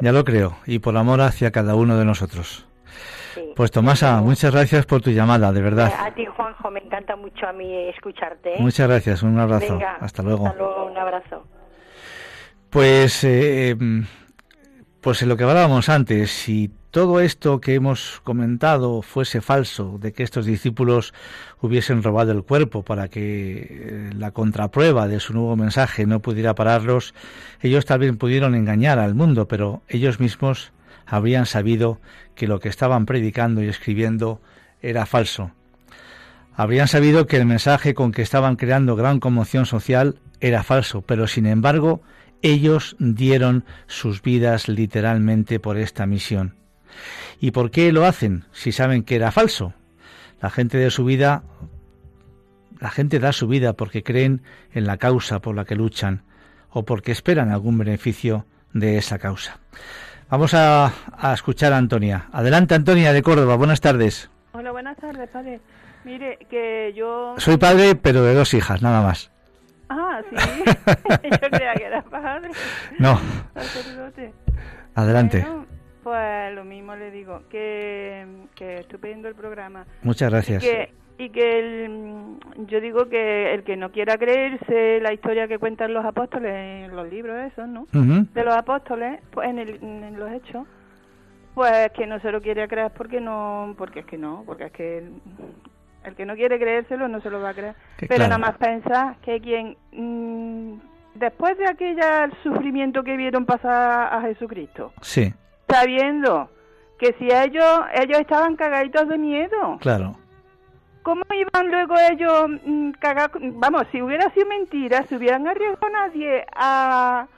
Ya 0.00 0.12
lo 0.12 0.24
creo, 0.24 0.56
y 0.66 0.78
por 0.78 0.96
amor 0.96 1.20
hacia 1.20 1.50
cada 1.50 1.74
uno 1.74 1.98
de 1.98 2.04
nosotros. 2.04 2.66
Pues 3.54 3.70
Tomasa, 3.70 4.20
muchas 4.20 4.52
gracias 4.52 4.86
por 4.86 5.00
tu 5.00 5.10
llamada, 5.10 5.52
de 5.52 5.60
verdad. 5.60 5.92
A 5.98 6.14
ti, 6.14 6.26
Juanjo, 6.26 6.70
me 6.70 6.80
encanta 6.80 7.16
mucho 7.16 7.46
a 7.46 7.52
mí 7.52 7.72
escucharte. 7.88 8.54
¿eh? 8.54 8.60
Muchas 8.60 8.88
gracias, 8.88 9.22
un 9.22 9.38
abrazo. 9.38 9.78
hasta 10.00 10.22
luego. 10.22 10.46
Hasta 10.46 10.58
luego, 10.58 10.86
un 10.86 10.98
abrazo. 10.98 11.44
Pues, 12.70 13.24
eh, 13.24 13.76
pues 15.00 15.22
en 15.22 15.28
lo 15.28 15.36
que 15.36 15.44
hablábamos 15.44 15.88
antes, 15.88 16.30
si 16.30 16.70
todo 16.96 17.20
esto 17.20 17.60
que 17.60 17.74
hemos 17.74 18.22
comentado 18.24 19.02
fuese 19.02 19.42
falso, 19.42 19.98
de 20.00 20.14
que 20.14 20.22
estos 20.22 20.46
discípulos 20.46 21.12
hubiesen 21.60 22.02
robado 22.02 22.32
el 22.32 22.42
cuerpo 22.42 22.84
para 22.84 23.08
que 23.08 23.66
eh, 23.70 24.10
la 24.16 24.30
contraprueba 24.30 25.06
de 25.06 25.20
su 25.20 25.34
nuevo 25.34 25.56
mensaje 25.56 26.06
no 26.06 26.20
pudiera 26.20 26.54
pararlos, 26.54 27.14
ellos 27.60 27.84
también 27.84 28.16
pudieron 28.16 28.54
engañar 28.54 28.98
al 28.98 29.14
mundo, 29.14 29.46
pero 29.46 29.82
ellos 29.88 30.20
mismos 30.20 30.72
habrían 31.06 31.46
sabido 31.46 32.00
que 32.34 32.46
lo 32.46 32.60
que 32.60 32.68
estaban 32.68 33.06
predicando 33.06 33.62
y 33.62 33.68
escribiendo 33.68 34.40
era 34.82 35.06
falso. 35.06 35.52
Habrían 36.54 36.88
sabido 36.88 37.26
que 37.26 37.36
el 37.36 37.46
mensaje 37.46 37.94
con 37.94 38.12
que 38.12 38.22
estaban 38.22 38.56
creando 38.56 38.96
gran 38.96 39.20
conmoción 39.20 39.66
social 39.66 40.18
era 40.40 40.62
falso, 40.62 41.02
pero 41.02 41.26
sin 41.26 41.46
embargo 41.46 42.02
ellos 42.42 42.96
dieron 42.98 43.64
sus 43.86 44.22
vidas 44.22 44.68
literalmente 44.68 45.60
por 45.60 45.78
esta 45.78 46.06
misión. 46.06 46.56
¿Y 47.40 47.50
por 47.50 47.70
qué 47.70 47.92
lo 47.92 48.04
hacen 48.04 48.44
si 48.52 48.72
saben 48.72 49.02
que 49.02 49.16
era 49.16 49.32
falso? 49.32 49.74
La 50.40 50.50
gente 50.50 50.78
de 50.78 50.90
su 50.90 51.04
vida 51.04 51.42
la 52.80 52.90
gente 52.90 53.18
da 53.18 53.32
su 53.32 53.48
vida 53.48 53.72
porque 53.72 54.02
creen 54.02 54.42
en 54.72 54.86
la 54.86 54.98
causa 54.98 55.40
por 55.40 55.56
la 55.56 55.64
que 55.64 55.74
luchan 55.74 56.22
o 56.70 56.84
porque 56.84 57.12
esperan 57.12 57.50
algún 57.50 57.78
beneficio 57.78 58.46
de 58.72 58.98
esa 58.98 59.18
causa. 59.18 59.60
Vamos 60.28 60.54
a, 60.54 60.92
escuchar 61.32 61.72
a 61.72 61.76
Antonia. 61.76 62.26
Adelante, 62.32 62.74
Antonia, 62.74 63.12
de 63.12 63.22
Córdoba. 63.22 63.56
Buenas 63.56 63.80
tardes. 63.80 64.28
Hola, 64.52 64.72
buenas 64.72 64.96
tardes, 64.96 65.30
padre. 65.30 65.60
Mire, 66.04 66.38
que 66.50 66.92
yo... 66.96 67.34
Soy 67.38 67.58
padre, 67.58 67.94
pero 67.94 68.24
de 68.24 68.34
dos 68.34 68.52
hijas, 68.52 68.82
nada 68.82 69.02
más. 69.02 69.30
Ah, 69.88 70.20
sí. 70.28 70.36
yo 71.30 71.50
creía 71.50 71.74
que 71.74 71.84
era 71.84 72.02
padre. 72.02 72.50
No. 72.98 73.20
Adelante. 74.96 75.46
pues 76.02 76.54
lo 76.54 76.64
mismo 76.64 76.96
le 76.96 77.12
digo, 77.12 77.42
que, 77.48 78.26
que 78.56 78.80
estupendo 78.80 79.28
el 79.28 79.36
programa. 79.36 79.86
Muchas 80.02 80.30
gracias 80.30 80.64
y 81.18 81.30
que 81.30 81.58
el, 81.58 82.38
yo 82.66 82.80
digo 82.80 83.08
que 83.08 83.54
el 83.54 83.64
que 83.64 83.76
no 83.76 83.90
quiera 83.90 84.18
creerse 84.18 85.00
la 85.00 85.12
historia 85.12 85.48
que 85.48 85.58
cuentan 85.58 85.94
los 85.94 86.04
apóstoles 86.04 86.52
en 86.52 86.94
los 86.94 87.08
libros 87.08 87.52
esos, 87.52 87.66
¿no? 87.68 87.86
De 87.92 88.44
los 88.44 88.54
apóstoles, 88.54 89.20
pues 89.30 89.48
en, 89.48 89.58
el, 89.58 89.82
en 89.82 90.18
los 90.18 90.30
hechos, 90.30 90.66
pues 91.54 91.90
que 91.92 92.06
no 92.06 92.20
se 92.20 92.30
lo 92.30 92.42
quiere 92.42 92.68
creer 92.68 92.92
porque 92.96 93.20
no, 93.20 93.74
porque 93.78 94.00
es 94.00 94.06
que 94.06 94.18
no, 94.18 94.42
porque 94.46 94.64
es 94.66 94.72
que 94.72 95.08
El 96.04 96.14
que 96.14 96.26
no 96.26 96.34
quiere 96.34 96.58
creérselo 96.58 97.08
no 97.08 97.20
se 97.20 97.30
lo 97.30 97.40
va 97.40 97.50
a 97.50 97.54
creer. 97.54 97.74
Pero 98.08 98.24
nada 98.24 98.38
más 98.38 98.56
pensar 98.58 99.16
que 99.22 99.40
quien, 99.40 99.76
mm, 99.92 100.78
después 101.14 101.56
de 101.56 101.66
aquella 101.66 102.28
sufrimiento 102.42 103.02
que 103.02 103.16
vieron 103.16 103.46
pasar 103.46 104.14
a 104.14 104.20
Jesucristo, 104.20 104.92
sí. 105.00 105.32
sabiendo 105.68 106.50
que 106.98 107.14
si 107.18 107.28
ellos, 107.30 107.80
ellos 107.94 108.20
estaban 108.20 108.54
cagaditos 108.56 109.08
de 109.08 109.18
miedo. 109.18 109.78
Claro. 109.80 110.16
¿Cómo 111.06 111.22
iban 111.30 111.70
luego 111.70 111.94
ellos 112.10 112.60
mm, 112.64 112.90
cagados? 112.98 113.40
Vamos, 113.40 113.84
si 113.92 114.02
hubiera 114.02 114.28
sido 114.30 114.46
mentira, 114.46 115.06
¿se 115.06 115.14
hubieran 115.14 115.46
arriesgado 115.46 115.88
nadie 115.88 116.44
a, 116.52 117.28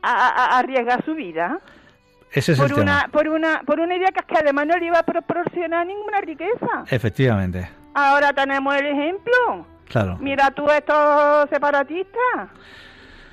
a, 0.00 0.58
arriesgar 0.58 1.04
su 1.04 1.14
vida? 1.14 1.58
Ese 2.32 2.52
es 2.52 2.58
por 2.58 2.68
el 2.70 2.78
una, 2.78 3.00
tema. 3.00 3.12
Por 3.12 3.28
una, 3.28 3.60
por 3.66 3.80
una 3.80 3.96
idea 3.96 4.08
que, 4.08 4.22
que 4.22 4.38
además 4.38 4.66
no 4.68 4.78
le 4.78 4.86
iba 4.86 4.98
a 4.98 5.02
proporcionar 5.02 5.86
ninguna 5.86 6.22
riqueza. 6.22 6.84
Efectivamente. 6.88 7.68
Ahora 7.92 8.32
tenemos 8.32 8.74
el 8.74 8.86
ejemplo. 8.86 9.66
Claro. 9.90 10.16
Mira 10.18 10.50
tú 10.52 10.66
estos 10.70 11.50
separatistas. 11.50 12.48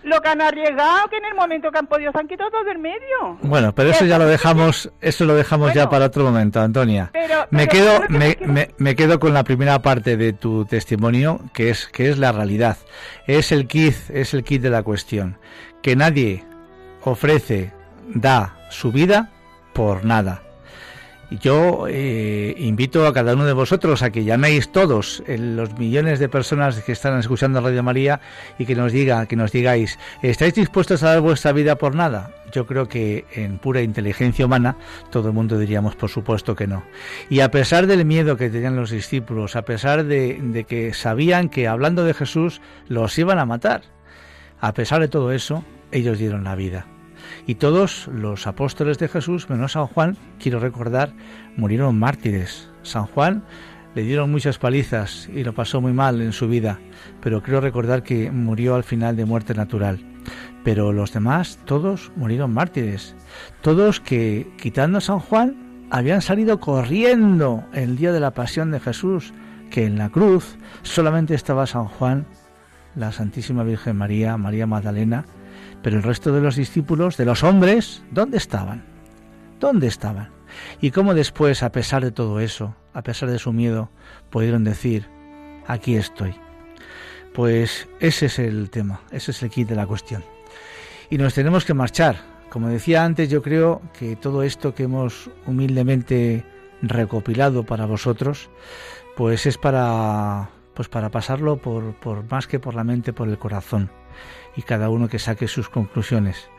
Lo 0.03 0.21
que 0.21 0.29
han 0.29 0.41
arriesgado, 0.41 1.07
que 1.09 1.17
en 1.17 1.25
el 1.25 1.35
momento 1.35 1.71
que 1.71 1.79
han 1.79 1.87
podido 1.87 2.11
se 2.11 2.19
han 2.19 2.27
quitado 2.27 2.51
todo 2.51 2.63
del 2.63 2.77
medio. 2.77 3.37
Bueno, 3.41 3.73
pero 3.73 3.89
eso 3.89 4.05
ya 4.05 4.17
lo 4.17 4.25
dejamos, 4.25 4.91
eso 5.01 5.25
lo 5.25 5.33
dejamos 5.33 5.73
ya 5.73 5.89
para 5.89 6.05
otro 6.05 6.23
momento, 6.23 6.59
Antonia. 6.59 7.11
me 7.49 7.67
quedo, 7.67 8.01
me, 8.09 8.37
me, 8.77 8.95
quedo 8.95 9.19
con 9.19 9.33
la 9.33 9.43
primera 9.43 9.81
parte 9.81 10.17
de 10.17 10.33
tu 10.33 10.65
testimonio, 10.65 11.39
que 11.53 11.69
es, 11.69 11.87
que 11.87 12.09
es 12.09 12.17
la 12.17 12.31
realidad. 12.31 12.77
Es 13.27 13.51
el 13.51 13.67
kit, 13.67 13.95
es 14.09 14.33
el 14.33 14.43
kit 14.43 14.61
de 14.61 14.69
la 14.69 14.83
cuestión. 14.83 15.37
Que 15.81 15.95
nadie 15.95 16.43
ofrece, 17.03 17.71
da 18.07 18.57
su 18.69 18.91
vida 18.91 19.29
por 19.73 20.05
nada. 20.05 20.43
Yo 21.41 21.87
eh, 21.89 22.53
invito 22.59 23.07
a 23.07 23.13
cada 23.13 23.33
uno 23.33 23.45
de 23.45 23.53
vosotros 23.53 24.03
a 24.03 24.11
que 24.11 24.23
llaméis 24.23 24.71
todos 24.71 25.23
los 25.27 25.77
millones 25.79 26.19
de 26.19 26.29
personas 26.29 26.81
que 26.81 26.91
están 26.91 27.17
escuchando 27.17 27.59
Radio 27.59 27.81
María 27.81 28.21
y 28.59 28.65
que 28.65 28.75
nos 28.75 28.91
diga, 28.91 29.25
que 29.25 29.35
nos 29.35 29.51
digáis, 29.51 29.97
¿estáis 30.21 30.53
dispuestos 30.53 31.01
a 31.01 31.09
dar 31.09 31.21
vuestra 31.21 31.51
vida 31.51 31.75
por 31.77 31.95
nada? 31.95 32.31
Yo 32.51 32.67
creo 32.67 32.87
que 32.87 33.25
en 33.33 33.57
pura 33.57 33.81
inteligencia 33.81 34.45
humana 34.45 34.77
todo 35.09 35.29
el 35.29 35.33
mundo 35.33 35.57
diríamos 35.57 35.95
por 35.95 36.09
supuesto 36.09 36.55
que 36.55 36.67
no. 36.67 36.83
Y 37.29 37.39
a 37.39 37.49
pesar 37.49 37.87
del 37.87 38.05
miedo 38.05 38.37
que 38.37 38.51
tenían 38.51 38.75
los 38.75 38.91
discípulos, 38.91 39.55
a 39.55 39.63
pesar 39.63 40.05
de 40.05 40.65
que 40.67 40.93
sabían 40.93 41.49
que 41.49 41.67
hablando 41.67 42.03
de 42.03 42.13
Jesús 42.13 42.61
los 42.87 43.17
iban 43.17 43.39
a 43.39 43.45
matar, 43.45 43.81
a 44.61 44.73
pesar 44.73 45.01
de 45.01 45.07
todo 45.07 45.31
eso, 45.31 45.63
ellos 45.91 46.19
dieron 46.19 46.43
la 46.43 46.55
vida. 46.55 46.92
Y 47.45 47.55
todos 47.55 48.07
los 48.07 48.47
apóstoles 48.47 48.99
de 48.99 49.09
Jesús, 49.09 49.49
menos 49.49 49.73
San 49.73 49.87
Juan, 49.87 50.17
quiero 50.39 50.59
recordar, 50.59 51.13
murieron 51.57 51.99
mártires. 51.99 52.69
San 52.83 53.05
Juan 53.05 53.43
le 53.95 54.03
dieron 54.03 54.31
muchas 54.31 54.57
palizas 54.57 55.29
y 55.33 55.43
lo 55.43 55.53
pasó 55.53 55.81
muy 55.81 55.93
mal 55.93 56.21
en 56.21 56.31
su 56.31 56.47
vida, 56.47 56.79
pero 57.21 57.43
creo 57.43 57.61
recordar 57.61 58.03
que 58.03 58.31
murió 58.31 58.75
al 58.75 58.83
final 58.83 59.15
de 59.15 59.25
muerte 59.25 59.53
natural. 59.53 59.99
Pero 60.63 60.93
los 60.93 61.11
demás, 61.11 61.59
todos 61.65 62.11
murieron 62.15 62.53
mártires. 62.53 63.15
Todos 63.61 63.99
que, 63.99 64.51
quitando 64.57 65.01
San 65.01 65.19
Juan, 65.19 65.87
habían 65.91 66.21
salido 66.21 66.59
corriendo 66.59 67.65
el 67.73 67.97
día 67.97 68.13
de 68.13 68.21
la 68.21 68.31
pasión 68.31 68.71
de 68.71 68.79
Jesús, 68.79 69.33
que 69.69 69.85
en 69.85 69.97
la 69.97 70.09
cruz 70.09 70.57
solamente 70.81 71.35
estaba 71.35 71.67
San 71.67 71.85
Juan, 71.85 72.25
la 72.95 73.11
Santísima 73.11 73.63
Virgen 73.63 73.97
María, 73.97 74.37
María 74.37 74.65
Magdalena, 74.65 75.25
pero 75.83 75.97
el 75.97 76.03
resto 76.03 76.31
de 76.31 76.41
los 76.41 76.55
discípulos, 76.55 77.17
de 77.17 77.25
los 77.25 77.43
hombres, 77.43 78.01
¿dónde 78.09 78.37
estaban? 78.37 78.83
¿Dónde 79.59 79.87
estaban? 79.87 80.29
Y 80.81 80.91
cómo 80.91 81.13
después, 81.13 81.61
a 81.61 81.71
pesar 81.71 82.03
de 82.03 82.11
todo 82.11 82.39
eso, 82.39 82.75
a 82.93 83.03
pesar 83.03 83.29
de 83.29 83.37
su 83.37 83.51
miedo, 83.51 83.89
pudieron 84.29 84.63
decir, 84.63 85.07
aquí 85.67 85.95
estoy. 85.95 86.33
Pues 87.33 87.89
ese 87.99 88.27
es 88.27 88.39
el 88.39 88.69
tema, 88.69 89.01
ese 89.11 89.31
es 89.31 89.43
el 89.43 89.49
kit 89.49 89.67
de 89.67 89.75
la 89.75 89.85
cuestión. 89.85 90.23
Y 91.09 91.17
nos 91.17 91.33
tenemos 91.33 91.65
que 91.65 91.73
marchar. 91.73 92.15
Como 92.49 92.69
decía 92.69 93.03
antes, 93.03 93.29
yo 93.29 93.41
creo 93.41 93.81
que 93.97 94.15
todo 94.15 94.43
esto 94.43 94.73
que 94.73 94.83
hemos 94.83 95.29
humildemente 95.45 96.45
recopilado 96.81 97.65
para 97.65 97.85
vosotros, 97.85 98.49
pues 99.17 99.45
es 99.47 99.57
para, 99.57 100.49
pues 100.75 100.87
para 100.87 101.09
pasarlo 101.09 101.57
por, 101.57 101.95
por 101.95 102.29
más 102.31 102.47
que 102.47 102.59
por 102.59 102.75
la 102.75 102.83
mente, 102.83 103.11
por 103.11 103.27
el 103.27 103.37
corazón 103.37 103.89
y 104.55 104.61
cada 104.61 104.89
uno 104.89 105.07
que 105.07 105.19
saque 105.19 105.47
sus 105.47 105.69
conclusiones. 105.69 106.49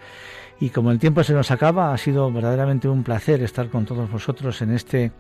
Y 0.61 0.71
como 0.71 0.91
el 0.91 0.99
tiempo 0.99 1.25
se 1.25 1.33
nos 1.33 1.51
acaba, 1.51 1.93
ha 1.93 1.99
sido 1.99 2.31
verdaderamente 2.31 2.89
un 2.89 3.03
placer 3.03 3.43
estar 3.43 3.69
con 3.69 3.85
todos 3.85 4.11
vosotros 4.11 4.63
en 4.63 4.73
este, 4.73 5.13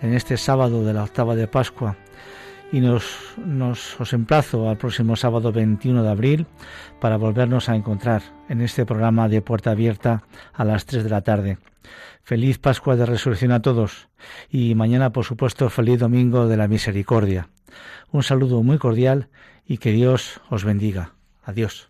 en 0.00 0.14
este 0.14 0.36
sábado 0.36 0.84
de 0.84 0.94
la 0.94 1.04
octava 1.04 1.36
de 1.36 1.46
Pascua. 1.46 1.96
Y 2.72 2.80
nos, 2.80 3.04
nos 3.36 4.00
os 4.00 4.12
emplazo 4.12 4.70
al 4.70 4.78
próximo 4.78 5.16
sábado 5.16 5.52
21 5.52 6.02
de 6.02 6.08
abril 6.08 6.46
para 7.00 7.16
volvernos 7.16 7.68
a 7.68 7.74
encontrar 7.74 8.22
en 8.48 8.60
este 8.60 8.86
programa 8.86 9.28
de 9.28 9.42
Puerta 9.42 9.72
Abierta 9.72 10.22
a 10.52 10.64
las 10.64 10.86
3 10.86 11.04
de 11.04 11.10
la 11.10 11.22
tarde. 11.22 11.58
Feliz 12.22 12.58
Pascua 12.58 12.94
de 12.94 13.06
Resurrección 13.06 13.50
a 13.50 13.60
todos 13.60 14.08
y 14.50 14.76
mañana, 14.76 15.10
por 15.10 15.24
supuesto, 15.24 15.68
feliz 15.68 15.98
Domingo 15.98 16.46
de 16.46 16.56
la 16.56 16.68
Misericordia. 16.68 17.48
Un 18.12 18.22
saludo 18.22 18.62
muy 18.62 18.78
cordial 18.78 19.28
y 19.66 19.78
que 19.78 19.90
Dios 19.90 20.40
os 20.48 20.64
bendiga. 20.64 21.14
Adiós. 21.42 21.89